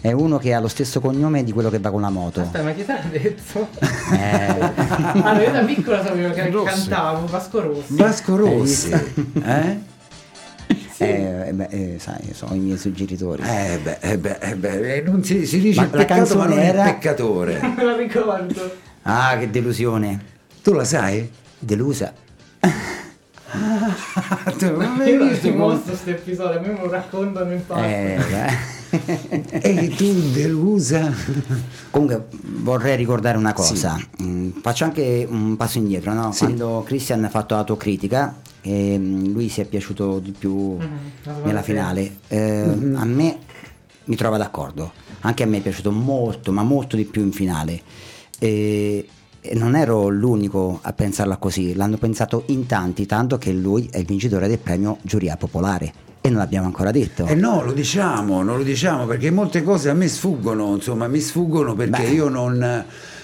È 0.00 0.10
uno 0.10 0.38
che 0.38 0.52
ha 0.54 0.58
lo 0.60 0.66
stesso 0.66 0.98
cognome 1.00 1.44
di 1.44 1.52
quello 1.52 1.70
che 1.70 1.78
va 1.78 1.90
con 1.90 2.00
la 2.00 2.10
moto. 2.10 2.40
aspetta, 2.40 2.64
ma 2.64 2.72
chi 2.72 2.84
te 2.84 2.92
l'ha 2.92 3.08
detto? 3.08 3.68
Eh, 4.12 4.72
allora, 5.22 5.42
io 5.44 5.52
da 5.52 5.60
piccola 5.62 6.04
sapevo 6.04 6.32
che 6.32 6.50
Rossi. 6.50 6.74
cantavo 6.88 7.26
Vasco 7.26 7.60
Rossi. 7.60 7.94
Vasco 7.94 8.36
Rossi, 8.36 8.90
eh? 8.90 9.78
eh, 10.98 11.48
eh, 11.48 11.52
beh, 11.52 11.66
eh, 11.70 11.96
sai, 12.00 12.30
sono 12.32 12.54
i 12.54 12.58
miei 12.58 12.78
suggeritori. 12.78 13.42
Eh 13.44 13.78
beh, 13.80 13.98
eh 14.00 14.18
beh, 14.18 14.38
eh 14.40 14.56
beh, 14.56 14.94
eh, 14.96 15.00
non 15.02 15.22
si, 15.22 15.46
si 15.46 15.60
dice 15.60 15.80
Ma 15.80 15.86
il 15.86 15.90
la 15.92 15.96
peccato 15.98 16.20
ma 16.20 16.26
canzone 16.46 16.54
non 16.56 16.64
era- 16.64 16.84
il 16.88 16.92
peccatore. 16.94 17.60
Non 17.60 17.74
me 17.76 17.84
la 17.84 17.96
ricordo. 17.96 18.76
Ah, 19.02 19.36
che 19.38 19.50
delusione. 19.50 20.20
Tu 20.62 20.72
la 20.72 20.84
sai? 20.84 21.30
Delusa. 21.60 22.12
Tu 24.58 24.76
non 24.76 25.02
Io 25.06 25.18
come- 25.18 25.50
mostro 25.56 25.92
questo 25.92 26.10
episodio, 26.10 26.58
a 26.58 26.62
me 26.62 26.78
lo 26.80 26.88
raccontano 26.90 27.52
in 27.52 27.66
parte. 27.66 28.16
Eh, 28.90 29.60
e 29.60 29.88
tu 29.96 30.12
delusa. 30.32 31.12
Comunque 31.90 32.26
vorrei 32.40 32.96
ricordare 32.96 33.36
una 33.36 33.52
cosa, 33.52 33.98
Mm, 34.22 34.50
faccio 34.62 34.84
anche 34.84 35.26
un 35.28 35.56
passo 35.56 35.78
indietro, 35.78 36.12
no? 36.14 36.32
Sì. 36.32 36.44
quando 36.44 36.82
Christian 36.86 37.24
ha 37.24 37.28
fatto 37.28 37.54
autocritica, 37.54 38.36
e 38.62 38.96
mm, 38.98 39.32
lui 39.32 39.48
si 39.48 39.60
è 39.60 39.64
piaciuto 39.66 40.18
di 40.18 40.32
più 40.32 40.78
la 41.24 41.34
nella 41.44 41.62
finale, 41.62 42.16
Eh, 42.28 42.64
Mhm. 42.66 42.96
a 42.96 43.04
me 43.04 43.38
mi 44.04 44.16
trova 44.16 44.36
d'accordo, 44.38 44.92
anche 45.20 45.42
a 45.42 45.46
me 45.46 45.58
è 45.58 45.60
piaciuto 45.60 45.90
molto, 45.92 46.52
ma 46.52 46.62
molto 46.62 46.96
di 46.96 47.04
più 47.04 47.22
in 47.22 47.32
finale. 47.32 47.80
E, 48.38 49.06
e 49.44 49.54
non 49.56 49.74
ero 49.74 50.08
l'unico 50.08 50.78
a 50.82 50.92
pensarla 50.92 51.36
così, 51.36 51.74
l'hanno 51.74 51.96
pensato 51.98 52.44
in 52.46 52.66
tanti, 52.66 53.06
tanto 53.06 53.38
che 53.38 53.50
lui 53.52 53.88
è 53.90 53.98
il 53.98 54.06
vincitore 54.06 54.46
del 54.46 54.58
premio 54.58 54.98
giuria 55.02 55.36
popolare 55.36 55.92
e 56.20 56.28
non 56.28 56.38
l'abbiamo 56.38 56.66
ancora 56.66 56.92
detto. 56.92 57.26
Eh 57.26 57.34
no, 57.34 57.62
lo 57.64 57.72
diciamo, 57.72 58.44
non 58.44 58.56
lo 58.58 58.62
diciamo 58.62 59.04
perché 59.06 59.32
molte 59.32 59.64
cose 59.64 59.90
a 59.90 59.94
me 59.94 60.06
sfuggono, 60.06 60.74
insomma, 60.76 61.08
mi 61.08 61.18
sfuggono 61.18 61.74
perché 61.74 62.02
Beh. 62.02 62.08
io 62.10 62.28
non, 62.28 62.62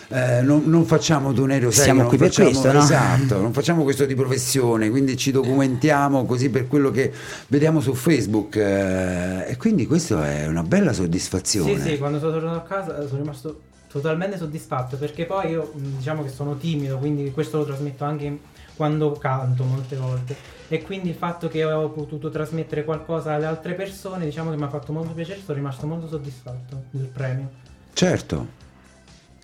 eh, 0.08 0.40
non, 0.42 0.62
non 0.66 0.84
facciamo 0.84 1.32
Tunero 1.32 1.70
sai, 1.70 1.84
Siamo 1.84 2.00
non 2.00 2.08
qui 2.08 2.18
per 2.18 2.26
facciamo- 2.26 2.48
questo, 2.50 2.72
no? 2.72 2.78
Esatto, 2.80 3.40
non 3.40 3.52
facciamo 3.52 3.84
questo 3.84 4.04
di 4.04 4.16
professione, 4.16 4.90
quindi 4.90 5.16
ci 5.16 5.30
documentiamo 5.30 6.24
così 6.26 6.48
per 6.50 6.66
quello 6.66 6.90
che 6.90 7.12
vediamo 7.46 7.80
su 7.80 7.94
Facebook 7.94 8.56
eh, 8.56 9.44
e 9.46 9.56
quindi 9.56 9.86
questo 9.86 10.20
è 10.20 10.48
una 10.48 10.64
bella 10.64 10.92
soddisfazione. 10.92 11.76
Sì, 11.80 11.90
sì, 11.90 11.98
quando 11.98 12.18
sono 12.18 12.32
tornato 12.32 12.56
a 12.58 12.62
casa 12.62 13.06
sono 13.06 13.20
rimasto 13.20 13.60
totalmente 13.88 14.36
soddisfatto 14.36 14.96
perché 14.96 15.24
poi 15.24 15.50
io 15.50 15.72
mh, 15.74 15.96
diciamo 15.96 16.22
che 16.22 16.28
sono 16.28 16.56
timido, 16.56 16.98
quindi 16.98 17.30
questo 17.32 17.58
lo 17.58 17.64
trasmetto 17.64 18.04
anche 18.04 18.38
quando 18.76 19.10
canto 19.12 19.64
molte 19.64 19.96
volte 19.96 20.36
e 20.68 20.82
quindi 20.82 21.08
il 21.08 21.14
fatto 21.14 21.48
che 21.48 21.64
ho 21.64 21.88
potuto 21.88 22.30
trasmettere 22.30 22.84
qualcosa 22.84 23.32
alle 23.32 23.46
altre 23.46 23.74
persone 23.74 24.24
diciamo 24.24 24.50
che 24.50 24.56
mi 24.56 24.62
ha 24.62 24.68
fatto 24.68 24.92
molto 24.92 25.12
piacere, 25.12 25.40
sono 25.44 25.56
rimasto 25.56 25.86
molto 25.86 26.06
soddisfatto 26.06 26.84
del 26.90 27.06
premio. 27.06 27.50
Certo. 27.92 28.56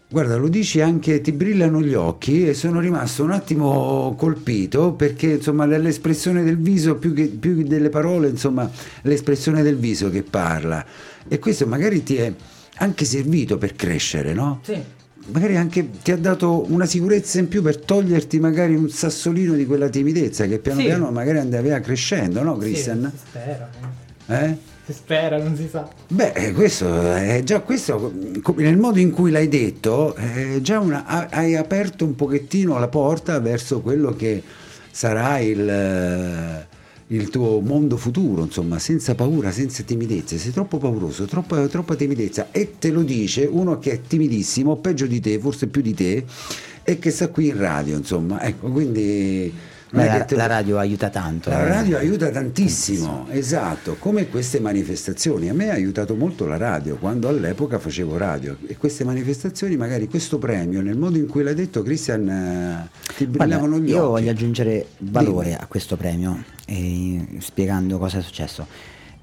Guarda, 0.07 0.37
lo 0.37 0.49
dici 0.49 0.81
anche, 0.81 1.21
ti 1.23 1.33
brillano 1.33 1.83
gli 1.83 1.95
occhi 1.95 2.47
e 2.47 2.55
sono 2.55 2.79
rimasto 2.79 3.25
un 3.25 3.33
attimo 3.33 4.15
colpito 4.17 4.93
perché 4.93 5.33
insomma 5.33 5.65
l'espressione 5.67 6.45
del 6.45 6.59
viso 6.59 6.95
più 6.95 7.13
che, 7.13 7.25
più 7.25 7.57
che 7.57 7.65
delle 7.65 7.89
parole, 7.89 8.29
insomma 8.29 8.71
l'espressione 9.03 9.63
del 9.63 9.77
viso 9.77 10.11
che 10.11 10.23
parla 10.23 10.85
e 11.27 11.39
questo 11.41 11.67
magari 11.67 12.05
ti 12.05 12.17
è 12.17 12.33
anche 12.77 13.05
servito 13.05 13.57
per 13.59 13.75
crescere, 13.75 14.33
no? 14.35 14.61
Sì, 14.63 14.79
Magari 15.27 15.57
anche 15.57 15.89
ti 16.03 16.11
ha 16.13 16.19
dato 16.19 16.71
una 16.71 16.85
sicurezza 16.85 17.39
in 17.39 17.49
più 17.49 17.63
per 17.63 17.79
toglierti 17.79 18.39
magari 18.41 18.75
un 18.75 18.91
sassolino 18.91 19.55
di 19.55 19.65
quella 19.65 19.89
timidezza 19.89 20.45
che 20.47 20.59
piano 20.59 20.81
Sì. 20.81 20.87
piano 20.87 21.11
magari 21.11 21.39
andava 21.39 21.81
crescendo, 21.81 22.43
no 22.43 22.55
sì, 22.61 22.67
Christian? 22.67 23.11
si 23.11 23.21
spera, 23.31 23.71
Eh? 24.27 24.57
si 24.85 24.93
spera, 24.93 25.39
non 25.39 25.57
si 25.57 25.67
sa. 25.71 25.89
Beh, 26.09 26.33
eh, 26.33 26.53
questo 26.53 27.15
è 27.15 27.41
già 27.43 27.61
questo, 27.61 28.13
nel 28.57 28.77
modo 28.77 28.99
in 28.99 29.13
cui 29.13 29.31
l'hai 29.31 29.49
detto, 29.49 30.15
è 30.15 30.59
già 30.61 30.79
una, 30.79 31.07
ha- 31.07 31.29
hai 31.31 31.57
aperto 31.57 32.05
un 32.05 32.15
pochettino 32.15 32.79
la 32.79 32.89
porta 32.89 33.41
verso 33.41 33.81
quello 33.81 34.15
che 34.15 34.43
sarà 34.91 35.39
il, 35.39 35.67
eh, 35.67 36.67
il 37.09 37.29
tuo 37.29 37.61
mondo 37.61 37.97
futuro, 37.97 38.43
insomma, 38.43 38.79
senza 38.79 39.15
paura, 39.15 39.51
senza 39.51 39.83
timidezza. 39.83 40.37
Sei 40.37 40.53
troppo 40.53 40.79
pauroso, 40.79 41.25
troppa, 41.25 41.67
troppa 41.69 41.95
timidezza. 41.95 42.49
E 42.51 42.79
te 42.79 42.91
lo 42.91 43.03
dice 43.03 43.45
uno 43.45 43.79
che 43.79 43.93
è 43.93 44.01
timidissimo, 44.01 44.77
peggio 44.77 45.07
di 45.07 45.21
te, 45.21 45.39
forse 45.39 45.67
più 45.67 45.83
di 45.83 45.95
te, 45.95 46.25
e 46.83 46.99
che 46.99 47.11
sta 47.11 47.29
qui 47.29 47.49
in 47.49 47.59
radio, 47.59 47.97
insomma. 47.97 48.43
Ecco, 48.43 48.71
quindi... 48.71 49.73
Beh, 49.95 50.07
la, 50.07 50.25
te- 50.25 50.35
la 50.37 50.47
radio 50.47 50.79
aiuta 50.79 51.09
tanto. 51.09 51.51
la 51.51 51.65
eh. 51.65 51.69
radio 51.69 51.99
aiuta 51.99 52.29
tantissimo, 52.31 53.27
esatto, 53.31 53.97
come 53.99 54.29
queste 54.29 54.59
manifestazioni. 54.61 55.49
A 55.49 55.55
me 55.55 55.71
ha 55.71 55.75
aiutato 55.75 56.15
molto 56.17 56.47
la 56.47 56.57
radio 56.57 56.97
quando 56.97 57.29
all'epoca 57.29 57.79
facevo 57.79 58.17
radio 58.17 58.57
e 58.67 58.77
queste 58.77 59.05
manifestazioni, 59.05 59.77
magari 59.77 60.09
questo 60.09 60.39
premio, 60.39 60.81
nel 60.83 60.97
modo 60.99 61.17
in 61.19 61.29
cui 61.29 61.43
l'hai 61.43 61.55
detto 61.55 61.83
Christian, 61.83 62.29
eh, 62.29 62.89
ti 63.17 63.27
brillavano 63.27 63.79
gli 63.79 63.91
io 63.91 63.99
occhi. 63.99 64.07
voglio 64.09 64.31
aggiungere 64.31 64.87
valore 64.99 65.51
Dimmi. 65.51 65.59
a 65.61 65.67
questo 65.67 65.97
premio, 65.97 66.43
eh, 66.67 67.27
spiegando 67.39 67.99
cosa 67.99 68.19
è 68.19 68.23
successo. 68.23 68.67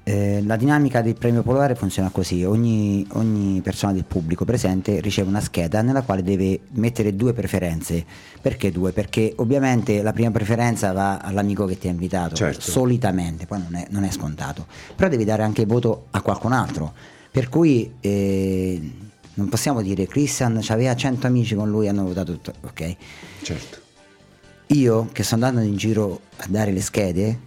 Eh, 0.04 0.42
la 0.44 0.56
dinamica 0.56 1.00
del 1.00 1.14
premio 1.14 1.42
popolare 1.42 1.74
funziona 1.76 2.10
così: 2.10 2.44
ogni, 2.44 3.06
ogni 3.12 3.60
persona 3.60 3.92
del 3.92 4.04
pubblico 4.04 4.44
presente 4.44 5.00
riceve 5.00 5.28
una 5.28 5.40
scheda 5.40 5.80
nella 5.82 6.02
quale 6.02 6.22
deve 6.24 6.60
mettere 6.72 7.14
due 7.14 7.32
preferenze. 7.32 8.04
Perché 8.40 8.72
due? 8.72 8.90
Perché 8.92 9.32
ovviamente 9.36 10.02
la 10.02 10.12
prima 10.12 10.30
preferenza 10.32 10.92
va 10.92 11.18
all'amico 11.18 11.66
che 11.66 11.78
ti 11.78 11.86
ha 11.86 11.90
invitato, 11.90 12.34
Certo. 12.34 12.60
solitamente, 12.60 13.46
poi 13.46 13.60
non 13.60 13.76
è, 13.76 13.86
non 13.90 14.02
è 14.02 14.10
scontato, 14.10 14.66
però 14.96 15.08
devi 15.08 15.24
dare 15.24 15.44
anche 15.44 15.60
il 15.62 15.66
voto 15.68 16.06
a 16.10 16.20
qualcun 16.20 16.52
altro. 16.52 16.92
Per 17.30 17.48
cui 17.48 17.94
eh, 18.00 18.90
non 19.34 19.48
possiamo 19.48 19.80
dire 19.82 20.06
Christian 20.06 20.60
aveva 20.68 20.96
100 20.96 21.26
amici 21.28 21.54
con 21.54 21.70
lui 21.70 21.86
hanno 21.86 22.04
votato 22.04 22.32
tutto, 22.32 22.52
ok? 22.62 22.96
Certo. 23.42 23.78
Io 24.68 25.08
che 25.12 25.22
sto 25.22 25.34
andando 25.34 25.60
in 25.60 25.76
giro 25.76 26.20
a 26.38 26.46
dare 26.48 26.72
le 26.72 26.80
schede, 26.80 27.38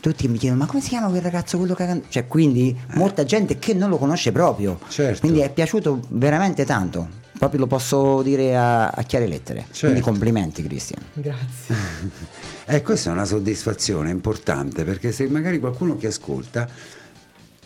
tutti 0.00 0.28
mi 0.28 0.38
chiedono 0.38 0.60
ma 0.60 0.66
come 0.66 0.80
si 0.80 0.88
chiama 0.88 1.08
quel 1.08 1.22
ragazzo 1.22 1.58
quello 1.58 1.74
che 1.74 1.82
ha 1.82 1.86
can-" 1.86 2.02
Cioè 2.08 2.26
quindi 2.26 2.76
molta 2.94 3.24
gente 3.24 3.58
che 3.58 3.74
non 3.74 3.90
lo 3.90 3.98
conosce 3.98 4.32
proprio. 4.32 4.78
Certo. 4.88 5.20
Quindi 5.20 5.40
è 5.40 5.50
piaciuto 5.50 6.00
veramente 6.08 6.64
tanto. 6.64 7.16
Proprio 7.38 7.60
lo 7.60 7.66
posso 7.66 8.22
dire 8.22 8.56
a, 8.56 8.88
a 8.88 9.02
chiare 9.02 9.26
lettere. 9.26 9.60
Certo. 9.60 9.86
Quindi 9.86 10.00
complimenti 10.00 10.62
Cristian. 10.62 11.02
Grazie. 11.14 12.46
E 12.70 12.82
questa 12.82 13.08
è 13.08 13.12
una 13.14 13.24
soddisfazione 13.24 14.10
importante 14.10 14.84
perché 14.84 15.10
se 15.10 15.26
magari 15.26 15.58
qualcuno 15.58 15.96
che 15.96 16.08
ascolta 16.08 16.68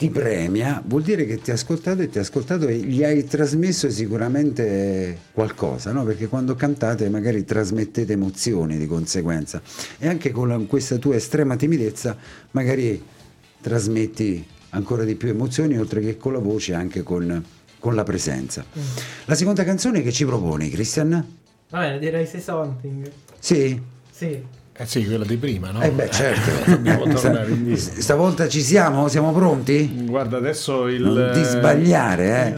ti 0.02 0.10
premia, 0.10 0.82
vuol 0.84 1.02
dire 1.02 1.24
che 1.26 1.40
ti 1.40 1.52
ha 1.52 1.54
ascoltato 1.54 2.02
e 2.02 2.08
ti 2.08 2.18
ha 2.18 2.22
ascoltato 2.22 2.66
e 2.66 2.74
gli 2.74 3.04
hai 3.04 3.24
trasmesso 3.24 3.88
sicuramente 3.88 5.16
qualcosa, 5.30 5.92
no? 5.92 6.02
Perché 6.02 6.26
quando 6.26 6.56
cantate 6.56 7.08
magari 7.08 7.44
trasmettete 7.44 8.14
emozioni 8.14 8.78
di 8.78 8.86
conseguenza 8.88 9.62
e 9.98 10.08
anche 10.08 10.32
con 10.32 10.48
la- 10.48 10.58
questa 10.66 10.96
tua 10.96 11.14
estrema 11.14 11.54
timidezza 11.54 12.16
magari 12.50 13.00
trasmetti 13.60 14.44
ancora 14.70 15.04
di 15.04 15.14
più 15.14 15.28
emozioni 15.28 15.78
oltre 15.78 16.00
che 16.00 16.16
con 16.16 16.32
la 16.32 16.40
voce 16.40 16.74
anche 16.74 17.04
con, 17.04 17.40
con 17.78 17.94
la 17.94 18.02
presenza. 18.02 18.64
La 19.26 19.36
seconda 19.36 19.62
canzone 19.62 20.02
che 20.02 20.10
ci 20.10 20.24
proponi, 20.24 20.68
Christian? 20.68 21.10
Va 21.70 21.78
bene, 21.78 22.00
direi 22.00 22.26
Say 22.26 22.40
Something. 22.40 23.08
Sì? 23.38 23.80
Sì. 24.10 24.42
Eh 24.74 24.86
sì, 24.86 25.04
quella 25.04 25.24
di 25.26 25.36
prima, 25.36 25.70
no? 25.70 25.82
Eh 25.82 25.90
beh, 25.90 26.08
certo. 26.10 26.50
Dobbiamo 26.70 27.04
tornare 27.06 27.50
indietro. 27.50 28.00
stavolta 28.00 28.48
ci 28.48 28.62
siamo? 28.62 29.06
Siamo 29.08 29.30
pronti? 29.32 30.04
Guarda, 30.08 30.38
adesso 30.38 30.88
il... 30.88 31.02
Non 31.02 31.30
ti 31.34 31.44
sbagliare, 31.44 32.46
eh. 32.46 32.48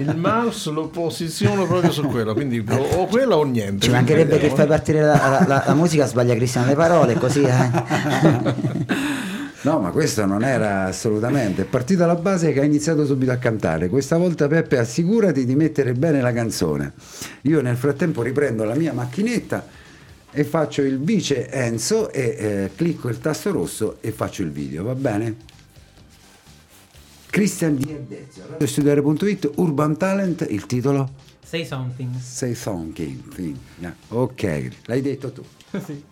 Il, 0.00 0.08
il 0.08 0.16
mouse 0.16 0.70
lo 0.72 0.88
posiziono 0.88 1.64
proprio 1.66 1.92
su 1.92 2.02
quello, 2.08 2.34
quindi 2.34 2.64
o, 2.68 2.74
o 2.74 3.06
quello 3.06 3.36
o 3.36 3.44
niente. 3.44 3.84
Ci 3.86 3.90
mancherebbe 3.92 4.38
che 4.38 4.48
fai 4.50 4.64
eh. 4.64 4.68
partire 4.68 5.00
la, 5.00 5.12
la- 5.14 5.44
la- 5.46 5.64
la 5.64 5.74
musica, 5.74 6.06
sbaglia 6.06 6.34
Cristian 6.34 6.66
le 6.66 6.74
parole, 6.74 7.14
così 7.14 7.42
eh. 7.42 8.60
No, 9.62 9.78
ma 9.78 9.90
questo 9.90 10.26
non 10.26 10.42
era 10.42 10.86
assolutamente. 10.86 11.62
È 11.62 11.64
partita 11.66 12.04
la 12.04 12.16
base 12.16 12.52
che 12.52 12.60
ha 12.60 12.64
iniziato 12.64 13.06
subito 13.06 13.30
a 13.30 13.36
cantare. 13.36 13.88
Questa 13.88 14.16
volta, 14.16 14.48
Peppe, 14.48 14.76
assicurati 14.76 15.44
di 15.44 15.54
mettere 15.54 15.92
bene 15.92 16.20
la 16.20 16.32
canzone. 16.32 16.94
Io 17.42 17.60
nel 17.60 17.76
frattempo 17.76 18.22
riprendo 18.22 18.64
la 18.64 18.74
mia 18.74 18.92
macchinetta 18.92 19.64
e 20.32 20.44
faccio 20.44 20.82
il 20.82 20.98
vice 20.98 21.48
Enzo 21.50 22.10
e 22.10 22.20
eh, 22.38 22.70
clicco 22.74 23.08
il 23.08 23.18
tasto 23.18 23.52
rosso 23.52 23.98
e 24.00 24.10
faccio 24.10 24.42
il 24.42 24.50
video, 24.50 24.82
va 24.82 24.94
bene? 24.94 25.36
Cristian 27.26 27.76
Di 27.76 27.90
Erdezio, 27.90 28.44
radiostudiare.it, 28.48 29.52
Urban 29.56 29.96
Talent, 29.96 30.46
il 30.48 30.66
titolo? 30.66 31.10
Say 31.42 31.64
Something. 31.64 32.18
Say 32.18 32.54
Something. 32.54 33.56
Yeah. 33.78 33.94
Ok, 34.08 34.70
l'hai 34.86 35.00
detto 35.00 35.32
tu. 35.32 35.42
sì. 35.84 36.02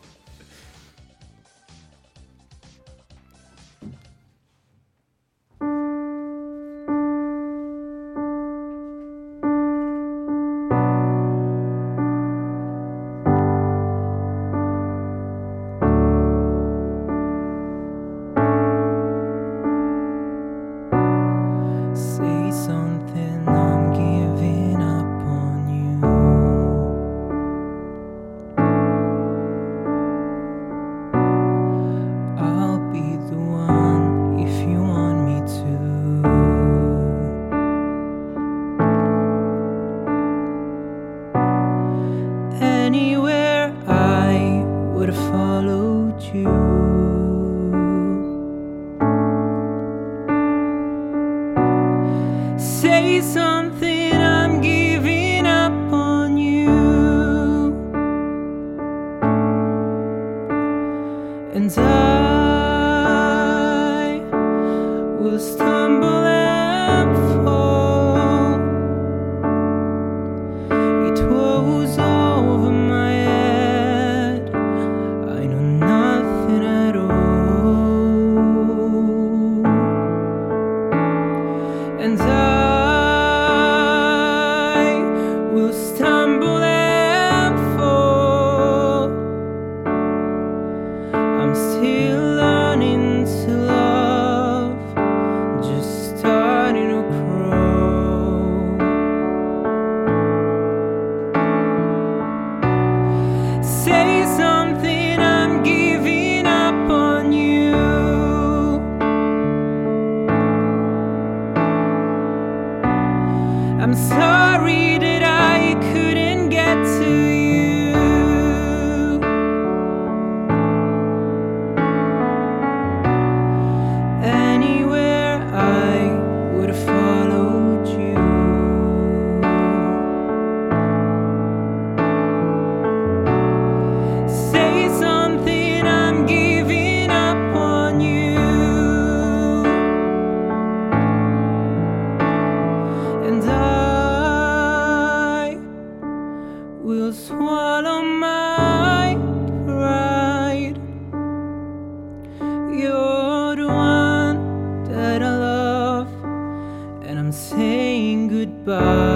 Goodbye. 158.64 159.09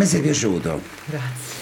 Me 0.00 0.06
sei 0.06 0.22
piaciuto. 0.22 0.80
Grazie. 1.04 1.58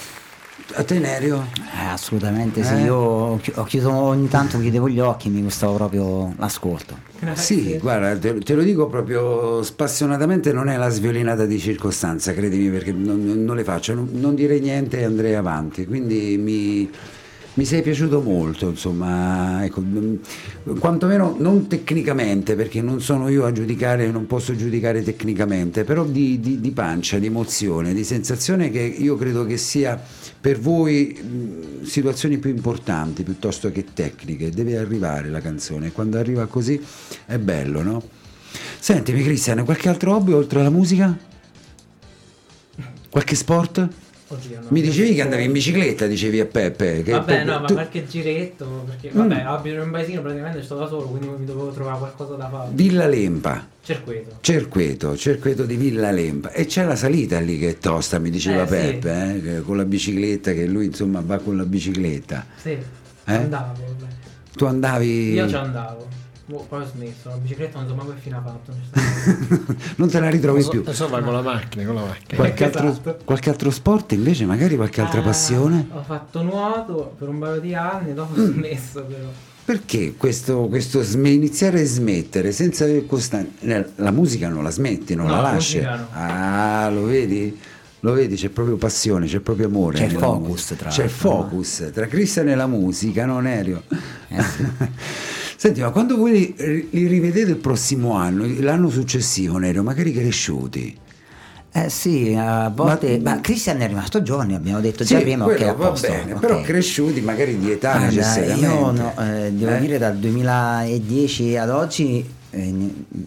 A 0.75 0.85
te 0.85 0.99
Nerio? 1.01 1.47
Eh, 1.57 1.87
assolutamente 1.91 2.63
sì, 2.63 2.75
Eh? 2.75 2.83
io 2.83 2.95
ho 2.95 3.37
chi- 3.39 3.53
ho 3.57 3.65
chiuso 3.65 3.91
ogni 3.91 4.29
tanto 4.29 4.61
chiudevo 4.61 4.89
gli 4.89 5.01
occhi 5.01 5.29
mi 5.29 5.43
gustava 5.43 5.73
proprio 5.75 6.35
l'ascolto. 6.39 6.97
Sì, 7.35 7.79
guarda, 7.79 8.17
te, 8.17 8.39
te 8.39 8.55
lo 8.55 8.63
dico 8.63 8.87
proprio 8.87 9.61
spassionatamente, 9.65 10.53
non 10.53 10.69
è 10.69 10.77
la 10.77 10.89
sviolinata 10.89 11.47
di 11.47 11.59
circostanza, 11.59 12.33
credimi, 12.33 12.69
perché 12.71 12.93
non, 12.93 13.43
non- 13.45 13.57
le 13.57 13.65
faccio, 13.65 13.95
non, 13.95 14.09
non 14.13 14.35
dire 14.37 14.61
niente 14.61 14.99
e 15.01 15.05
andrei 15.05 15.35
avanti. 15.35 15.85
Quindi 15.85 16.37
mi, 16.39 16.89
mi 17.59 17.65
sei 17.65 17.83
piaciuto 17.83 18.21
molto, 18.21 18.69
insomma, 18.69 19.65
ecco, 19.65 19.81
mm, 19.81 20.15
quantomeno 20.79 21.35
non 21.41 21.67
tecnicamente, 21.67 22.55
perché 22.55 22.81
non 22.81 23.01
sono 23.01 23.29
io 23.29 23.45
a 23.45 23.51
giudicare, 23.51 24.09
non 24.13 24.29
posso 24.29 24.55
giudicare 24.55 25.03
tecnicamente, 25.03 25.83
però 25.83 26.05
di, 26.05 26.39
di- 26.39 26.61
di 26.61 26.71
pancia, 26.71 27.19
di 27.19 27.27
emozione, 27.27 27.95
di 27.95 28.05
sensazione 28.05 28.71
che 28.71 28.79
io 28.79 29.17
credo 29.17 29.45
che 29.45 29.57
sia 29.57 30.01
per 30.41 30.61
voi 30.61 31.19
mh, 31.21 31.83
situazioni 31.83 32.39
più 32.39 32.51
importanti 32.51 33.25
piuttosto 33.25 33.73
che 33.73 33.87
tecniche. 33.93 34.51
Deve 34.51 34.77
arrivare 34.77 35.29
la 35.29 35.41
canzone, 35.41 35.91
quando 35.91 36.17
arriva 36.17 36.47
così 36.47 36.81
è 37.27 37.39
bello, 37.39 37.83
no? 37.83 38.03
Sentimi 38.79 39.25
Cristian, 39.25 39.65
qualche 39.65 39.89
altro 39.89 40.15
hobby 40.15 40.31
oltre 40.31 40.61
alla 40.61 40.71
musica? 40.71 41.19
Qualche 43.11 43.35
sport? 43.35 43.89
Oddio. 44.31 44.61
Mi 44.69 44.83
dicevi 44.83 45.15
che 45.15 45.23
andavi 45.23 45.45
in 45.45 45.53
bicicletta, 45.53 46.07
dicevi 46.07 46.39
a 46.41 46.45
Peppe. 46.45 47.03
Che 47.03 47.13
Vabbè, 47.13 47.25
Peppe- 47.25 47.45
no, 47.45 47.61
ma 47.61 47.67
tu- 47.67 47.73
qualche 47.75 48.07
giretto. 48.07 48.85
Perché, 48.87 49.11
Mm. 49.13 49.19
vabbè, 49.27 49.41
abito 49.43 49.83
in 49.83 49.91
paesino 49.91 50.21
praticamente 50.21 50.63
sto 50.63 50.75
da 50.77 50.87
solo, 50.87 51.05
quindi 51.05 51.29
mi 51.29 51.47
dovevo 51.47 51.71
trovare 51.71 51.99
qualcosa 51.99 52.35
da 52.35 52.49
fare. 52.51 52.69
Villa 52.73 53.07
Lempa. 53.07 53.67
Cerqueto. 53.83 54.37
Cerqueto, 54.41 55.17
Cerqueto 55.17 55.65
di 55.65 55.77
Villa 55.77 56.11
Lempa 56.11 56.53
e 56.53 56.67
c'è 56.67 56.85
la 56.85 56.95
salita 56.97 57.39
lì 57.41 57.59
che 57.59 57.71
è 57.71 57.79
tosta, 57.79 58.19
mi 58.19 58.29
diceva 58.29 58.65
Eh, 58.65 58.67
sì. 58.67 58.73
Peppe, 58.75 59.35
eh, 59.37 59.43
che 59.43 59.61
con 59.63 59.79
la 59.79 59.85
bicicletta, 59.87 60.53
che 60.53 60.67
lui 60.67 60.85
insomma 60.87 61.23
va 61.25 61.39
con 61.39 61.57
la 61.57 61.65
bicicletta. 61.65 62.45
Sì. 62.57 62.71
Eh? 62.71 63.35
Andavo, 63.35 63.73
vabbè. 63.81 64.13
Tu 64.55 64.65
andavi... 64.67 65.33
Io 65.33 65.49
ci 65.49 65.55
andavo. 65.55 66.08
Boh, 66.49 66.65
poi 66.67 66.81
ho 66.83 66.87
smesso. 66.87 67.29
La 67.29 67.37
bicicletta 67.37 67.79
non 67.79 67.89
so 67.89 67.95
mai 67.95 68.07
fine 68.19 68.37
ha 68.37 68.43
fatto. 68.43 68.73
non 69.97 70.09
te 70.09 70.19
la 70.19 70.31
ritrovi 70.31 70.59
Adesso, 70.61 70.71
più. 70.71 70.81
adesso 70.81 71.09
va 71.09 71.21
con 71.21 71.35
la 71.35 71.43
macchina, 71.43 71.85
con 71.85 71.95
la 71.95 72.01
macchina. 72.07 72.37
Qualche, 72.37 72.65
Esatto. 72.67 72.87
altro, 72.87 73.19
qualche 73.25 73.51
altro 73.51 73.71
sport 73.71 74.13
invece, 74.13 74.47
magari 74.47 74.75
qualche 74.77 75.03
altra 75.03 75.21
Ah, 75.21 75.25
passione? 75.25 75.87
Ho 75.93 76.03
fatto 76.03 76.43
nuoto 76.43 77.15
per 77.19 77.29
un 77.29 77.39
paio 77.39 77.61
di 77.61 77.75
anni, 77.75 78.15
dopo 78.15 78.41
ho 78.41 78.45
Mm. 78.45 78.53
smesso 78.53 79.03
però. 79.03 79.29
Perché 79.67 80.15
questo, 80.17 80.69
questo 80.69 81.03
sme- 81.03 81.29
iniziare 81.29 81.83
e 81.83 81.85
smettere 81.85 82.53
senza 82.53 82.85
avere 82.85 83.05
costanza? 83.05 83.85
La 83.97 84.11
musica 84.11 84.49
non 84.49 84.63
la 84.63 84.71
smetti, 84.71 85.15
non 85.15 85.27
No, 85.27 85.33
la 85.33 85.41
la 85.43 85.53
lasci. 85.53 85.81
no. 85.81 86.07
Ah, 86.13 86.89
lo 86.91 87.05
vedi? 87.05 87.61
Lo 88.01 88.13
vedi, 88.15 88.37
c'è 88.37 88.49
proprio 88.49 88.77
passione, 88.77 89.27
c'è 89.27 89.41
proprio 89.41 89.67
amore. 89.67 89.99
C'è 89.99 90.09
focus, 90.09 90.49
musica. 90.49 90.75
tra 90.77 90.89
C'è 90.89 91.09
focus 91.09 91.91
tra 91.93 92.07
Cristian 92.07 92.49
e 92.49 92.55
la 92.55 92.67
musica, 92.69 93.27
no 93.27 93.39
Nerio? 93.41 93.83
Eh 94.29 94.43
sì. 94.43 94.67
Senti, 95.61 95.81
ma 95.81 95.91
quando 95.91 96.17
voi 96.17 96.55
li, 96.57 96.89
li 96.91 97.07
rivedete 97.09 97.51
il 97.51 97.57
prossimo 97.57 98.13
anno, 98.13 98.47
l'anno 98.61 98.89
successivo, 98.91 99.59
Nerio, 99.59 99.83
magari 99.83 100.13
cresciuti? 100.13 100.97
Eh 101.73 101.91
sì, 101.91 102.33
a 102.39 102.69
volte. 102.73 103.19
Ma- 103.19 103.35
Ma, 103.35 103.41
Christian 103.41 103.81
è 103.81 103.89
rimasto 103.89 104.23
giovane, 104.23 104.55
abbiamo 104.55 104.79
detto 104.79 105.03
Sì, 105.05 105.15
già 105.15 105.21
prima 105.21 105.43
quello 105.43 105.59
che 105.59 105.69
a 105.69 105.73
va 105.73 105.89
posto. 105.89 106.07
bene, 106.07 106.33
ok. 106.35 106.39
però 106.39 106.61
cresciuti 106.63 107.21
magari 107.23 107.59
di 107.59 107.73
età 107.73 107.97
Guarda, 107.99 108.07
necessariamente. 108.07 108.67
io 108.67 108.91
no, 108.93 109.15
eh, 109.19 109.51
devo 109.53 109.73
Eh? 109.75 109.81
dire 109.81 109.99
dal 109.99 110.17
2010 110.17 111.57
ad 111.57 111.71
oggi 111.71 112.25
eh, 112.51 112.75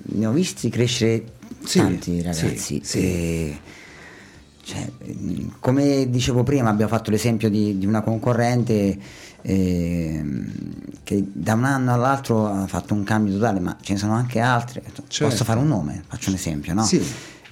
ne, 0.01 0.25
ho 0.25 0.31
visti 0.31 0.69
crescere 0.69 1.23
Sì, 1.65 1.79
tanti 1.79 2.21
ragazzi. 2.21 2.55
sì, 2.55 2.79
sì. 2.81 2.97
E, 2.99 3.59
cioè, 4.63 4.89
come 5.59 6.09
dicevo 6.09 6.43
prima, 6.43 6.69
abbiamo 6.69 6.91
fatto 6.91 7.11
l'esempio 7.11 7.49
di, 7.49 7.77
di 7.77 7.85
una 7.85 7.99
concorrente 8.01 8.97
ehm, 9.41 10.51
che 11.03 11.23
da 11.31 11.53
un 11.53 11.65
anno 11.65 11.93
all'altro 11.93 12.47
ha 12.47 12.67
fatto 12.67 12.93
un 12.93 13.03
cambio 13.03 13.33
totale, 13.33 13.59
ma 13.59 13.75
ce 13.81 13.93
ne 13.93 13.99
sono 13.99 14.13
anche 14.13 14.39
altre. 14.39 14.81
Certo. 15.07 15.27
Posso 15.27 15.43
fare 15.43 15.59
un 15.59 15.67
nome? 15.67 16.03
Faccio 16.07 16.29
un 16.29 16.35
esempio, 16.35 16.73
no? 16.73 16.83
Sì. 16.83 17.03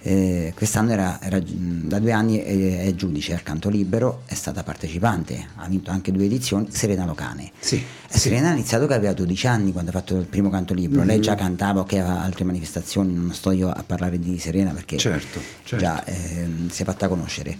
Eh, 0.01 0.53
quest'anno 0.55 0.91
era, 0.93 1.19
era, 1.21 1.37
mm, 1.41 1.87
da 1.89 1.99
due 1.99 2.13
anni 2.13 2.37
è, 2.37 2.85
è 2.85 2.95
giudice 2.95 3.33
al 3.33 3.43
canto 3.43 3.67
libero, 3.67 4.21
è 4.27 4.33
stata 4.33 4.63
partecipante, 4.63 5.47
ha 5.57 5.67
vinto 5.67 5.91
anche 5.91 6.13
due 6.13 6.23
edizioni, 6.23 6.67
Serena 6.71 7.03
Locane. 7.03 7.51
Sì, 7.59 7.75
E 8.07 8.17
Serena 8.17 8.49
ha 8.49 8.53
iniziato 8.53 8.87
che 8.87 8.93
aveva 8.93 9.11
12 9.11 9.47
anni 9.47 9.73
quando 9.73 9.89
ha 9.91 9.93
fatto 9.93 10.15
il 10.15 10.25
primo 10.25 10.49
canto 10.49 10.73
libero, 10.73 11.01
Mhm. 11.01 11.07
lei 11.07 11.19
già 11.19 11.35
cantava, 11.35 11.81
ok, 11.81 11.93
aveva 11.93 12.21
altre 12.21 12.45
manifestazioni, 12.45 13.13
non 13.13 13.33
sto 13.33 13.51
io 13.51 13.69
a 13.69 13.83
parlare 13.85 14.17
di 14.19 14.39
Serena 14.39 14.71
perché 14.71 14.95
Certo, 14.95 15.41
certo. 15.65 15.83
già 15.85 16.01
ehm, 16.05 16.69
si 16.69 16.81
è 16.81 16.85
fatta 16.85 17.09
conoscere. 17.09 17.57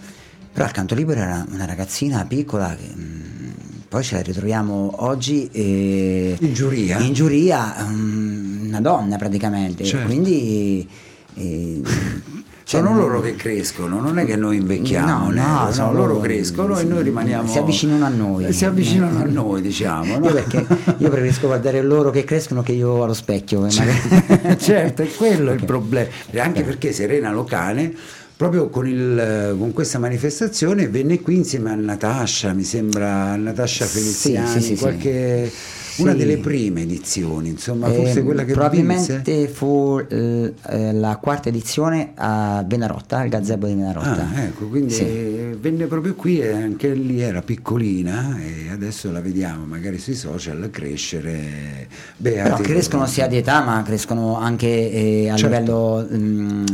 Però 0.50 0.64
al 0.64 0.72
canto 0.72 0.94
libero 0.94 1.20
era 1.20 1.44
una 1.50 1.66
ragazzina 1.66 2.24
piccola, 2.24 2.74
che, 2.74 2.90
mm, 2.90 3.50
poi 3.90 4.04
ce 4.04 4.14
la 4.14 4.22
ritroviamo 4.22 4.92
oggi 4.98 5.48
eh, 5.50 6.36
In 6.38 6.52
giuria? 6.54 6.98
in 7.00 7.12
giuria, 7.12 7.74
mm, 7.88 8.68
una 8.68 8.80
donna 8.80 9.16
praticamente, 9.16 9.82
Certo. 9.84 10.06
quindi... 10.06 10.88
eh, 11.34 11.80
cioè, 12.62 12.82
Sono 12.82 12.94
loro 12.94 13.20
che 13.20 13.34
crescono, 13.34 14.00
non 14.00 14.20
è 14.20 14.24
che 14.24 14.36
noi 14.36 14.58
invecchiamo, 14.58 15.24
No, 15.24 15.30
né? 15.30 15.40
no, 15.42 15.64
No, 15.64 15.72
sono 15.72 15.92
loro 15.92 16.06
loro- 16.12 16.20
crescono 16.20 16.78
e 16.78 16.84
noi 16.84 17.02
rimaniamo. 17.02 17.48
si 17.48 17.58
avvicinano 17.58 18.04
a 18.04 18.08
noi. 18.10 18.44
Eh, 18.44 18.52
Si 18.52 18.64
avvicinano 18.64 19.18
a 19.18 19.24
noi, 19.24 19.60
diciamo. 19.60 20.18
no? 20.18 20.26
Io 20.26 20.32
perché 20.34 20.66
io 20.98 21.08
preferisco 21.10 21.48
guardare 21.48 21.82
loro 21.82 22.10
che 22.10 22.22
crescono 22.22 22.62
che 22.62 22.70
io 22.70 23.02
allo 23.02 23.12
specchio. 23.12 23.58
magari- 23.62 24.54
certo, 24.62 25.02
è 25.02 25.08
quello 25.16 25.50
il 25.50 25.64
problema. 25.64 26.08
Anche 26.36 26.62
perché 26.62 26.92
Serena 26.92 27.32
Locane, 27.32 27.92
proprio 28.40 28.70
con, 28.70 28.88
il- 28.88 29.54
con 29.58 29.74
questa 29.74 29.98
manifestazione, 29.98 30.88
venne 30.88 31.20
qui 31.20 31.36
insieme 31.36 31.72
a 31.72 31.74
Natascia, 31.74 32.54
mi 32.54 32.64
sembra, 32.64 33.36
Natascia 33.36 33.84
Feliziani, 33.84 34.48
sì, 34.48 34.60
sì, 34.62 34.76
sì. 34.76 34.80
qualche, 34.80 35.52
una 35.96 36.14
delle 36.14 36.38
prime 36.38 36.80
edizioni, 36.80 37.50
insomma, 37.50 37.88
Eh, 37.92 37.96
forse 37.96 38.22
quella 38.22 38.46
che 38.46 38.54
probabilmente 38.54 39.22
vinse. 39.34 39.48
fu 39.48 40.00
eh, 40.08 40.54
eh, 40.70 40.92
la 40.94 41.18
quarta 41.20 41.50
edizione 41.50 42.12
a 42.14 42.64
Venarotta, 42.66 43.18
al 43.18 43.28
gazebo 43.28 43.66
di 43.66 43.74
Venarotta. 43.74 44.26
Ah, 44.34 44.40
ecco, 44.44 44.68
quindi 44.68 44.96
eh, 44.96 45.56
venne 45.60 45.84
proprio 45.84 46.14
qui 46.14 46.40
e 46.40 46.50
anche 46.50 46.94
lì 46.94 47.20
era 47.20 47.42
piccolina 47.42 48.38
e 48.40 48.70
adesso 48.72 49.12
la 49.12 49.20
vediamo 49.20 49.66
magari 49.66 49.98
sui 49.98 50.14
social 50.14 50.66
crescere. 50.72 51.88
Però 52.16 52.34
Beati 52.56 52.62
crescono 52.62 53.00
loro. 53.02 53.12
sia 53.12 53.26
di 53.26 53.36
età, 53.36 53.60
ma 53.62 53.82
crescono 53.84 54.38
anche 54.38 54.66
eh, 54.90 55.28
a 55.28 55.36
Certo. 55.36 55.46
livello 55.58 56.08
mm, 56.10 56.64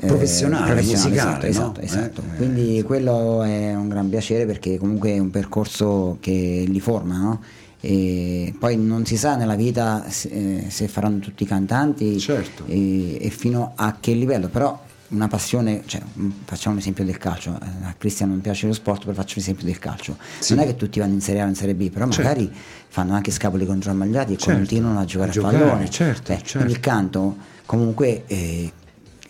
eh, 0.00 0.06
Professionale, 0.06 0.74
musicale, 0.82 1.14
esatto, 1.14 1.40
no? 1.44 1.46
esatto, 1.48 1.80
esatto. 1.80 2.20
Eh, 2.22 2.32
eh, 2.32 2.36
Quindi 2.36 2.82
quello 2.82 3.42
è 3.42 3.74
un 3.74 3.88
gran 3.88 4.08
piacere 4.08 4.46
perché 4.46 4.78
comunque 4.78 5.12
è 5.14 5.18
un 5.18 5.30
percorso 5.30 6.18
che 6.20 6.64
li 6.66 6.80
forma, 6.80 7.16
no? 7.18 7.40
E 7.80 8.54
poi 8.58 8.76
non 8.76 9.04
si 9.06 9.16
sa 9.16 9.36
nella 9.36 9.54
vita 9.54 10.04
se, 10.08 10.28
eh, 10.28 10.70
se 10.70 10.88
faranno 10.88 11.18
tutti 11.18 11.44
cantanti 11.44 12.18
Certo. 12.18 12.64
e, 12.66 13.18
e 13.20 13.30
fino 13.30 13.72
a 13.76 13.96
che 14.00 14.12
livello, 14.12 14.48
però 14.48 14.82
una 15.08 15.28
passione, 15.28 15.82
cioè, 15.86 16.00
mm, 16.18 16.30
facciamo 16.46 16.74
un 16.74 16.80
esempio 16.80 17.04
del 17.04 17.16
calcio, 17.16 17.50
eh, 17.62 17.84
a 17.86 17.94
Cristian 17.96 18.30
non 18.30 18.40
piace 18.40 18.66
lo 18.66 18.72
sport, 18.72 19.02
però 19.02 19.12
faccio 19.12 19.34
l'esempio 19.36 19.64
del 19.66 19.78
calcio. 19.78 20.16
Sì. 20.40 20.54
Non 20.54 20.64
è 20.64 20.66
che 20.66 20.74
tutti 20.74 20.98
vanno 20.98 21.12
in 21.14 21.20
Serie 21.20 21.42
A 21.42 21.44
o 21.44 21.48
in 21.48 21.54
Serie 21.54 21.74
B, 21.76 21.90
però 21.90 22.06
Certo. 22.08 22.22
magari 22.22 22.50
fanno 22.88 23.14
anche 23.14 23.30
scapoli 23.30 23.64
contro 23.66 23.92
ammagliati 23.92 24.32
e 24.32 24.36
Certo, 24.36 24.54
continuano 24.58 24.98
a 24.98 25.04
giocare 25.04 25.28
a 25.28 25.30
a, 25.30 25.34
giocare, 25.34 25.58
pallone. 25.58 25.90
certo, 25.90 26.22
certo. 26.32 26.52
Quindi 26.54 26.72
il 26.72 26.80
canto, 26.80 27.36
comunque, 27.66 28.24
eh, 28.26 28.72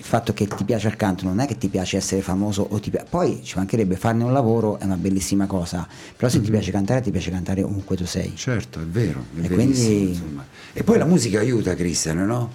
il 0.07 0.13
fatto 0.13 0.33
che 0.33 0.47
ti 0.47 0.63
piace 0.63 0.87
il 0.87 0.95
canto 0.95 1.25
non 1.25 1.41
è 1.41 1.47
che 1.49 1.59
ti 1.59 1.67
piace 1.67 1.97
essere 1.97 2.23
famoso 2.23 2.65
o 2.71 2.79
ti 2.79 2.91
pi- 2.91 3.01
poi 3.11 3.41
ci 3.43 3.57
mancherebbe 3.57 3.97
farne 3.97 4.23
un 4.23 4.33
lavoro, 4.33 4.79
è 4.79 4.85
una 4.85 4.95
bellissima 4.97 5.47
cosa, 5.47 5.85
però 6.17 6.29
se 6.31 6.41
ti 6.41 6.49
piace 6.49 6.71
cantare 6.71 7.01
ti 7.01 7.11
piace 7.11 7.33
cantare 7.33 7.65
ovunque 7.65 7.97
tu 7.97 8.07
sei. 8.07 8.33
Certo, 8.37 8.81
è 8.81 8.85
vero, 8.85 9.25
è 9.35 9.45
E 9.45 9.49
quindi- 9.51 10.11
insomma. 10.11 10.47
E 10.73 10.85
poi 10.85 10.99
la 10.99 11.07
musica 11.07 11.41
aiuta, 11.41 11.75
Cristian, 11.75 12.19
no? 12.25 12.51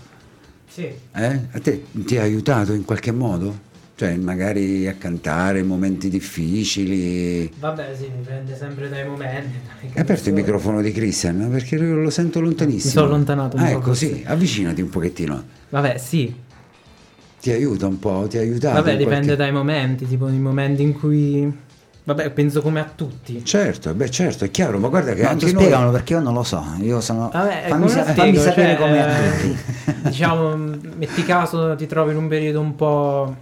Sì. 0.66 0.84
Eh? 1.14 1.40
A 1.52 1.60
te 1.60 1.84
ti 1.92 2.18
ha 2.18 2.22
aiutato 2.22 2.72
in 2.72 2.86
qualche 2.86 3.12
modo? 3.12 3.70
Cioè, 3.96 4.16
magari 4.16 4.88
a 4.88 4.94
cantare 4.94 5.62
momenti 5.62 6.08
difficili. 6.10 7.52
Vabbè, 7.60 7.94
sì, 7.98 8.10
dipende 8.16 8.56
sempre 8.56 8.88
dai 8.88 9.06
momenti. 9.06 9.58
Hai 9.94 10.02
aperto 10.02 10.30
il 10.30 10.36
microfono 10.36 10.82
di 10.82 10.92
Christian 10.94 11.50
perché 11.52 11.78
lo 11.78 12.10
sento 12.10 12.40
lontanissimo. 12.40 12.86
Mi 12.86 12.90
sono 12.92 13.06
allontanato 13.08 13.58
un 13.58 13.64
Ah, 13.64 13.72
po' 13.72 13.78
ecco, 13.78 13.94
sì, 13.94 14.08
forse. 14.08 14.24
avvicinati 14.26 14.82
un 14.82 14.90
pochettino. 14.90 15.44
Vabbè, 15.70 15.98
sì. 15.98 16.34
Ti 17.42 17.50
aiuta 17.52 17.88
un 17.88 17.98
po', 18.00 18.28
ti 18.30 18.38
ha 18.38 18.42
aiutato. 18.42 18.76
Vabbè, 18.76 18.98
dipende 18.98 19.08
qualche- 19.08 19.36
dai 19.36 19.52
momenti, 19.52 20.08
tipo 20.08 20.28
i 20.28 20.38
momenti 20.38 20.82
in 20.84 20.94
cui... 20.94 21.70
Vabbè, 22.04 22.30
penso 22.32 22.62
come 22.62 22.80
a 22.80 22.90
tutti. 22.96 23.44
Certo, 23.46 23.94
beh, 23.94 24.10
certo, 24.10 24.44
è 24.46 24.52
chiaro, 24.52 24.78
ma 24.80 24.88
guarda 24.90 25.14
che 25.14 25.22
No, 25.24 25.30
anche 25.30 25.46
tu 25.48 25.52
noi. 25.54 25.62
spiegano 25.64 25.92
perché 25.92 26.14
io 26.14 26.20
non 26.20 26.34
lo 26.34 26.44
so, 26.44 26.64
io 26.80 27.00
sono... 27.02 27.30
Vabbè, 27.32 27.66
fammi, 27.68 27.90
sa- 27.90 28.00
lo 28.00 28.04
fammi 28.06 28.18
spiego, 28.38 28.42
sapere 28.42 28.76
cioè, 28.76 28.78
come 28.78 29.04
a 29.04 29.18
eh, 29.18 29.40
tutti. 29.40 29.58
diciamo, 30.10 30.56
metti 30.98 31.24
caso 31.24 31.76
ti 31.76 31.88
trovi 31.88 32.12
in 32.12 32.18
un 32.18 32.28
periodo 32.28 32.60
un 32.60 32.76
po' 32.76 33.36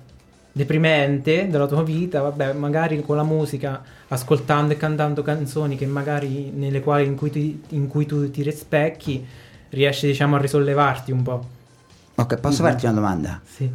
deprimente 0.52 1.48
della 1.50 1.68
tua 1.68 1.84
vita, 1.84 2.22
vabbè, 2.22 2.54
magari 2.54 3.02
con 3.02 3.16
la 3.16 3.24
musica, 3.24 3.82
ascoltando 4.10 4.74
e 4.74 4.78
cantando 4.78 5.22
canzoni 5.22 5.76
che 5.78 5.86
magari 5.86 6.52
nelle 6.54 6.82
quali 6.82 7.06
in 7.06 7.16
cui, 7.16 7.30
ti- 7.30 7.62
in 7.70 7.88
cui 7.88 8.06
tu 8.06 8.30
ti 8.30 8.44
rispecchi, 8.44 9.26
riesci 9.70 10.08
diciamo 10.08 10.36
a 10.36 10.40
risollevarti 10.40 11.12
un 11.12 11.22
po'. 11.24 11.46
Ok, 12.16 12.38
posso 12.40 12.64
farti 12.64 12.86
una 12.86 12.96
domanda? 12.96 13.40
Sì. 13.46 13.72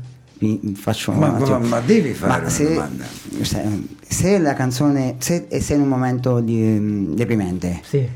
Faccio 0.74 1.12
Ma- 1.12 1.28
ma- 1.30 1.36
attimo. 1.38 1.58
ma 1.60 1.80
devi 1.80 2.12
fare 2.12 2.32
Ma 2.32 2.38
una 2.38 2.48
se, 2.48 2.64
domanda. 2.68 3.04
Se, 3.42 3.82
se 4.06 4.38
la 4.38 4.54
canzone, 4.54 5.14
se 5.18 5.46
e 5.48 5.60
sei 5.60 5.76
in 5.76 5.82
un 5.82 5.88
momento 5.88 6.40
di, 6.40 6.56
mm, 6.56 7.14
deprimente, 7.14 7.80
Sì. 7.82 8.06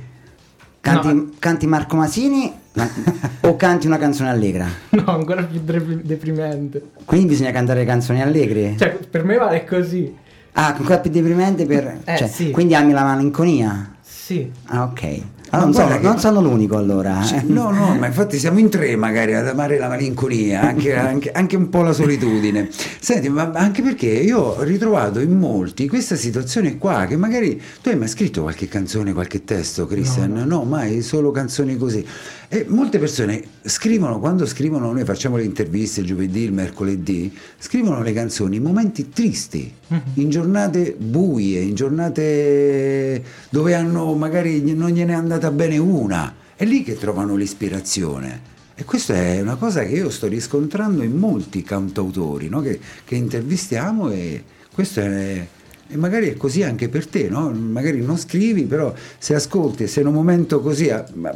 canti, 0.81 1.13
No. 1.15 1.31
canti 1.39 1.67
Marco 1.67 1.97
Masini 1.97 2.53
ma- 2.75 2.89
o 3.43 3.57
canti 3.57 3.87
una 3.87 3.99
canzone 3.99 4.29
allegra? 4.31 4.67
No, 4.91 5.05
ancora 5.07 5.43
più 5.45 5.61
depri- 5.63 6.03
deprimente. 6.03 6.91
Quindi 7.05 7.29
bisogna 7.29 7.51
cantare 7.53 7.85
canzoni 7.85 8.21
allegre? 8.21 8.75
Cioè, 8.77 8.99
per 9.11 9.25
me 9.25 9.37
vale 9.37 9.65
così. 9.65 10.13
ah, 10.53 10.75
ancora 10.75 10.99
più 10.99 11.11
deprimente 11.11 11.65
per... 11.67 12.01
Eh, 12.05 12.17
cioè, 12.17 12.29
sì. 12.29 12.51
Quindi 12.51 12.75
ami 12.75 12.93
la 12.93 13.05
malinconia? 13.05 13.95
Sì. 14.03 14.51
Ah, 14.67 14.83
ok. 14.85 15.21
Ah, 15.51 15.59
non, 15.61 15.73
sono, 15.73 15.97
che- 15.97 16.03
non 16.07 16.19
sono 16.19 16.41
l'unico 16.43 16.77
allora. 16.77 17.21
Eh. 17.35 17.43
No, 17.47 17.71
no, 17.71 17.95
ma 17.95 18.07
infatti 18.07 18.39
siamo 18.39 18.59
in 18.59 18.69
tre 18.69 18.95
magari 18.97 19.35
ad 19.35 19.47
amare 19.49 19.79
la 19.79 19.89
malinconia, 19.89 20.61
anche, 20.63 20.95
anche- 20.97 21.31
anche 21.33 21.57
un 21.57 21.69
po' 21.69 21.83
la 21.83 21.93
solitudine. 21.93 22.69
Senti, 23.01 23.29
ma 23.29 23.51
anche 23.55 23.83
perché 23.83 24.07
io 24.07 24.39
ho 24.41 24.63
ritrovato 24.63 25.21
in 25.21 25.39
molti 25.39 25.89
questa 25.89 26.17
situazione 26.17 26.77
qua, 26.79 27.07
che 27.07 27.17
magari 27.17 27.61
tu 27.83 27.89
hai 27.89 27.97
mai 27.97 28.09
scritto 28.09 28.43
qualche 28.43 28.69
canzone, 28.69 29.13
qualche 29.13 29.45
testo, 29.45 29.87
Christian? 29.87 30.33
No, 30.47 30.65
mai, 30.65 31.01
solo 31.03 31.31
canzoni 31.31 31.77
così. 31.77 32.05
E 32.51 32.65
molte 32.67 32.99
persone 32.99 33.43
scrivono, 33.63 34.19
quando 34.19 34.47
scrivono, 34.47 34.91
noi 34.91 35.05
facciamo 35.05 35.37
le 35.37 35.45
interviste 35.45 36.01
il 36.01 36.07
giovedì, 36.07 36.45
il 36.45 36.53
mercoledì, 36.53 37.31
scrivono 37.59 38.01
le 38.03 38.15
canzoni 38.15 38.57
in 38.57 38.63
momenti 38.63 39.11
tristi, 39.11 39.71
in 40.15 40.31
giornate 40.31 40.97
buie, 40.99 41.61
in 41.61 41.75
giornate 41.75 43.23
dove 43.51 43.75
hanno 43.75 44.15
magari 44.15 44.63
non 44.75 44.89
gliene 44.89 45.13
è 45.13 45.17
andata 45.17 45.51
bene 45.51 45.77
una. 45.77 46.35
È 46.57 46.65
lì 46.65 46.83
che 46.83 46.97
trovano 46.97 47.37
l'ispirazione. 47.37 48.57
E 48.75 48.85
questa 48.85 49.15
è 49.15 49.43
una 49.43 49.57
cosa 49.57 49.85
che 49.85 49.93
io 49.93 50.09
sto 50.09 50.27
riscontrando 50.27 51.03
in 51.03 51.17
molti 51.17 51.63
cantautori 51.63 52.49
no? 52.49 52.63
che, 52.63 52.81
che 53.05 53.15
intervistiamo 53.15 54.11
e 54.11 54.43
questo 54.73 55.01
è... 55.01 55.47
E 55.91 55.97
magari 55.97 56.29
è 56.29 56.37
così 56.37 56.63
anche 56.63 56.91
per 56.91 57.07
te, 57.07 57.31
no? 57.31 57.49
Magari 57.51 58.03
non 58.03 58.19
scrivi, 58.19 58.65
però 58.65 58.93
se 59.17 59.35
ascolti, 59.35 59.87
se 59.87 60.01
in 60.01 60.07
un 60.09 60.13
momento 60.13 60.61
così 60.61 60.91
a- 60.91 61.03
ma- 61.15 61.35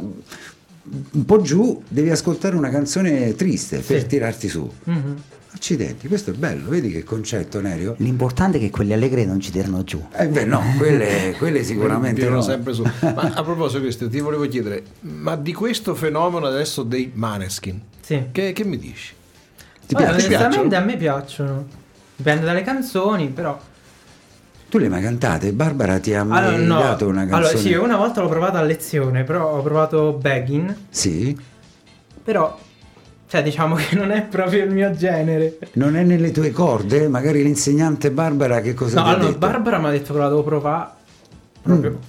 un 1.11 1.25
po' 1.25 1.41
giù, 1.41 1.81
devi 1.87 2.09
ascoltare 2.09 2.55
una 2.55 2.69
canzone 2.69 3.35
triste 3.35 3.79
per 3.79 4.01
Sì. 4.01 4.07
tirarti 4.07 4.47
su. 4.49 4.69
Mhm. 4.83 5.15
Accidenti, 5.55 6.07
questo 6.07 6.31
è 6.31 6.33
bello, 6.33 6.67
vedi 6.67 6.89
che 6.91 7.03
concetto, 7.03 7.61
Nerio? 7.61 7.93
L'importante 7.99 8.57
è 8.57 8.59
che 8.59 8.71
quelli 8.71 8.91
allegri 8.91 9.23
non 9.25 9.39
ci 9.39 9.51
tirano 9.51 9.83
giù. 9.83 10.03
Eh 10.17 10.27
beh 10.27 10.45
no, 10.45 10.61
quelle, 10.77 11.35
quelle 11.37 11.63
sicuramente 11.63 12.21
Tirano 12.21 12.37
no. 12.37 12.41
sempre 12.41 12.73
su. 12.73 12.81
Ma 12.81 13.31
a 13.35 13.43
proposito 13.43 13.77
di 13.77 13.83
questo, 13.83 14.09
ti 14.09 14.19
volevo 14.19 14.47
chiedere, 14.47 14.83
ma 15.01 15.35
di 15.35 15.53
questo 15.53 15.93
fenomeno 15.93 16.47
adesso 16.47 16.81
dei 16.81 17.11
Maneskin, 17.13 17.79
Sì. 18.01 18.23
che, 18.31 18.51
che 18.51 18.65
mi 18.65 18.79
dici? 18.79 19.13
Ti 19.85 19.93
Vabbè, 19.93 20.05
piace? 20.07 20.25
onestamente 20.25 20.75
a 20.75 20.79
me 20.81 20.97
piacciono. 20.97 21.67
Dipende 22.15 22.45
dalle 22.45 22.63
canzoni, 22.63 23.27
però. 23.27 23.59
Tu 24.73 24.79
le 24.79 24.85
hai 24.85 24.89
mai 24.89 25.03
cantate? 25.03 25.53
Barbara 25.53 25.99
ti 25.99 26.15
ha 26.15 26.23
mai 26.23 26.43
Allora, 26.47 26.57
no. 26.57 26.79
dato 26.79 27.05
una 27.07 27.27
canzone? 27.27 27.45
Allora, 27.45 27.57
sì, 27.57 27.73
una 27.75 27.95
volta 27.95 28.21
l'ho 28.21 28.27
provata 28.27 28.57
a 28.57 28.63
lezione, 28.63 29.23
però 29.23 29.51
ho 29.55 29.61
provato 29.61 30.13
Begging. 30.13 30.75
Sì? 30.89 31.39
Però, 32.23 32.57
cioè, 33.27 33.43
diciamo 33.43 33.75
che 33.75 33.93
non 33.95 34.09
è 34.09 34.23
proprio 34.23 34.63
il 34.63 34.71
mio 34.71 34.89
genere. 34.95 35.59
Non 35.73 35.95
è 35.95 36.01
nelle 36.01 36.31
tue 36.31 36.49
corde? 36.49 37.07
Magari 37.07 37.43
l'insegnante 37.43 38.09
Barbara 38.09 38.61
che 38.61 38.73
cosa 38.73 38.99
No, 38.99 39.05
allora, 39.09 39.25
detto? 39.25 39.37
Barbara 39.37 39.77
mi 39.77 39.85
ha 39.85 39.91
detto 39.91 40.11
che 40.11 40.17
la 40.17 40.27
devo 40.29 40.41
provare 40.41 40.89
proprio. 41.61 41.99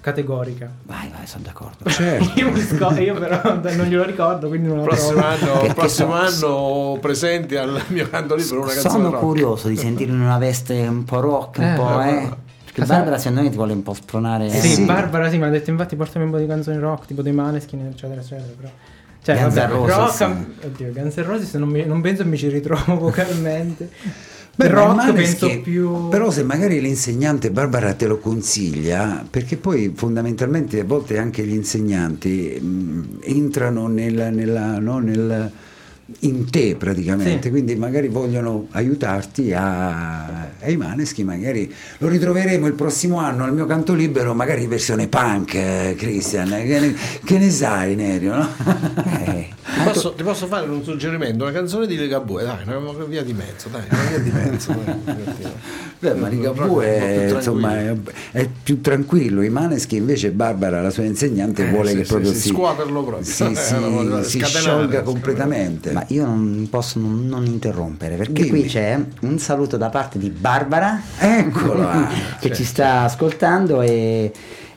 Categorica. 0.00 0.70
Vai, 0.84 1.10
vai, 1.14 1.26
sono 1.26 1.44
d'accordo. 1.44 1.88
Certo. 1.90 2.38
Io, 3.00 3.14
però 3.14 3.40
non 3.60 3.86
glielo 3.86 4.04
ricordo, 4.04 4.48
quindi 4.48 4.68
non 4.68 4.78
lo 4.78 4.82
Prossimo 4.84 5.20
trovo. 5.20 5.26
anno, 5.60 5.74
prossimo 5.74 6.12
anno 6.14 6.98
presenti 7.00 7.56
al 7.56 7.80
mio 7.88 8.08
canto 8.08 8.34
libero 8.34 8.62
una 8.62 8.72
canzone 8.72 8.92
Sono 8.94 9.10
rock. 9.10 9.20
curioso 9.22 9.68
di 9.68 9.76
sentirlo 9.76 10.14
in 10.14 10.20
una 10.22 10.38
veste 10.38 10.86
un 10.86 11.04
po' 11.04 11.20
rock, 11.20 11.58
un 11.58 11.64
Eh, 11.64 11.74
po', 11.76 12.00
eh, 12.02 12.08
eh. 12.24 12.48
Perché 12.72 12.84
Barbara 12.84 13.18
secondo 13.18 13.42
me 13.42 13.50
ti 13.50 13.56
vuole 13.56 13.72
un 13.72 13.82
po' 13.82 13.94
spronare. 13.94 14.46
Eh, 14.46 14.60
Sì, 14.60 14.68
sì. 14.74 14.84
Barbara 14.84 15.28
sì, 15.28 15.38
mi 15.38 15.44
ha 15.44 15.48
detto 15.48 15.70
infatti 15.70 15.96
portami 15.96 16.24
un 16.26 16.30
po' 16.30 16.38
di 16.38 16.46
canzoni 16.46 16.78
rock, 16.78 17.06
tipo 17.06 17.20
dei 17.20 17.32
Maneskin, 17.32 17.84
eccetera, 17.86 18.20
eccetera. 18.20 18.52
Però. 18.56 18.68
Cioè, 19.22 19.36
Guns 19.38 19.54
vabbè, 19.54 19.72
Roses. 19.72 20.18
rock, 20.20 20.36
oddio, 20.64 20.92
Guns 20.92 21.16
N' 21.16 21.24
Roses 21.26 21.54
non, 21.54 21.68
mi- 21.68 21.84
non 21.84 22.00
penso 22.00 22.24
mi 22.24 22.38
ci 22.38 22.48
ritrovo 22.48 22.96
vocalmente. 22.96 23.90
Beh, 24.56 24.68
Maneskin- 24.70 25.14
penso 25.14 25.60
più... 25.62 26.08
Però 26.10 26.30
se 26.30 26.42
magari 26.42 26.80
l'insegnante 26.80 27.50
Barbara 27.50 27.94
te 27.94 28.06
lo 28.06 28.18
consiglia, 28.18 29.24
perché 29.28 29.56
poi 29.56 29.92
fondamentalmente 29.94 30.80
a 30.80 30.84
volte 30.84 31.16
anche 31.18 31.44
gli 31.46 31.54
insegnanti 31.54 32.58
mh, 32.60 33.20
entrano 33.22 33.86
nella, 33.86 34.28
nella- 34.28 34.78
no, 34.78 34.98
nel- 34.98 35.50
in 36.22 36.50
te 36.50 36.74
praticamente, 36.76 37.42
Sì. 37.44 37.50
quindi 37.50 37.76
magari 37.76 38.08
vogliono 38.08 38.66
aiutarti 38.72 39.52
a, 39.52 40.48
ai 40.60 40.76
maneschi, 40.76 41.22
magari 41.22 41.72
lo 41.98 42.08
ritroveremo 42.08 42.66
il 42.66 42.72
prossimo 42.72 43.18
anno 43.18 43.44
al 43.44 43.54
mio 43.54 43.64
canto 43.64 43.94
libero, 43.94 44.34
magari 44.34 44.64
in 44.64 44.68
versione 44.68 45.06
punk, 45.06 45.54
eh, 45.54 45.94
Christian, 45.96 46.52
eh, 46.52 46.64
che 46.66 46.80
ne, 46.80 46.94
che 47.24 47.38
ne 47.38 47.48
sai 47.50 47.94
Nerio? 47.94 48.34
No? 48.36 48.48
Eh, 49.24 49.48
posso, 49.92 50.12
ti 50.14 50.22
posso 50.22 50.46
fare 50.46 50.68
un 50.68 50.82
suggerimento? 50.82 51.44
Una 51.44 51.52
canzone 51.52 51.86
di 51.86 51.96
Ligabue, 51.96 52.44
dai, 52.44 52.58
una 52.66 53.04
via 53.04 53.22
di 53.22 53.32
mezzo, 53.32 53.68
dai, 53.68 53.82
una 53.90 54.02
via 54.08 54.18
di 54.18 54.30
mezzo. 54.30 54.74
Beh, 56.00 56.14
ma 56.14 56.28
Ligabue 56.28 56.86
è, 56.86 57.34
insomma, 57.34 57.76
è, 57.78 57.94
è 58.32 58.48
più 58.62 58.80
tranquillo, 58.80 59.42
i 59.42 59.50
Maneschi 59.50 59.96
invece 59.96 60.30
Barbara, 60.30 60.80
la 60.80 60.90
sua 60.90 61.04
insegnante, 61.04 61.66
Eh, 61.68 61.70
vuole 61.70 61.90
sì, 61.90 61.96
che 61.96 62.04
sì, 62.04 62.08
proprio 62.10 62.32
sì, 62.32 62.38
si, 62.38 62.48
scuoterlo 62.48 63.04
proprio. 63.04 63.24
si, 63.24 63.42
Eh, 63.50 63.54
si- 64.24 64.38
si 64.38 64.44
sciolga 64.44 65.02
completamente. 65.02 65.92
Ma 65.92 66.04
io 66.08 66.24
non 66.24 66.66
posso 66.70 66.98
non, 66.98 67.26
non 67.26 67.44
interrompere 67.44 68.16
perché 68.16 68.44
Dimmi. 68.44 68.60
qui 68.60 68.68
c'è 68.68 68.98
un 69.20 69.38
saluto 69.38 69.76
da 69.76 69.88
parte 69.90 70.18
di 70.18 70.30
Barbara 70.30 71.00
Eccola! 71.18 72.08
che 72.40 72.52
ci 72.54 72.64
sta 72.64 73.02
ascoltando 73.02 73.82
e, 73.82 74.32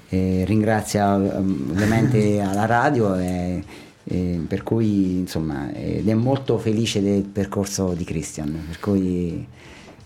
e 0.10 0.44
ringrazia 0.46 1.14
um, 1.16 1.68
ovviamente 1.72 2.42
alla 2.42 2.66
radio 2.66 3.16
e, 3.16 3.64
e 4.06 4.42
per 4.48 4.64
cui 4.64 5.20
insomma 5.20 5.72
ed 5.72 6.08
è 6.08 6.14
molto 6.14 6.58
felice 6.58 7.02
del 7.02 7.24
percorso 7.24 7.94
di 7.94 8.04
Christian 8.04 8.66
per 8.68 8.80
cui 8.80 9.48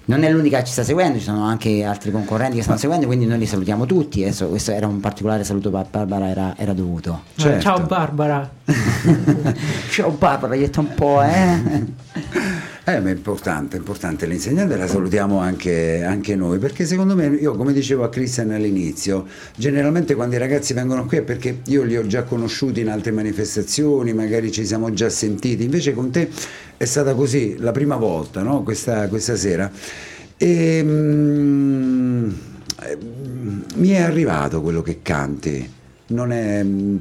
non 0.08 0.24
è 0.24 0.32
l'unica 0.32 0.60
che 0.60 0.66
ci 0.66 0.72
sta 0.72 0.84
seguendo, 0.84 1.18
ci 1.18 1.26
sono 1.26 1.43
anche 1.43 1.84
altri 1.84 2.12
concorrenti 2.12 2.56
che 2.56 2.62
stanno 2.62 2.78
seguendo, 2.78 3.08
quindi 3.08 3.26
noi 3.26 3.39
li 3.39 3.45
salutiamo 3.45 3.86
tutti. 3.86 4.24
Adesso 4.24 4.48
questo 4.48 4.72
era 4.72 4.88
un 4.88 5.02
particolare 5.02 5.43
saluto 5.43 5.70
per 5.70 5.88
Barbara, 5.89 6.30
era, 6.30 6.56
era 6.58 6.72
dovuto. 6.72 7.24
Eh, 7.36 7.41
certo. 7.41 7.62
Ciao 7.62 7.82
Barbara. 7.82 8.50
Ciao 9.91 10.12
Barbara, 10.12 10.54
hai 10.54 10.60
detto 10.60 10.80
un 10.80 10.93
po', 10.95 11.22
eh? 11.22 11.86
Eh, 12.90 13.02
ma 13.02 13.10
è 13.10 13.12
importante, 13.12 13.76
è 13.76 13.80
importante. 13.80 14.26
L'insegnante 14.26 14.78
la 14.78 14.88
salutiamo 14.88 15.40
anche, 15.40 16.06
anche 16.06 16.38
noi, 16.38 16.58
perché 16.58 16.86
secondo 16.86 17.16
me, 17.16 17.26
io 17.26 17.54
come 17.54 17.74
dicevo 17.74 18.06
a 18.06 18.10
Christian 18.10 18.52
all'inizio, 18.52 19.28
generalmente 19.58 20.16
quando 20.16 20.36
i 20.36 20.38
ragazzi 20.38 20.74
vengono 20.74 21.06
qui 21.06 21.18
è 21.18 21.22
perché 21.22 21.64
io 21.66 21.84
li 21.84 21.98
ho 21.98 22.08
già 22.08 22.24
conosciuti 22.24 22.80
in 22.80 22.88
altre 22.88 23.12
manifestazioni, 23.12 24.14
magari 24.14 24.54
ci 24.54 24.66
siamo 24.66 24.94
già 24.94 25.10
sentiti, 25.10 25.66
invece 25.66 25.94
con 25.94 26.12
te 26.12 26.30
è 26.78 26.86
stata 26.86 27.14
così 27.14 27.58
la 27.58 27.74
prima 27.74 27.98
volta, 27.98 28.42
no? 28.42 28.64
questa, 28.64 29.10
questa 29.10 29.36
sera. 29.36 29.70
E, 30.38 30.82
mm, 30.82 32.30
eh, 32.84 32.98
mi 33.76 33.90
è 33.90 34.00
arrivato 34.00 34.62
quello 34.62 34.82
che 34.82 35.00
canti, 35.02 35.70
non 36.08 36.32
è... 36.32 36.64
mm, 36.64 36.98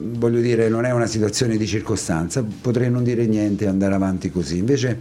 voglio 0.00 0.40
dire, 0.40 0.68
non 0.68 0.84
è 0.84 0.92
una 0.92 1.06
situazione 1.06 1.56
di 1.56 1.66
circostanza, 1.66 2.44
potrei 2.60 2.90
non 2.90 3.02
dire 3.04 3.26
niente 3.26 3.64
e 3.64 3.68
andare 3.68 3.94
avanti 3.94 4.30
così. 4.30 4.58
Invece, 4.58 4.98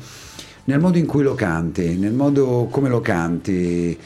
nel 0.66 0.80
modo 0.80 0.98
in 0.98 1.06
cui 1.06 1.24
lo 1.24 1.36
canti, 1.36 1.96
nel 1.98 2.14
modo 2.14 2.68
come 2.70 2.90
lo 2.90 3.02
canti, 3.02 3.98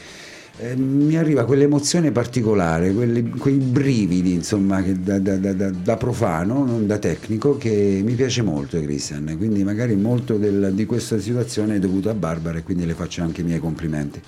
eh, 0.56 0.76
mi 0.76 1.16
arriva 1.16 1.44
quell'emozione 1.44 2.12
particolare, 2.12 2.92
quelli- 2.92 3.28
quei 3.30 3.56
brividi, 3.56 4.34
insomma, 4.34 4.80
da, 4.82 5.18
da- 5.18 5.36
da- 5.36 5.70
da- 5.70 5.96
profano, 5.96 6.64
non 6.64 6.86
da 6.86 6.98
tecnico, 6.98 7.56
che 7.56 8.00
mi 8.04 8.14
piace 8.14 8.42
molto, 8.42 8.80
Christian. 8.80 9.34
Quindi, 9.36 9.64
magari 9.64 9.96
molto 9.96 10.36
del- 10.36 10.70
di 10.72 10.86
questa 10.86 11.18
situazione 11.18 11.74
è 11.74 11.78
dovuto 11.80 12.08
a 12.08 12.14
Barbara 12.14 12.58
e 12.58 12.62
quindi 12.62 12.86
le 12.86 12.94
faccio 12.94 13.22
anche 13.22 13.40
i 13.40 13.44
miei 13.44 13.58
complimenti. 13.58 14.20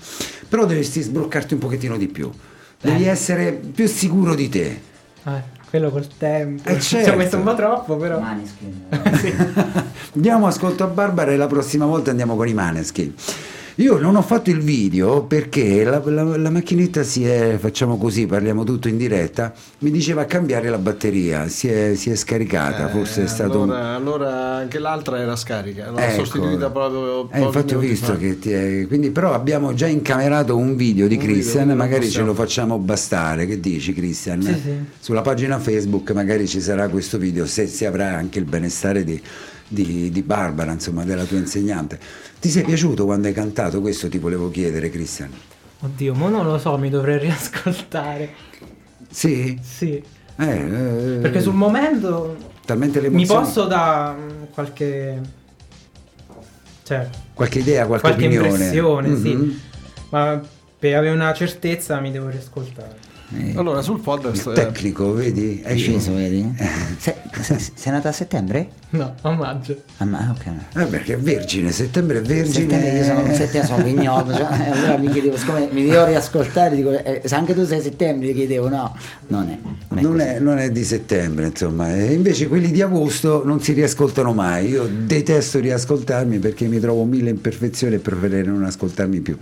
Però 0.49 0.63
dovresti 0.65 1.01
sbloccarti 1.01 1.53
un 1.53 1.59
pochettino 1.61 1.97
di 1.97 2.07
più, 2.07 2.29
devi 2.81 3.05
Eh. 3.05 3.09
essere 3.09 3.53
più 3.73 3.87
sicuro 3.87 4.35
di 4.35 4.49
te. 4.49 4.65
Eh, 5.23 5.55
quello 5.69 5.89
col 5.89 6.07
tempo. 6.17 6.69
Eh, 6.69 6.79
Ci 6.79 6.95
certo. 6.95 7.11
ho 7.11 7.15
messo 7.15 7.37
un 7.37 7.43
po' 7.43 7.55
troppo, 7.55 7.97
però. 7.97 8.19
Maneskin. 8.19 8.83
Diamo 10.13 10.47
ascolto 10.47 10.83
a 10.83 10.87
Barbara 10.87 11.31
e 11.31 11.37
la 11.37 11.47
prossima 11.47 11.85
volta 11.85 12.11
andiamo 12.11 12.35
con 12.35 12.47
i 12.47 12.53
Maneskin. 12.53 13.13
Io 13.79 13.99
non 13.99 14.15
ho 14.15 14.23
fatto 14.23 14.49
il 14.49 14.57
video 14.59 15.21
perché 15.25 15.83
la, 15.83 16.01
la- 16.03 16.35
la 16.35 16.49
macchinetta 16.49 17.03
si 17.03 17.25
è, 17.25 17.57
facciamo 17.59 17.95
così, 17.99 18.25
parliamo 18.25 18.63
tutto 18.63 18.87
in 18.87 18.97
diretta, 18.97 19.53
mi 19.79 19.91
diceva 19.91 20.25
cambiare 20.25 20.67
la 20.69 20.79
batteria, 20.79 21.47
si 21.47 21.67
è, 21.67 21.93
si 21.93 22.09
è 22.09 22.15
scaricata, 22.15 22.87
forse 22.89 23.21
è 23.21 23.23
Eh, 23.25 23.27
stato... 23.27 23.59
un- 23.59 23.69
allora, 23.69 23.93
allora 23.95 24.55
anche 24.55 24.79
l'altra 24.79 25.19
era 25.19 25.35
scarica, 25.35 25.91
l'ho 25.91 25.97
Ecco. 25.99 26.25
sostituita 26.25 26.71
proprio. 26.71 27.29
Eh, 27.31 27.39
infatti 27.39 27.75
ho 27.75 27.79
visto 27.79 28.13
fa. 28.13 28.17
che 28.17 28.39
ti 28.39 28.51
è... 28.51 28.87
Quindi 28.87 29.11
però 29.11 29.35
abbiamo 29.35 29.71
già 29.75 29.85
incamerato 29.85 30.57
un 30.57 30.75
video 30.75 31.07
di 31.07 31.13
Un 31.13 31.19
video, 31.19 31.33
Christian, 31.35 31.63
quindi 31.65 31.75
magari 31.83 32.05
possiamo. 32.05 32.25
ce 32.25 32.31
lo 32.31 32.35
facciamo 32.45 32.77
bastare. 32.79 33.45
Che 33.45 33.59
dici 33.59 33.93
Christian? 33.93 34.41
Sì, 34.41 34.53
sì. 34.53 34.71
Sulla 34.99 35.21
pagina 35.21 35.59
Facebook 35.59 36.09
magari 36.13 36.47
ci 36.47 36.61
sarà 36.61 36.89
questo 36.89 37.19
video, 37.19 37.45
se 37.45 37.67
si 37.67 37.85
avrà 37.85 38.15
anche 38.15 38.39
il 38.39 38.45
benestare 38.45 39.03
di, 39.03 39.21
di- 39.67 40.09
di 40.09 40.21
Barbara, 40.23 40.71
insomma, 40.71 41.03
della 41.03 41.25
tua 41.25 41.37
insegnante. 41.37 41.99
Ti 42.39 42.49
sei 42.49 42.63
piaciuto 42.63 43.05
quando 43.05 43.27
hai 43.27 43.33
cantato? 43.33 43.81
Questo 43.81 44.07
ti 44.09 44.17
volevo 44.19 44.49
chiedere, 44.51 44.89
Christian. 44.89 45.31
Oddio, 45.81 46.13
ma 46.13 46.29
non 46.29 46.45
lo 46.45 46.57
so, 46.57 46.77
mi 46.77 46.89
dovrei 46.89 47.17
riascoltare. 47.19 48.29
Sì? 49.09 49.57
Sì. 49.61 50.01
Eh, 50.39 50.45
eh, 50.45 51.17
Perché 51.21 51.41
sul 51.41 51.55
momento 51.55 52.35
talmente 52.65 52.99
mi 53.01 53.09
l'emozione. 53.09 53.41
posso 53.43 53.65
da 53.65 54.15
mm, 54.17 54.43
qualche... 54.53 55.21
Cioè, 56.83 57.09
Qualche 57.33 57.59
idea, 57.59 57.85
qualche, 57.85 58.07
qualche 58.07 58.25
opinione? 58.27 58.47
impressione, 58.49 59.07
Mhm. 59.09 59.21
sì. 59.21 59.61
Ma 60.09 60.41
per 60.79 60.95
avere 60.95 61.13
una 61.13 61.33
certezza 61.33 61.99
mi 61.99 62.11
devo 62.11 62.29
riascoltare. 62.29 62.95
Allora, 63.55 63.81
sul 63.81 63.99
podcast. 63.99 64.45
Il 64.45 64.51
eh, 64.51 64.55
tecnico, 64.55 65.13
vedi? 65.13 65.59
È 65.61 65.75
sceso, 65.75 66.13
vedi? 66.13 66.55
Sei, 66.97 67.13
sei, 67.41 67.57
sei 67.73 67.91
nata 67.91 68.07
a 68.07 68.11
settembre? 68.13 68.69
No, 68.91 69.15
a 69.21 69.31
maggio. 69.31 69.81
Ah, 69.97 70.05
ma 70.05 70.33
ok. 70.33 70.81
Eh, 70.81 70.85
perché 70.85 71.15
è 71.15 71.17
vergine, 71.17 71.71
settembre 71.73 72.19
è 72.19 72.21
vergine. 72.21 72.69
Settembre 72.69 72.97
io 72.97 73.03
sono, 73.03 73.33
settembre 73.33 73.65
sono 73.65 73.83
vignoto, 73.83 74.33
cioè, 74.33 74.47
eh, 74.49 74.71
allora 74.71 74.97
mi 74.97 75.09
chiedevo, 75.09 75.35
siccome 75.35 75.67
mi 75.71 75.85
devo 75.85 76.05
riascoltare, 76.05 76.73
dico, 76.73 76.91
eh, 76.91 77.21
se 77.25 77.35
anche 77.35 77.53
tu 77.53 77.65
sei 77.65 77.81
settembre, 77.81 78.29
gli 78.29 78.33
chiedevo, 78.33 78.69
no, 78.69 78.95
non 79.27 79.49
è. 79.49 79.57
Non 79.89 79.97
è, 79.97 80.01
Non 80.01 80.19
è, 80.21 80.39
non 80.39 80.57
è 80.59 80.71
di 80.71 80.85
settembre, 80.85 81.47
insomma, 81.47 81.93
e 81.93 82.13
invece 82.13 82.47
quelli 82.47 82.71
di 82.71 82.81
agosto 82.81 83.43
non 83.43 83.59
si 83.61 83.73
riascoltano 83.73 84.31
mai. 84.31 84.69
Io 84.69 84.87
detesto 84.89 85.59
riascoltarmi 85.59 86.39
perché 86.39 86.65
mi 86.67 86.79
trovo 86.79 87.03
mille 87.03 87.29
imperfezioni 87.29 87.95
e 87.95 87.99
preferirei 87.99 88.45
non 88.45 88.63
ascoltarmi 88.63 89.19
più. 89.19 89.37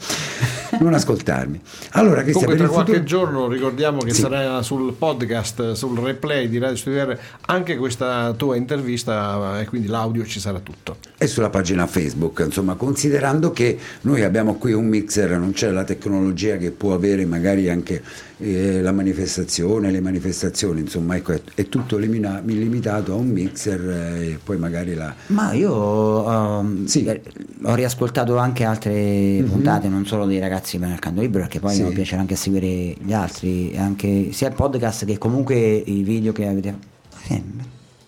Non 0.79 0.93
ascoltarmi. 0.93 1.61
Allora, 1.91 2.21
Cristian, 2.21 2.45
Comunque 2.45 2.55
per 2.55 2.65
tra 2.65 2.73
qualche 2.83 3.01
futuro... 3.01 3.07
giorno 3.31 3.47
ricordiamo 3.47 3.99
che 3.99 4.13
Sì. 4.13 4.21
sarà 4.21 4.61
sul 4.61 4.93
podcast, 4.93 5.71
sul 5.73 5.97
replay 5.99 6.47
di 6.49 6.57
Radio 6.57 6.75
Studio 6.75 7.03
R 7.05 7.17
anche 7.47 7.77
questa 7.77 8.33
tua 8.33 8.55
intervista 8.55 9.59
e 9.59 9.65
quindi 9.65 9.87
l'audio 9.87 10.25
ci 10.25 10.39
sarà 10.39 10.59
tutto. 10.59 10.97
E 11.17 11.27
sulla 11.27 11.49
pagina 11.49 11.87
Facebook, 11.87 12.41
insomma, 12.45 12.75
considerando 12.75 13.51
che 13.51 13.77
noi 14.01 14.23
abbiamo 14.23 14.55
qui 14.55 14.73
un 14.73 14.87
mixer, 14.87 15.37
non 15.37 15.51
c'è 15.53 15.69
la 15.71 15.83
tecnologia 15.83 16.57
che 16.57 16.71
può 16.71 16.93
avere 16.93 17.25
magari 17.25 17.69
anche 17.69 18.01
eh, 18.37 18.81
la 18.81 18.91
manifestazione, 18.91 19.91
le 19.91 20.01
manifestazioni, 20.01 20.81
insomma, 20.81 21.15
ecco, 21.15 21.31
è, 21.31 21.41
è 21.55 21.69
tutto 21.69 21.97
limina- 21.97 22.41
limitato 22.43 23.13
a 23.13 23.15
un 23.15 23.27
mixer 23.29 23.89
eh, 23.89 24.25
e 24.31 24.39
poi 24.43 24.57
magari 24.57 24.93
la... 24.93 25.13
Ma 25.27 25.53
io 25.53 26.59
ehm, 26.59 26.85
Sì. 26.85 27.05
eh, 27.05 27.21
ho 27.63 27.75
riascoltato 27.75 28.37
anche 28.37 28.63
altre 28.65 29.43
puntate, 29.47 29.87
non 29.87 30.05
solo 30.05 30.25
dei 30.25 30.39
ragazzi 30.39 30.77
nel 30.77 30.99
canto 30.99 31.21
libero, 31.21 31.43
perché 31.43 31.59
poi 31.59 31.75
Sì. 31.75 31.83
mi 31.83 31.91
piace 31.93 32.15
anche 32.15 32.35
seguire 32.35 32.95
gli 33.01 33.13
altri, 33.13 33.73
anche 33.77 34.29
sia 34.31 34.49
il 34.49 34.53
podcast 34.55 35.05
che 35.05 35.17
comunque 35.17 35.55
i 35.57 36.03
video 36.03 36.31
che 36.33 36.47
avete. 36.47 36.69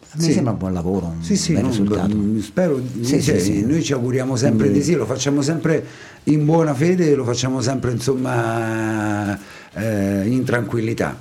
A 0.10 0.20
me 0.20 0.24
Sì. 0.24 0.32
sembra 0.34 0.52
un 0.54 0.58
buon 0.58 0.74
lavoro, 0.74 1.06
un 1.16 1.22
Sì, 1.24 1.36
sì, 1.38 1.54
bel 1.54 1.64
no, 1.64 1.68
risultato. 1.70 2.16
b- 2.16 2.40
spero, 2.42 2.82
Sì, 3.02 3.22
cioè, 3.22 3.38
sì, 3.40 3.64
noi 3.66 3.84
ci 3.84 3.94
auguriamo 3.94 4.36
sempre 4.36 4.72
di 4.72 4.82
sì, 4.82 4.94
lo 4.96 5.06
facciamo 5.06 5.42
sempre 5.42 5.86
in 6.26 6.44
buona 6.46 6.74
fede, 6.74 7.14
lo 7.14 7.24
facciamo 7.24 7.62
sempre 7.62 7.92
insomma 7.92 9.38
eh, 9.78 10.24
in 10.28 10.44
tranquillità. 10.44 11.18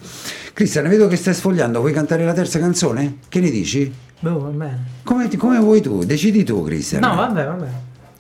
Cristian, 0.53 0.89
vedo 0.89 1.07
che 1.07 1.17
stai 1.17 1.35
sfogliando, 1.35 1.81
vuoi 1.81 1.93
cantare 1.93 2.25
la 2.25 2.33
terza 2.33 2.59
canzone? 2.59 3.19
Che 3.29 3.41
ne 3.41 3.51
dici? 3.51 3.93
Boh, 4.21 4.39
va 4.41 4.49
bene. 4.49 4.85
Come, 5.03 5.29
come 5.37 5.59
vuoi 5.59 5.81
tu? 5.83 6.03
Decidi 6.05 6.43
tu, 6.45 6.63
Cristian. 6.65 7.03
No, 7.03 7.15
vabbè, 7.15 7.45
vabbè. 7.47 7.67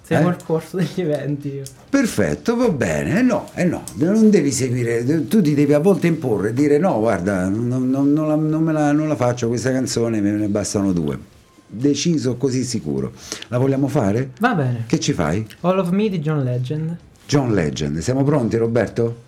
Seguo 0.02 0.28
Eh? 0.28 0.32
il 0.34 0.38
corso 0.44 0.76
degli 0.76 1.00
eventi. 1.00 1.48
io. 1.48 1.62
Perfetto, 1.88 2.54
va 2.54 2.68
bene. 2.68 3.18
Eh 3.18 3.22
No, 3.22 3.48
eh 3.54 3.64
no, 3.64 3.82
non 3.96 4.30
devi 4.30 4.52
seguire, 4.52 5.02
tu 5.26 5.40
ti 5.40 5.54
devi 5.54 5.72
a 5.72 5.78
volte 5.80 6.06
imporre, 6.06 6.52
dire 6.52 6.78
no, 6.78 7.00
guarda, 7.00 7.48
non, 7.48 7.88
non- 7.90 8.12
non 8.12 8.28
la, 8.28 8.34
non 8.36 8.62
me 8.62 8.72
la- 8.72 8.92
non 8.92 9.08
la 9.08 9.16
faccio 9.16 9.48
questa 9.48 9.72
canzone, 9.72 10.20
me 10.20 10.30
ne 10.30 10.46
bastano 10.46 10.92
due. 10.92 11.18
Deciso 11.66 12.36
così 12.36 12.62
sicuro. 12.62 13.12
La 13.48 13.58
vogliamo 13.58 13.88
fare? 13.88 14.30
Va 14.38 14.54
bene. 14.54 14.84
Che 14.86 15.00
ci 15.00 15.12
fai? 15.12 15.44
All 15.62 15.78
of 15.78 15.90
Me 15.90 16.08
di 16.08 16.20
John 16.20 16.44
Legend. 16.44 16.96
John 17.26 17.52
Legend, 17.52 17.98
siamo 17.98 18.22
pronti 18.22 18.56
Roberto? 18.56 19.24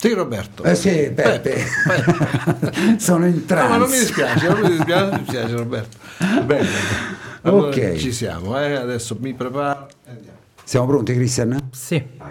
Sì, 0.00 0.12
Roberto. 0.12 0.62
Eh 0.62 0.74
sì, 0.76 1.10
Peppe. 1.12 1.64
Sono 2.98 3.26
in 3.26 3.42
No, 3.48 3.54
ma 3.56 3.76
non 3.76 3.88
mi 3.90 3.96
trance. 3.96 3.98
dispiace, 3.98 4.48
non 4.48 4.60
mi 4.60 4.68
dispiace, 4.76 5.10
mi 5.10 5.18
dispiace 5.22 5.54
Roberto. 5.56 5.96
Bene. 6.44 6.68
Allora, 7.42 7.66
Ok. 7.68 7.94
Ci 7.96 8.12
siamo, 8.12 8.58
eh? 8.60 8.74
adesso 8.74 9.16
mi 9.20 9.34
preparo 9.34 9.88
e 10.06 10.10
andiamo. 10.10 10.36
Siamo 10.62 10.86
pronti 10.86 11.14
Christian? 11.14 11.68
Sì. 11.72 11.94
What 12.18 12.30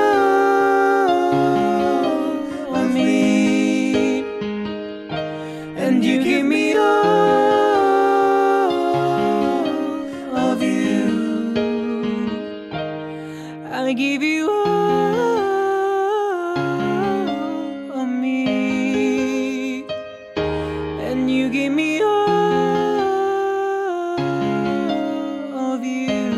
I 13.91 13.93
give 13.93 14.23
you 14.23 14.49
all 14.49 14.71
of 17.91 18.07
me. 18.07 19.83
And 20.37 21.29
you 21.29 21.49
give 21.49 21.73
me 21.73 22.01
all 22.01 22.15
of 25.73 25.83
you. 25.83 26.31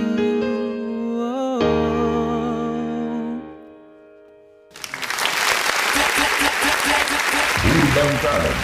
Urban 7.69 8.17
Talent. 8.17 8.57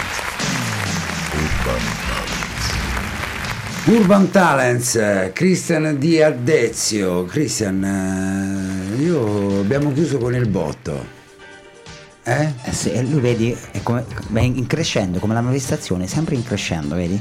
Urban 3.86 4.30
Talents, 4.32 4.96
eh, 4.96 5.30
Christian 5.32 5.96
Di 5.96 6.20
Ardezio. 6.20 7.24
Christian, 7.26 7.84
eh, 7.84 8.59
io 9.00 9.60
abbiamo 9.60 9.92
chiuso 9.92 10.18
con 10.18 10.34
il 10.34 10.48
botto. 10.48 11.18
Eh? 12.22 12.52
Eh 12.64 12.72
sì, 12.72 12.92
e 12.92 13.02
lui 13.02 13.20
vedi, 13.20 13.56
è 13.72 13.82
come, 13.82 14.04
in 14.42 14.66
crescendo, 14.66 15.18
come 15.18 15.34
la 15.34 15.40
manifestazione, 15.40 16.06
sempre 16.06 16.34
in 16.34 16.44
crescendo, 16.44 16.94
vedi? 16.94 17.20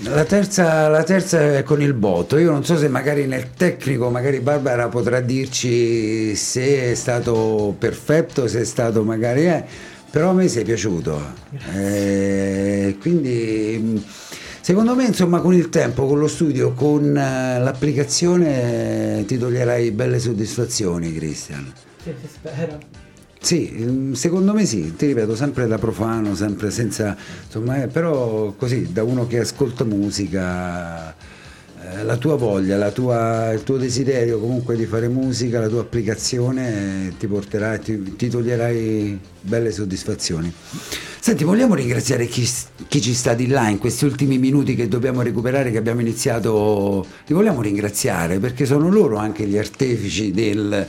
La 0.00 0.24
terza, 0.24 0.88
la 0.88 1.02
terza 1.02 1.56
è 1.56 1.62
con 1.62 1.80
il 1.80 1.94
botto. 1.94 2.36
Io 2.36 2.50
non 2.50 2.64
so 2.64 2.76
se 2.76 2.88
magari 2.88 3.26
nel 3.26 3.52
tecnico, 3.52 4.10
magari 4.10 4.40
Barbara 4.40 4.88
potrà 4.88 5.20
dirci 5.20 6.34
se 6.36 6.90
è 6.90 6.94
stato 6.94 7.74
perfetto, 7.78 8.46
se 8.46 8.60
è 8.60 8.64
stato 8.64 9.02
magari. 9.02 9.46
Eh, 9.46 9.64
però 10.10 10.30
a 10.30 10.32
me 10.34 10.48
sei 10.48 10.64
piaciuto. 10.64 11.18
Eh, 11.74 12.96
quindi 13.00 13.78
mh, 13.82 14.04
secondo 14.66 14.96
me, 14.96 15.04
insomma, 15.04 15.38
con 15.38 15.54
il 15.54 15.68
tempo, 15.68 16.06
con 16.06 16.18
lo 16.18 16.26
studio, 16.26 16.72
con 16.72 17.16
eh, 17.16 17.60
l'applicazione 17.60 19.22
ti 19.24 19.38
toglierai 19.38 19.92
belle 19.92 20.18
soddisfazioni, 20.18 21.14
Christian. 21.14 21.72
Sì, 22.02 22.12
si 22.20 22.26
spera. 22.26 22.76
Sì, 23.38 23.72
mm, 23.72 24.12
secondo 24.14 24.52
me 24.52 24.66
sì, 24.66 24.96
ti 24.96 25.06
ripeto, 25.06 25.36
sempre 25.36 25.68
da 25.68 25.78
profano, 25.78 26.34
sempre 26.34 26.72
senza, 26.72 27.16
insomma, 27.44 27.80
eh, 27.80 27.86
però 27.86 28.54
così, 28.56 28.90
da 28.90 29.04
uno 29.04 29.28
che 29.28 29.38
ascolta 29.38 29.84
musica, 29.84 31.14
la 32.02 32.16
tua 32.16 32.36
voglia, 32.36 32.76
la 32.76 32.90
tua- 32.90 33.52
il 33.52 33.62
tuo 33.62 33.76
desiderio 33.76 34.38
comunque 34.38 34.76
di 34.76 34.86
fare 34.86 35.08
musica, 35.08 35.60
la 35.60 35.68
tua 35.68 35.80
applicazione 35.80 37.08
eh, 37.08 37.16
ti 37.18 37.26
porterà, 37.26 37.78
ti, 37.78 38.16
ti 38.16 38.28
toglierai 38.28 39.18
belle 39.40 39.70
soddisfazioni. 39.70 40.52
Senti, 41.20 41.44
vogliamo 41.44 41.74
ringraziare 41.74 42.26
chi, 42.26 42.48
chi 42.88 43.00
ci 43.00 43.12
sta 43.14 43.34
di 43.34 43.48
là 43.48 43.68
in 43.68 43.78
questi 43.78 44.04
ultimi 44.04 44.38
minuti 44.38 44.74
che 44.74 44.88
dobbiamo 44.88 45.22
recuperare, 45.22 45.70
che 45.70 45.78
abbiamo 45.78 46.00
iniziato, 46.00 47.04
li 47.26 47.34
vogliamo 47.34 47.62
ringraziare 47.62 48.38
perché 48.38 48.64
sono 48.64 48.88
loro 48.88 49.16
anche 49.16 49.44
gli 49.46 49.58
artefici 49.58 50.30
del 50.30 50.86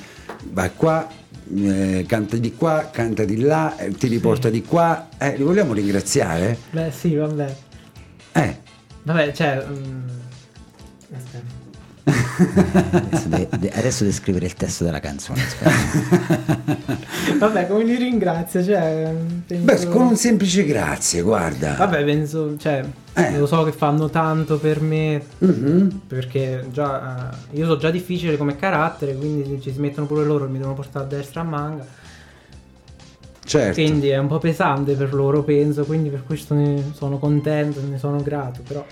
vai 0.52 0.72
qua, 0.76 1.08
eh, 1.56 2.06
canta 2.08 2.38
di 2.38 2.54
qua, 2.56 2.89
canta 2.91 3.24
di 3.24 3.39
là, 3.39 3.78
eh, 3.78 3.91
ti 3.91 4.08
riporta 4.08 4.50
di 4.50 4.62
qua, 4.64 5.10
eh, 5.18 5.36
li 5.38 5.43
vogliamo 5.43 5.74
ringraziare? 5.74 6.58
Beh, 6.72 6.91
sì, 6.91 7.16
vabbè. 7.16 7.56
Eh, 8.34 8.58
Vabbè, 9.04 9.32
cioè. 9.32 9.48
aspetta. 9.58 10.16
Adesso, 12.10 13.28
de- 13.28 13.47
de- 13.60 13.72
adesso 13.74 14.03
devi 14.03 14.16
scrivere 14.16 14.45
il 14.45 14.53
testo 14.53 14.84
della 14.84 14.99
canzone. 14.99 15.41
Vabbè, 17.38 17.68
come 17.68 17.84
li 17.84 17.95
ringrazio? 17.95 18.64
Cioè, 18.64 19.14
penso... 19.45 19.66
beh, 19.66 19.88
con 19.88 20.01
un 20.08 20.16
semplice 20.16 20.64
grazie, 20.66 21.22
guarda. 21.22 21.76
Vabbè, 21.76 22.03
penso, 22.05 22.58
cioè, 22.58 22.84
Eh. 23.14 23.38
lo 23.38 23.45
so 23.45 23.64
che 23.64 23.72
fanno 23.72 24.10
tanto 24.10 24.58
per 24.60 24.80
me, 24.82 25.22
Mhm. 25.39 26.01
perché 26.08 26.66
già, 26.72 27.32
eh, 27.51 27.58
io 27.58 27.66
so 27.66 27.78
già 27.78 27.89
difficile 27.91 28.38
come 28.38 28.55
carattere, 28.55 29.16
quindi 29.16 29.43
se 29.49 29.62
ci 29.62 29.72
si 29.74 29.80
mettono 29.80 30.08
pure 30.08 30.24
loro 30.24 30.45
e 30.45 30.47
mi 30.49 30.58
devono 30.58 30.76
portare 30.76 31.05
a 31.05 31.08
destra 31.08 31.41
a 31.41 31.45
manga. 31.45 31.86
Certo. 33.43 33.74
Quindi 33.74 34.10
è 34.10 34.18
un 34.18 34.28
po' 34.28 34.39
pesante 34.39 34.93
per 34.95 35.14
loro, 35.14 35.41
penso, 35.43 35.84
quindi 35.86 36.10
per 36.10 36.24
questo 36.26 36.53
ne 36.53 36.84
sono 36.93 37.18
contento, 37.18 37.82
ne 37.82 37.97
sono 37.97 38.22
grato, 38.22 38.62
però... 38.68 38.86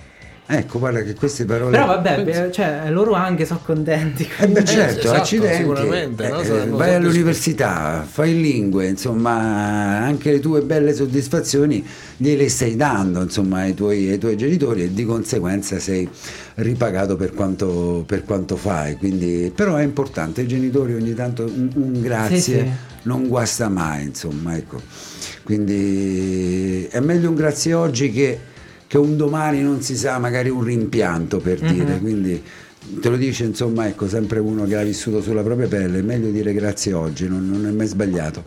Ecco, 0.48 0.78
guarda 0.78 1.02
che 1.02 1.16
queste 1.16 1.44
parole... 1.44 1.72
Però 1.72 1.88
vabbè, 1.88 2.24
beh, 2.24 2.52
cioè, 2.52 2.84
loro 2.90 3.14
anche 3.14 3.46
sono 3.46 3.62
contenti. 3.66 4.28
Eh 4.40 4.48
beh 4.48 4.64
certo, 4.64 5.00
esatto, 5.00 5.18
accidenti. 5.18 5.58
sicuramente, 5.58 6.28
no? 6.28 6.40
Eh, 6.42 6.68
vai 6.68 6.94
all'università, 6.94 8.06
fai 8.08 8.40
lingue, 8.40 8.86
insomma, 8.88 9.34
anche 9.34 10.32
le 10.32 10.40
tue 10.40 10.62
belle 10.62 10.94
soddisfazioni 10.94 11.84
gliele 12.18 12.48
stai 12.48 12.76
dando, 12.76 13.24
insomma, 13.24 13.62
ai 13.62 13.74
tuoi, 13.74 14.12
ai 14.12 14.20
tuoi 14.20 14.38
genitori 14.38 14.84
e 14.84 14.94
di 14.94 15.04
conseguenza 15.04 15.80
sei 15.80 16.08
ripagato 16.56 17.16
per 17.16 17.34
quanto, 17.34 18.04
per 18.06 18.24
quanto 18.24 18.56
fai. 18.56 18.98
Quindi, 18.98 19.52
però 19.54 19.78
è 19.78 19.84
importante, 19.84 20.42
i 20.42 20.48
genitori 20.48 20.94
ogni 20.94 21.16
tanto 21.16 21.44
un, 21.44 21.70
un 21.74 22.02
grazie 22.02 22.38
Sì, 22.40 22.52
sì. 22.52 22.70
non 23.04 23.28
guasta 23.28 23.68
mai, 23.68 24.04
insomma, 24.04 24.56
ecco. 24.56 24.80
Quindi 25.44 26.88
è 26.90 27.00
meglio 27.00 27.30
un 27.30 27.36
grazie 27.36 27.74
oggi 27.74 28.12
che, 28.12 28.40
che 28.96 29.02
un 29.02 29.18
domani 29.18 29.62
non 29.62 29.82
si 29.82 29.98
sa, 29.98 30.18
magari 30.20 30.50
un 30.50 30.64
rimpianto 30.64 31.40
per 31.40 31.62
Mhm. 31.62 31.74
dire. 31.74 32.00
Quindi 32.00 32.42
te 33.02 33.10
lo 33.10 33.18
dice, 33.18 33.44
insomma, 33.44 33.88
ecco, 33.88 34.08
sempre 34.08 34.40
uno 34.40 34.64
che 34.66 34.76
ha 34.78 34.84
vissuto 34.84 35.22
sulla 35.22 35.42
propria 35.44 35.68
pelle, 35.68 36.00
è 36.00 36.02
meglio 36.02 36.30
dire 36.30 36.54
grazie 36.54 36.94
oggi, 36.94 37.28
non, 37.28 37.46
non 37.50 37.66
è 37.68 37.72
mai 37.72 37.88
sbagliato. 37.88 38.44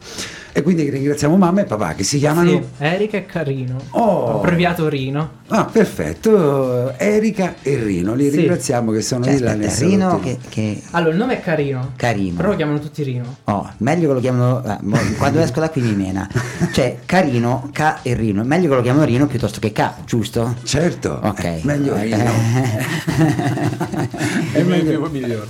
E 0.58 0.62
quindi 0.62 0.90
ringraziamo 0.90 1.36
mamma 1.36 1.60
e 1.60 1.64
papà 1.66 1.94
che 1.94 2.02
si 2.02 2.18
chiamano... 2.18 2.50
Sì, 2.50 2.60
Erika 2.78 3.16
e 3.16 3.26
Carino. 3.26 3.76
Oh. 3.90 4.38
Abbreviato 4.38 4.88
Rino. 4.88 5.36
Ah, 5.50 5.66
perfetto, 5.66 6.98
Erika 6.98 7.54
e 7.62 7.76
Rino, 7.80 8.12
li 8.14 8.28
Sì. 8.28 8.38
ringraziamo 8.38 8.90
che 8.90 9.00
sono 9.00 9.22
Cioè, 9.22 9.34
di 9.36 9.40
là 9.40 9.54
nel 9.54 9.70
Rino 9.70 10.18
che, 10.18 10.36
che- 10.48 10.82
Allora, 10.90 11.12
il 11.12 11.16
nome 11.16 11.38
è 11.38 11.40
Carino. 11.40 11.92
Carino. 11.94 12.34
Però 12.38 12.48
lo 12.48 12.56
chiamano 12.56 12.80
tutti 12.80 13.04
Rino. 13.04 13.36
Oh, 13.44 13.70
meglio 13.76 14.08
che 14.08 14.14
lo 14.14 14.18
chiamano. 14.20 14.64
eh, 14.64 14.78
mo- 14.80 14.98
quando 15.16 15.38
esco 15.38 15.60
da 15.60 15.70
qui 15.70 15.80
mi 15.80 15.94
mena. 15.94 16.28
Cioè, 16.72 16.98
carino, 17.06 17.70
K 17.72 18.00
e 18.02 18.14
Rino. 18.14 18.42
Meglio 18.42 18.68
che 18.68 18.74
lo 18.74 18.82
chiamano 18.82 19.04
Rino 19.04 19.28
piuttosto 19.28 19.60
che 19.60 19.70
K, 19.70 19.90
giusto? 20.06 20.56
Certo, 20.64 21.20
Ok. 21.22 21.44
eh, 21.44 21.60
meglio 21.62 21.94
Eh, 21.94 22.02
Rino. 22.02 22.18
È 24.54 24.62
meglio 24.64 25.08
migliore. 25.08 25.46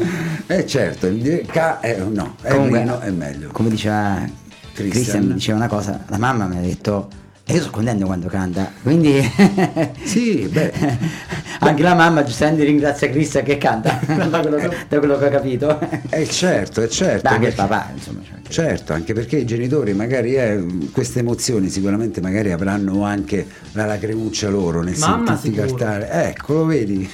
Eh 0.48 0.66
certo, 0.66 1.08
K 1.08 1.78
è 1.80 1.96
no, 2.10 2.34
è 2.42 2.50
Comunque, 2.50 2.78
Rino 2.80 3.00
è 3.00 3.10
meglio. 3.10 3.48
Come 3.52 3.70
diceva 3.70 4.46
Christian. 4.82 5.26
Mi 5.26 5.34
diceva 5.34 5.58
una 5.58 5.68
cosa, 5.68 6.04
la 6.08 6.18
mamma 6.18 6.46
mi 6.46 6.56
ha 6.56 6.60
detto. 6.60 7.17
E 7.50 7.54
io 7.54 7.60
sono 7.60 7.70
contento 7.72 8.04
quando 8.04 8.26
canta, 8.28 8.70
quindi 8.82 9.22
Sì, 10.04 10.46
beh, 10.52 10.70
anche 11.60 11.82
la 11.82 11.94
mamma 11.94 12.22
giustamente 12.22 12.62
ringrazia 12.64 13.08
Christian 13.08 13.42
che 13.42 13.56
canta, 13.56 13.98
da 14.04 14.40
quello, 14.40 14.56
che- 14.58 14.76
da 14.86 14.98
quello 14.98 15.16
che 15.16 15.24
ho 15.24 15.30
capito. 15.30 15.78
è 16.10 16.26
certo, 16.26 16.82
è 16.82 16.88
certo. 16.88 17.22
Beh, 17.22 17.34
anche 17.36 17.46
il 17.48 17.54
perché- 17.54 17.68
papà, 17.68 17.90
insomma. 17.94 18.20
cioè, 18.22 18.32
che- 18.42 18.52
Certo, 18.52 18.92
anche 18.92 19.12
perché 19.14 19.36
i 19.38 19.44
genitori 19.46 19.92
magari 19.94 20.34
eh, 20.34 20.62
queste 20.92 21.20
emozioni 21.20 21.68
sicuramente 21.70 22.20
magari 22.20 22.50
avranno 22.52 23.04
anche 23.04 23.46
la 23.72 23.84
lacrimuccia 23.86 24.48
loro 24.50 24.82
nel 24.82 24.96
Mamma 24.98 25.36
sentirti 25.38 25.74
cantare. 25.74 26.10
Ecco, 26.28 26.52
lo 26.54 26.64
vedi? 26.66 27.08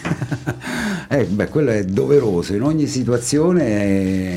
eh, 1.11 1.24
beh, 1.26 1.49
quello 1.49 1.70
è 1.70 1.85
doveroso, 1.85 2.55
in 2.55 2.62
ogni 2.62 2.87
situazione, 2.89 3.64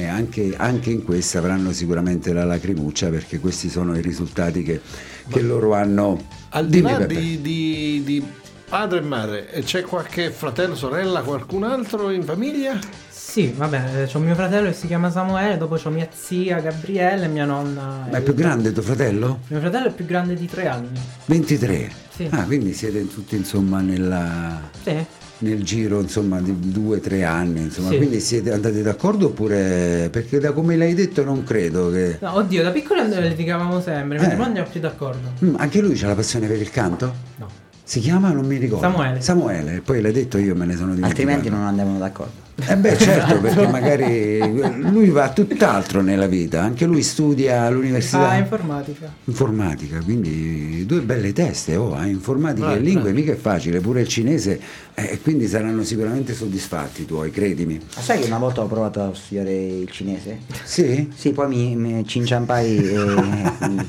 eh, 0.03 0.05
anche, 0.07 0.53
anche 0.57 0.91
in 0.91 1.03
questa 1.03 1.39
avranno 1.39 1.71
sicuramente 1.71 2.33
la 2.33 2.45
lacrimuccia 2.45 3.09
perché 3.09 3.39
questi 3.39 3.69
sono 3.69 3.95
i 3.97 4.01
risultati 4.01 4.61
che, 4.63 4.81
che 5.27 5.41
loro 5.41 5.73
hanno. 5.73 5.85
Al 6.49 6.67
di 6.67 6.81
là 6.81 6.99
di, 7.05 7.41
di- 7.41 8.01
di 8.05 8.25
padre 8.69 8.99
e 8.99 9.01
madre, 9.01 9.51
e 9.51 9.61
c'è 9.63 9.81
qualche 9.83 10.29
fratello, 10.31 10.75
sorella, 10.75 11.21
qualcun 11.21 11.63
altro 11.63 12.09
in 12.09 12.23
famiglia? 12.23 12.77
Sì, 13.09 13.53
vabbè, 13.55 14.07
c'ho 14.11 14.19
mio 14.19 14.33
fratello 14.35 14.67
che 14.67 14.73
si 14.73 14.87
chiama 14.87 15.11
Samuele, 15.11 15.57
dopo 15.57 15.75
c'ho 15.75 15.89
mia 15.89 16.07
zia 16.11 16.59
Gabriele 16.59 17.25
e 17.25 17.27
mia 17.27 17.45
nonna. 17.45 18.07
Ma 18.09 18.17
è 18.17 18.21
più 18.21 18.33
grande 18.33 18.71
tuo 18.71 18.81
fratello? 18.81 19.39
Mio 19.47 19.59
fratello 19.59 19.87
è 19.87 19.91
più 19.91 20.05
grande 20.05 20.33
di 20.35 20.47
tre 20.47 20.67
anni. 20.67 20.99
23. 21.25 21.91
Sì. 22.15 22.27
Ah, 22.31 22.43
quindi 22.45 22.73
siete 22.73 23.07
tutti 23.07 23.35
insomma 23.35 23.79
nella, 23.81 24.59
Sì. 24.83 25.05
Nel 25.39 25.63
giro 25.63 25.99
insomma 26.01 26.39
di 26.41 26.55
due 26.71 26.97
o 26.97 26.99
tre 26.99 27.23
anni 27.23 27.61
insomma 27.61 27.89
Sì. 27.89 27.97
quindi 27.97 28.19
siete 28.19 28.51
andati 28.51 28.81
d'accordo 28.81 29.27
oppure 29.27 30.09
perché 30.11 30.39
da 30.39 30.51
come 30.51 30.75
l'hai 30.75 30.93
detto 30.95 31.23
non 31.23 31.43
credo 31.43 31.91
che 31.91 32.17
No, 32.21 32.35
oddio, 32.37 32.63
da 32.63 32.71
piccoli 32.71 33.01
and- 33.01 33.13
litigavamo 33.19 33.79
sempre, 33.81 34.17
mentre 34.17 34.33
Eh. 34.33 34.35
poi 34.35 34.45
andiamo 34.45 34.67
più 34.69 34.79
d'accordo. 34.79 35.31
Mm, 35.45 35.55
anche 35.57 35.79
lui 35.81 36.01
ha 36.01 36.07
la 36.07 36.15
passione 36.15 36.47
per 36.47 36.59
il 36.59 36.69
canto? 36.71 37.13
No. 37.37 37.47
si 37.83 37.99
chiama 38.01 38.31
non 38.31 38.45
mi 38.45 38.57
ricordo 38.57 38.85
Samuele. 38.89 39.21
Samuele 39.21 39.81
poi 39.85 40.01
l'hai 40.01 40.11
detto 40.11 40.37
io 40.37 40.55
me 40.55 40.65
ne 40.65 40.73
sono 40.75 40.93
dimenticato 40.93 41.21
Altrimenti 41.21 41.49
non 41.49 41.65
andavano 41.65 41.97
d'accordo. 41.99 42.45
Eh 42.59 42.75
beh 42.75 42.97
certo 42.97 43.39
perché 43.39 43.67
magari 43.67 44.39
lui 44.89 45.09
va 45.09 45.31
tutt'altro 45.31 46.01
nella 46.01 46.25
vita 46.25 46.63
anche 46.63 46.85
lui 46.85 47.03
studia 47.03 47.61
all'università 47.63 48.29
Ah, 48.29 48.37
informatica. 48.37 49.13
informatica 49.25 49.99
quindi 50.03 50.83
due 50.87 51.01
belle 51.01 51.33
teste 51.33 51.75
oh, 51.75 51.95
eh, 52.01 52.07
informatica 52.07 52.73
e 52.73 52.79
lingue 52.79 53.11
mica 53.11 53.33
è 53.33 53.35
facile 53.35 53.79
pure 53.79 54.01
il 54.01 54.07
cinese 54.07 54.59
eh, 54.95 55.19
quindi 55.21 55.47
saranno 55.47 55.83
sicuramente 55.83 56.33
soddisfatti 56.33 57.03
i 57.03 57.05
tuoi 57.05 57.29
credimi 57.29 57.79
Ma 57.95 58.01
sai 58.01 58.21
che 58.21 58.25
una 58.25 58.39
volta 58.39 58.63
ho 58.63 58.67
provato 58.67 59.03
a 59.03 59.13
studiare 59.13 59.53
il 59.53 59.89
cinese? 59.91 60.39
sì? 60.63 61.11
Sì, 61.15 61.33
poi 61.33 61.47
mi, 61.47 61.75
mi 61.75 62.07
ci 62.07 62.17
inciampai 62.17 62.89
e 62.89 63.85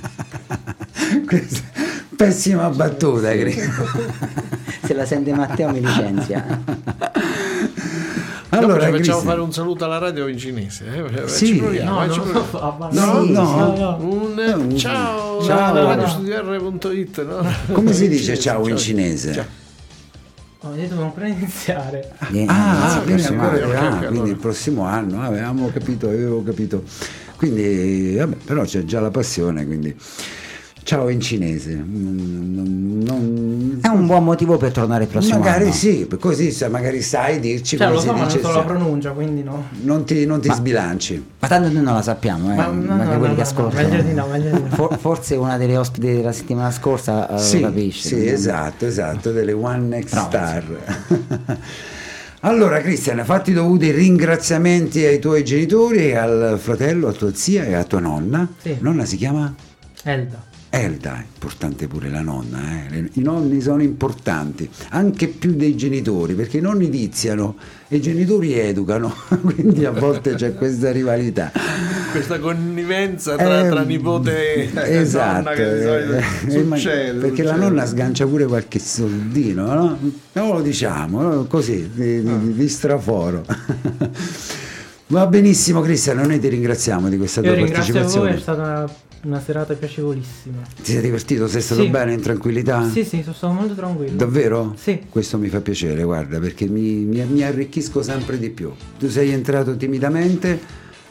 Questa 1.26 1.62
pessima 2.16 2.68
battuta, 2.68 3.30
credo. 3.30 3.60
se 4.84 4.92
la 4.92 5.06
sente 5.06 5.32
Matteo 5.32 5.70
mi 5.70 5.80
licenzia. 5.80 6.44
Allora, 8.50 8.84
ci 8.86 8.90
facciamo 8.92 9.20
fare 9.20 9.40
un 9.40 9.52
saluto 9.52 9.84
alla 9.84 9.98
radio 9.98 10.26
in 10.26 10.38
cinese. 10.38 10.84
Eh? 10.86 11.28
Sì. 11.28 11.46
Ci 11.46 11.56
proviamo, 11.56 11.90
No, 11.98 12.04
eh, 12.04 12.10
ci 12.10 12.18
no, 12.18 12.24
proviamo. 12.24 12.48
no, 12.60 12.76
va- 12.78 12.88
No, 12.92 13.22
no. 13.24 13.24
no, 13.24 13.76
no. 13.76 13.96
Un 14.00 14.34
No. 14.34 14.76
ciao 14.76 15.42
ciao, 15.42 15.74
Ciao. 15.74 15.86
radiostudior.it, 15.86 17.24
no? 17.24 17.46
Come 17.72 17.92
si 17.92 18.08
dice 18.08 18.38
ciao 18.38 18.66
in 18.68 18.76
cinese? 18.78 19.32
Ciao. 19.34 19.44
Oh, 20.62 20.74
io 20.74 20.88
devo 20.88 21.02
ancora 21.02 21.28
iniziare. 21.28 22.12
Ah, 22.18 22.26
inizio 22.30 23.02
quindi 23.02 23.22
prossimo 23.22 23.42
ancora 23.42 23.58
anno. 23.58 23.66
ok, 23.68 23.74
ah, 23.76 23.90
quindi 23.98 24.06
allora. 24.16 24.28
il 24.30 24.36
prossimo 24.36 24.82
anno, 24.84 25.20
ah, 25.22 25.24
avevamo 25.26 25.70
capito, 25.72 26.06
avevo 26.08 26.42
capito. 26.42 26.82
Quindi, 27.36 28.16
vabbè, 28.16 28.36
però 28.44 28.62
c'è 28.64 28.84
già 28.84 28.98
la 29.00 29.10
passione, 29.10 29.64
quindi 29.66 29.94
ciao 30.88 31.10
in 31.10 31.20
cinese. 31.20 31.74
Non- 31.74 33.02
non- 33.04 33.78
È 33.82 33.88
un 33.88 34.06
buon 34.06 34.24
motivo 34.24 34.56
per 34.56 34.72
tornare 34.72 35.02
il 35.04 35.08
prossimo 35.10 35.38
magari 35.38 35.64
anno. 35.64 35.72
sì, 35.74 36.08
così 36.18 36.54
magari 36.70 37.02
sai 37.02 37.40
dirci 37.40 37.76
Cioè, 37.76 37.86
come 37.88 37.92
lo 37.92 38.00
si 38.00 38.06
so, 38.06 38.12
non 38.16 38.26
dice. 38.26 38.40
so 38.40 38.52
la 38.52 38.62
pronuncia, 38.64 39.10
quindi 39.10 39.42
no. 39.42 39.64
non 39.82 40.04
ti, 40.06 40.24
non 40.24 40.40
ti 40.40 40.48
Ma- 40.48 40.54
sbilanci. 40.54 41.26
Ma 41.40 41.46
tanto 41.48 41.70
noi 41.70 41.82
non 41.82 41.92
la 41.92 42.00
sappiamo, 42.00 42.52
eh. 42.52 42.54
Ma 42.56 42.66
no, 42.68 42.94
no, 42.94 42.98
che 43.00 43.04
no, 43.12 43.18
quelli 43.18 43.34
che 43.34 43.40
no, 43.42 43.46
ascoltano. 43.46 43.88
meglio 43.88 44.02
di 44.02 44.14
no, 44.14 44.26
meglio 44.28 44.50
di 44.56 44.62
no. 44.62 44.68
For- 44.70 44.98
forse 44.98 45.36
una 45.36 45.58
delle 45.58 45.76
ospiti 45.76 46.06
della 46.06 46.32
settimana 46.32 46.70
scorsa 46.70 47.34
eh, 47.34 47.38
Sì, 47.38 47.60
lo 47.60 47.66
capisce. 47.66 48.08
sì, 48.08 48.14
quindi- 48.14 48.30
esatto, 48.30 48.86
esatto, 48.86 49.30
delle 49.30 49.52
One 49.52 49.78
Next 49.80 50.16
Star. 50.16 50.64
allora, 52.40 52.80
Cristian, 52.80 53.22
fatti 53.26 53.50
i 53.50 53.54
dovuti 53.54 53.90
ringraziamenti 53.90 55.04
ai 55.04 55.18
tuoi 55.18 55.44
genitori, 55.44 56.14
al 56.16 56.56
fratello, 56.58 57.08
a 57.08 57.12
tua 57.12 57.32
zia 57.34 57.64
e 57.64 57.74
a 57.74 57.84
tua 57.84 58.00
nonna. 58.00 58.48
Sì. 58.56 58.76
Nonna 58.80 59.04
si 59.04 59.16
chiama 59.18 59.54
Elda. 60.02 60.46
Elda, 60.70 61.24
importante 61.32 61.86
pure 61.88 62.10
la 62.10 62.20
nonna, 62.20 62.58
eh. 62.90 63.08
I 63.14 63.20
nonni 63.22 63.60
sono 63.62 63.82
importanti, 63.82 64.68
anche 64.90 65.28
più 65.28 65.54
dei 65.54 65.74
genitori, 65.76 66.34
perché 66.34 66.58
i 66.58 66.60
nonni 66.60 66.88
viziano 66.88 67.56
e 67.88 67.96
i 67.96 68.00
genitori 68.02 68.52
educano, 68.52 69.14
quindi 69.42 69.86
a 69.86 69.90
volte 69.92 70.34
c'è 70.34 70.54
questa 70.54 70.92
rivalità. 70.92 71.50
Questa 72.12 72.38
connivenza 72.38 73.36
tra, 73.36 73.64
Eh, 73.64 73.68
tra 73.70 73.82
nipote 73.82 74.70
e 74.70 74.70
esatto, 75.00 75.36
nonna 75.44 75.52
che 75.54 75.74
di 75.74 75.82
solito 75.82 76.12
eh, 76.58 76.62
ma- 76.64 76.76
succede. 76.76 77.18
perché 77.18 77.42
la 77.44 77.52
succede. 77.54 77.68
nonna 77.70 77.86
sgancia 77.86 78.26
pure 78.26 78.44
qualche 78.46 78.78
soldino, 78.78 79.72
no? 79.74 79.98
Non 80.32 80.48
lo 80.52 80.60
diciamo, 80.60 81.22
no? 81.22 81.44
così, 81.46 81.88
di, 81.94 82.22
di- 82.22 82.28
Ah. 82.28 82.36
di 82.42 82.68
straforo. 82.68 83.42
Va 85.10 85.26
benissimo 85.26 85.80
Cristian, 85.80 86.18
noi 86.18 86.38
ti 86.38 86.48
ringraziamo 86.48 87.08
di 87.08 87.16
questa 87.16 87.40
Io 87.40 87.46
tua 87.46 87.56
ringrazio 87.56 87.94
voi, 87.94 88.02
partecipazione. 88.02 88.34
è 88.36 88.38
stata 88.40 88.94
una, 89.24 89.40
serata 89.40 89.74
piacevolissima. 89.74 90.58
Ti 90.82 90.92
sei 90.92 91.00
divertito? 91.02 91.48
Sei 91.48 91.60
stato 91.60 91.82
Sì. 91.82 91.88
bene 91.88 92.12
in 92.14 92.20
tranquillità? 92.20 92.88
Sì, 92.88 93.04
sì, 93.04 93.20
sono 93.22 93.34
stato 93.34 93.52
molto 93.52 93.74
tranquillo. 93.74 94.16
Davvero? 94.16 94.74
Sì. 94.78 95.00
Questo 95.08 95.38
mi 95.38 95.48
fa 95.48 95.60
piacere, 95.60 96.02
guarda, 96.04 96.38
perché 96.38 96.66
mi, 96.66 97.04
mi- 97.04 97.24
mi 97.24 97.42
arricchisco 97.42 98.02
sempre 98.02 98.38
di 98.38 98.50
più. 98.50 98.70
Tu 98.98 99.08
sei 99.08 99.30
entrato 99.30 99.76
timidamente 99.76 100.60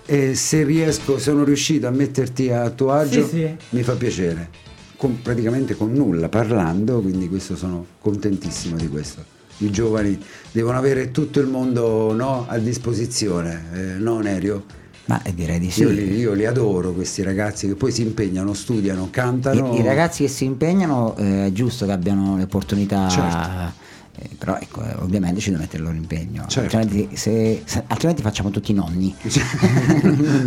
e 0.05 0.35
se 0.35 0.63
riesco, 0.63 1.17
sono 1.19 1.43
riuscito 1.43 1.87
a 1.87 1.91
metterti 1.91 2.49
a 2.49 2.69
tuo 2.69 2.91
agio, 2.91 3.23
Sì, 3.25 3.29
sì. 3.29 3.55
mi 3.69 3.83
fa 3.83 3.93
piacere. 3.93 4.49
Con- 4.95 5.21
praticamente 5.21 5.75
con 5.75 5.91
nulla, 5.93 6.29
parlando, 6.29 7.01
quindi 7.01 7.27
questo 7.27 7.55
sono 7.55 7.85
contentissimo 7.99 8.77
di 8.77 8.87
questo. 8.87 9.23
I 9.59 9.69
giovani 9.71 10.17
devono 10.51 10.77
avere 10.77 11.11
tutto 11.11 11.39
il 11.39 11.47
mondo 11.47 12.13
no, 12.13 12.45
a 12.47 12.57
disposizione, 12.57 13.63
eh, 13.73 13.79
no 13.97 14.19
Nerio? 14.19 14.63
Ma 15.07 15.21
direi 15.33 15.59
di 15.59 15.71
sì. 15.71 15.81
Io, 15.81 15.89
li, 15.89 16.17
io 16.17 16.33
li 16.33 16.45
adoro 16.45 16.91
questi 16.91 17.23
ragazzi 17.23 17.67
che 17.67 17.75
poi 17.75 17.91
si 17.91 18.01
impegnano, 18.01 18.53
studiano, 18.53 19.07
cantano. 19.09 19.73
I, 19.73 19.79
i 19.79 19.81
ragazzi 19.81 20.23
che 20.23 20.29
si 20.29 20.43
impegnano 20.45 21.15
eh, 21.17 21.45
è 21.47 21.51
giusto 21.51 21.85
che 21.85 21.91
abbiano 21.93 22.35
le 22.35 22.43
opportunità, 22.43 23.07
Certo. 23.07 23.85
Eh, 24.19 24.29
però 24.37 24.57
ecco, 24.59 24.83
eh, 24.83 24.93
ovviamente 24.99 25.39
ci 25.39 25.49
deve 25.49 25.61
mettere 25.61 25.79
il 25.79 25.83
loro 25.89 25.95
impegno, 25.97 26.45
Certo. 26.47 26.77
altrimenti, 26.77 27.15
se- 27.15 27.61
se- 27.65 27.83
altrimenti 27.87 28.21
facciamo 28.21 28.49
tutti 28.49 28.73
nonni. 28.73 29.13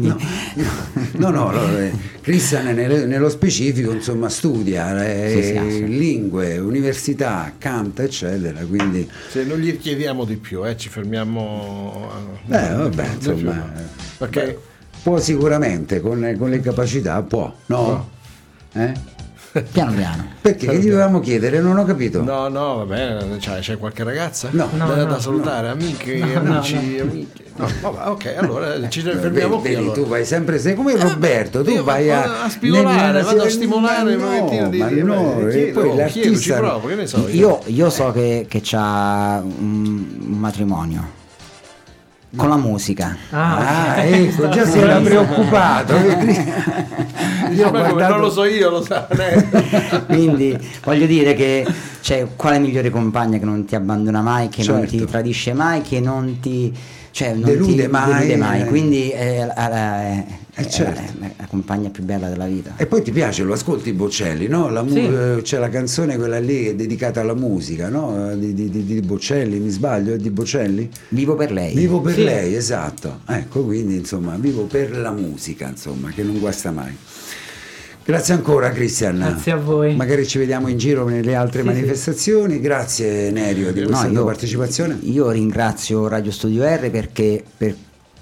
no, 0.01 0.17
no, 1.17 1.31
no, 1.31 1.51
no, 1.51 1.79
eh, 1.79 1.93
Christian 2.21 2.67
nel- 2.75 3.07
nello 3.07 3.29
specifico 3.29 3.93
insomma 3.93 4.29
studia 4.29 5.05
eh, 5.05 5.29
Sì, 5.31 5.43
sì, 5.43 5.49
assolutamente. 5.57 5.87
lingue, 5.87 6.59
università, 6.59 7.53
canta 7.59 8.03
eccetera, 8.03 8.61
quindi 8.65 9.09
Se 9.29 9.45
non 9.45 9.59
gli 9.59 9.77
chiediamo 9.79 10.25
di 10.25 10.37
più, 10.37 10.67
eh, 10.67 10.77
ci 10.77 10.89
fermiamo. 10.89 12.11
eh, 12.49 12.75
vabbè, 12.75 13.09
di 13.09 13.15
insomma, 13.15 13.73
Perché 14.19 14.45
beh, 14.45 14.59
può 15.03 15.19
sicuramente 15.19 16.01
con, 16.01 16.35
con 16.39 16.51
le 16.51 16.61
capacità, 16.61 17.23
può, 17.23 17.53
no? 17.67 18.11
Eh? 18.73 18.93
Piano 19.73 19.93
piano. 19.93 20.25
Perché 20.41 20.67
che 20.69 20.79
gli 20.79 20.85
dovevamo 20.89 21.19
chiedere? 21.19 21.59
Non 21.61 21.77
ho 21.77 21.85
capito. 21.85 22.23
No, 22.23 22.47
no, 22.49 22.77
va 22.77 22.85
bene, 22.85 23.37
c'è, 23.39 23.59
c'è 23.59 23.79
qualche 23.79 24.05
ragazza? 24.05 24.49
No. 24.53 24.69
da, 24.73 24.85
No, 24.85 24.95
da 24.95 25.05
no, 25.05 25.19
salutare, 25.19 25.69
amiche, 25.69 26.19
No, 26.19 26.39
amici, 26.39 26.75
no, 26.97 27.03
amiche. 27.03 27.43
No, 27.57 27.67
vabbè, 27.81 28.09
ok, 28.11 28.35
allora 28.39 28.89
ci 28.89 29.01
Eh, 29.01 29.17
fermiamo 29.17 29.61
vedi, 29.61 29.61
qui. 29.61 29.69
vedi, 29.71 29.75
allora. 29.77 29.93
tu 29.93 30.07
vai 30.07 30.25
sempre 30.25 30.59
sei 30.61 30.75
come 30.77 30.97
Roberto, 30.97 31.63
tu 31.63 31.83
vai 31.83 32.11
a, 32.11 32.45
a 32.45 32.49
spigolare, 32.49 33.23
vado 33.23 33.43
a 33.43 33.49
stimolare 33.51 34.15
un 34.15 34.21
no, 34.23 34.29
pochettino 34.29 34.69
di- 34.69 34.79
ma 34.79 34.87
di- 34.89 35.03
no, 35.03 35.41
e 35.41 35.51
chiedo, 35.51 35.81
poi 35.81 35.91
chiedo, 35.91 36.09
ci 36.11 36.19
l'artista 36.23 36.57
provo, 36.57 36.87
che 36.87 36.95
ne 36.95 37.07
so 37.07 37.29
io. 37.29 37.35
Io, 37.35 37.61
io 37.67 37.91
so 37.91 38.13
che, 38.13 38.47
che 38.49 38.61
c'ha 38.63 39.43
un, 39.45 40.07
matrimonio 40.39 41.19
con 42.37 42.49
la 42.49 42.57
musica. 42.57 43.17
Ah, 43.31 43.95
ok. 43.99 44.05
ecco, 44.05 44.49
già 44.51 44.65
si 44.65 44.79
era 44.79 44.99
preoccupato. 45.03 45.95
Dice, 47.51 47.61
Io 47.63 47.69
ho 47.69 47.71
"Ma 47.71 47.79
come, 47.81 47.93
guardato- 47.93 48.13
Non 48.15 48.21
lo 48.23 48.31
so 48.31 48.45
io, 48.45 48.71
lo 48.71 48.83
sa 48.83 49.07
lei. 49.13 49.49
Quindi 50.07 50.57
voglio 50.85 51.07
dire 51.07 51.35
che 51.35 51.67
cioè, 52.01 52.27
quale 52.37 52.59
migliore 52.59 52.91
compagna 52.91 53.39
che 53.39 53.45
non 53.45 53.65
ti 53.65 53.75
abbandona 53.75 54.21
mai, 54.23 54.49
che 54.49 54.65
non 54.65 54.81
Certo. 54.81 54.97
ti 54.97 55.05
tradisce 55.05 55.53
mai, 55.53 55.83
che 55.83 56.01
non 56.01 56.39
ti 56.41 56.73
cioè, 57.13 57.33
non 57.33 57.43
Delude 57.43 57.83
ti 57.83 57.89
mai, 57.89 58.13
delude 58.29 58.37
mai. 58.37 58.61
eh. 58.61 58.65
Quindi 58.67 59.11
è, 59.11 59.45
è- 59.47 60.25
Eh, 60.55 60.63
è 60.63 60.67
certo. 60.69 61.01
la, 61.19 61.27
è 61.27 61.33
la 61.39 61.47
compagna 61.47 61.89
più 61.91 62.05
bella 62.05 62.29
della 62.29 62.47
vita. 62.47 62.75
E 62.77 62.87
poi 62.87 63.03
ti 63.03 63.11
piace, 63.11 63.43
lo 63.43 63.53
ascolti 63.55 63.93
Boccelli, 63.93 64.47
no? 64.47 64.69
La 64.69 64.83
mu- 64.83 64.91
Sì. 64.93 65.05
eh, 65.07 65.41
c'è 65.43 65.59
la 65.59 65.69
canzone 65.71 66.17
quella 66.17 66.39
lì 66.39 66.67
è 66.67 66.75
dedicata 66.77 67.21
alla 67.21 67.35
musica, 67.35 67.89
no? 67.89 68.33
Di, 68.37 68.55
di- 68.55 68.71
di- 68.71 68.85
di 68.85 69.01
Boccelli, 69.01 69.59
mi 69.59 69.71
sbaglio? 69.71 70.15
È 70.15 70.19
di 70.19 70.31
Boccelli? 70.31 70.89
Vivo 71.09 71.35
per 71.35 71.51
lei. 71.51 71.75
Vivo 71.75 72.01
per 72.01 72.15
Sì. 72.15 72.23
lei, 72.25 72.55
esatto. 72.55 73.21
Ecco, 73.27 73.65
quindi 73.65 73.97
insomma, 73.97 74.37
vivo 74.39 74.63
per 74.65 74.97
la 74.97 75.11
musica, 75.11 75.67
insomma, 75.69 76.11
che 76.11 76.23
non 76.23 76.39
guasta 76.39 76.71
mai. 76.71 76.97
Grazie 78.05 78.35
ancora 78.35 78.71
Cristian. 78.71 79.19
Grazie 79.19 79.53
a 79.53 79.57
voi. 79.57 79.95
Magari 79.95 80.27
ci 80.27 80.39
vediamo 80.39 80.69
in 80.69 80.79
giro 80.79 81.07
nelle 81.09 81.35
altre 81.35 81.63
Sì, 81.63 81.69
sì. 81.69 81.75
manifestazioni. 81.75 82.61
Grazie 82.61 83.31
Nerio 83.31 83.73
di 83.73 83.81
No, 83.81 83.87
questa 83.87 84.07
tua 84.09 84.19
io, 84.19 84.25
partecipazione. 84.25 84.99
io 85.03 85.31
ringrazio 85.31 86.09
Radio 86.09 86.33
Studio 86.33 86.65
R 86.65 86.91
perché 86.91 87.45
per, 87.57 87.77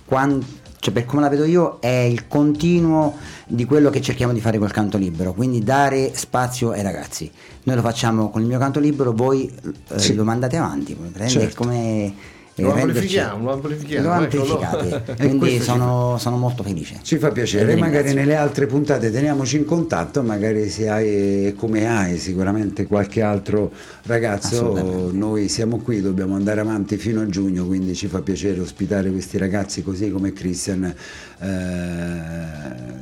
quan- 0.04 0.44
cioè 0.80 0.92
per 0.92 1.06
come 1.06 1.22
la 1.22 1.28
vedo 1.28 1.44
io 1.44 1.78
è 1.80 1.86
il 1.88 2.26
continuo 2.28 3.16
di 3.46 3.64
quello 3.64 3.88
che 3.88 4.02
cerchiamo 4.02 4.32
di 4.32 4.40
fare 4.40 4.58
col 4.58 4.70
canto 4.72 4.98
libero, 4.98 5.32
quindi 5.32 5.62
dare 5.64 6.10
spazio 6.14 6.70
ai 6.72 6.82
ragazzi. 6.82 7.30
Noi 7.62 7.76
lo 7.76 7.82
facciamo 7.82 8.30
con 8.30 8.42
il 8.42 8.46
mio 8.46 8.58
canto 8.58 8.80
libero, 8.80 9.12
voi 9.12 9.50
eh, 9.88 9.98
Sì. 9.98 10.14
lo 10.14 10.24
mandate 10.24 10.56
avanti, 10.56 10.96
Certo. 11.26 11.54
come... 11.62 12.14
eh, 12.58 12.62
Lo 12.62 12.72
amplifichiamo, 12.72 13.44
lo 13.44 13.52
amplifichiamo, 13.52 14.06
Lo 14.06 14.12
amplificate, 14.12 15.16
quindi 15.16 15.60
sono, 15.60 16.16
sono 16.18 16.36
molto 16.36 16.62
felice. 16.62 16.98
Ci 17.02 17.18
fa 17.18 17.30
piacere, 17.30 17.76
magari 17.76 18.12
nelle 18.12 18.34
altre 18.34 18.66
puntate 18.66 19.10
teniamoci 19.10 19.56
in 19.56 19.64
contatto, 19.64 20.22
magari 20.22 20.68
se 20.68 20.88
hai 20.88 21.54
come 21.56 21.86
hai 21.86 22.18
sicuramente 22.18 22.86
qualche 22.86 23.22
altro 23.22 23.70
ragazzo, 24.02 25.10
noi 25.12 25.48
siamo 25.48 25.78
qui, 25.78 26.00
dobbiamo 26.00 26.34
andare 26.34 26.60
avanti 26.60 26.96
fino 26.96 27.20
a 27.20 27.26
giugno, 27.26 27.64
quindi 27.64 27.94
ci 27.94 28.08
fa 28.08 28.20
piacere 28.20 28.60
ospitare 28.60 29.10
questi 29.10 29.38
ragazzi 29.38 29.82
così 29.82 30.10
come 30.10 30.32
Christian, 30.32 30.84
eh, 30.84 31.46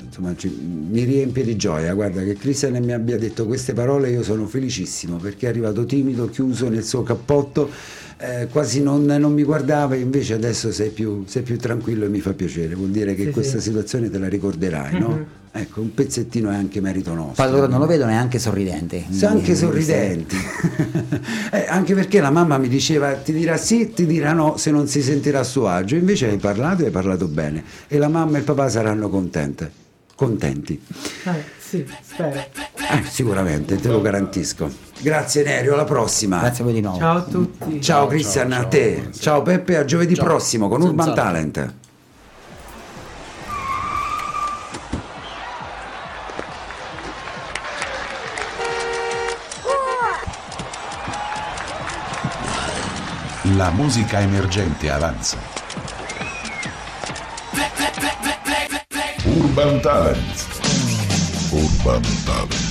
insomma 0.05 0.35
ci- 0.37 0.85
mi 0.91 1.05
riempie 1.05 1.45
di 1.45 1.57
gioia, 1.57 1.95
guarda 1.95 2.23
che 2.23 2.35
Christian 2.35 2.83
mi 2.83 2.93
abbia 2.93 3.19
detto 3.19 3.47
queste 3.47 3.73
parole 3.73 4.11
io 4.11 4.23
sono 4.23 4.47
felicissimo 4.47 5.17
perché 5.17 5.47
è 5.47 5.49
arrivato 5.49 5.85
timido, 5.85 6.29
chiuso 6.29 6.69
nel 6.69 6.85
suo 6.85 7.03
cappotto, 7.03 7.69
eh, 8.19 8.49
quasi 8.51 8.83
non, 8.83 9.05
non 9.05 9.33
mi 9.33 9.43
guardava 9.43 9.95
e 9.95 9.99
invece 10.01 10.35
adesso 10.35 10.73
sei 10.73 10.91
più, 10.91 11.25
sei 11.27 11.43
più 11.43 11.59
tranquillo 11.59 12.05
e 12.05 12.09
mi 12.09 12.21
fa 12.21 12.33
piacere, 12.33 12.75
vuol 12.75 12.91
dire 12.91 13.15
che 13.15 13.25
Sì, 13.25 13.31
questa 13.31 13.59
sì. 13.59 13.65
situazione 13.69 14.11
te 14.11 14.19
la 14.19 14.29
ricorderai, 14.29 14.99
no? 14.99 15.09
Mhm. 15.09 15.27
Ecco, 15.53 15.81
un 15.81 15.95
pezzettino 15.95 16.51
è 16.51 16.55
anche 16.55 16.83
merito 16.83 17.15
nostro. 17.15 17.49
Loro 17.51 17.67
non 17.67 17.81
lo 17.81 17.87
vedo 17.87 18.05
neanche 18.05 18.39
sorridente. 18.39 19.05
Sei 19.09 19.27
anche 19.29 19.55
sorridenti, 19.55 20.37
Eh, 21.51 21.65
anche 21.69 21.95
perché 21.95 22.21
la 22.21 22.31
mamma 22.31 22.59
mi 22.59 22.69
diceva 22.69 23.15
ti 23.15 23.33
dirà 23.33 23.57
sì, 23.57 23.93
ti 23.95 24.05
dirà 24.05 24.33
no 24.33 24.57
se 24.59 24.71
non 24.71 24.87
si 24.87 25.01
sentirà 25.01 25.41
a 25.41 25.45
suo 25.45 25.69
agio, 25.69 25.95
invece 25.97 26.29
hai 26.29 26.37
parlato 26.37 26.83
e 26.83 26.87
hai 26.87 26.91
parlato 26.91 27.27
bene 27.27 27.65
e 27.89 27.97
la 27.97 28.09
mamma 28.09 28.37
e 28.37 28.41
il 28.41 28.45
papà 28.45 28.69
saranno 28.69 29.09
contente, 29.09 29.71
contenti, 30.15 30.79
Eh, 31.25 31.31
sì, 31.59 31.87
spero. 32.03 32.35
Eh, 32.39 33.03
sicuramente, 33.09 33.77
te 33.77 33.89
lo 33.89 34.03
garantisco. 34.03 34.71
Grazie 34.99 35.43
Nerio, 35.45 35.75
alla 35.75 35.85
prossima. 35.85 36.39
Grazie 36.41 36.63
a 36.63 36.65
voi 36.65 36.75
di 36.75 36.81
nuovo. 36.81 36.99
Ciao 36.99 37.17
a 37.17 37.23
tutti. 37.23 37.81
Ciao 37.83 38.07
Cristian, 38.07 38.53
a 38.53 38.65
te. 38.65 39.03
ciao. 39.03 39.13
Ciao 39.13 39.43
Peppe, 39.43 39.77
a 39.77 39.85
giovedì 39.85 40.15
Ciao. 40.15 40.25
prossimo 40.25 40.69
con 40.69 40.81
Urban 40.81 41.07
Senz'altro. 41.07 41.23
Talent. 41.25 41.75
La 53.57 53.71
musica 53.71 54.21
emergente 54.21 54.91
avanza. 54.91 55.39
Urban 59.25 59.81
Talent. 59.81 60.47
Urban 61.53 62.03
Talents. 62.25 62.66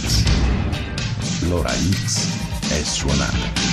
L'ora 1.47 1.69
X 1.69 2.27
è 2.69 2.83
suonata. 2.83 3.64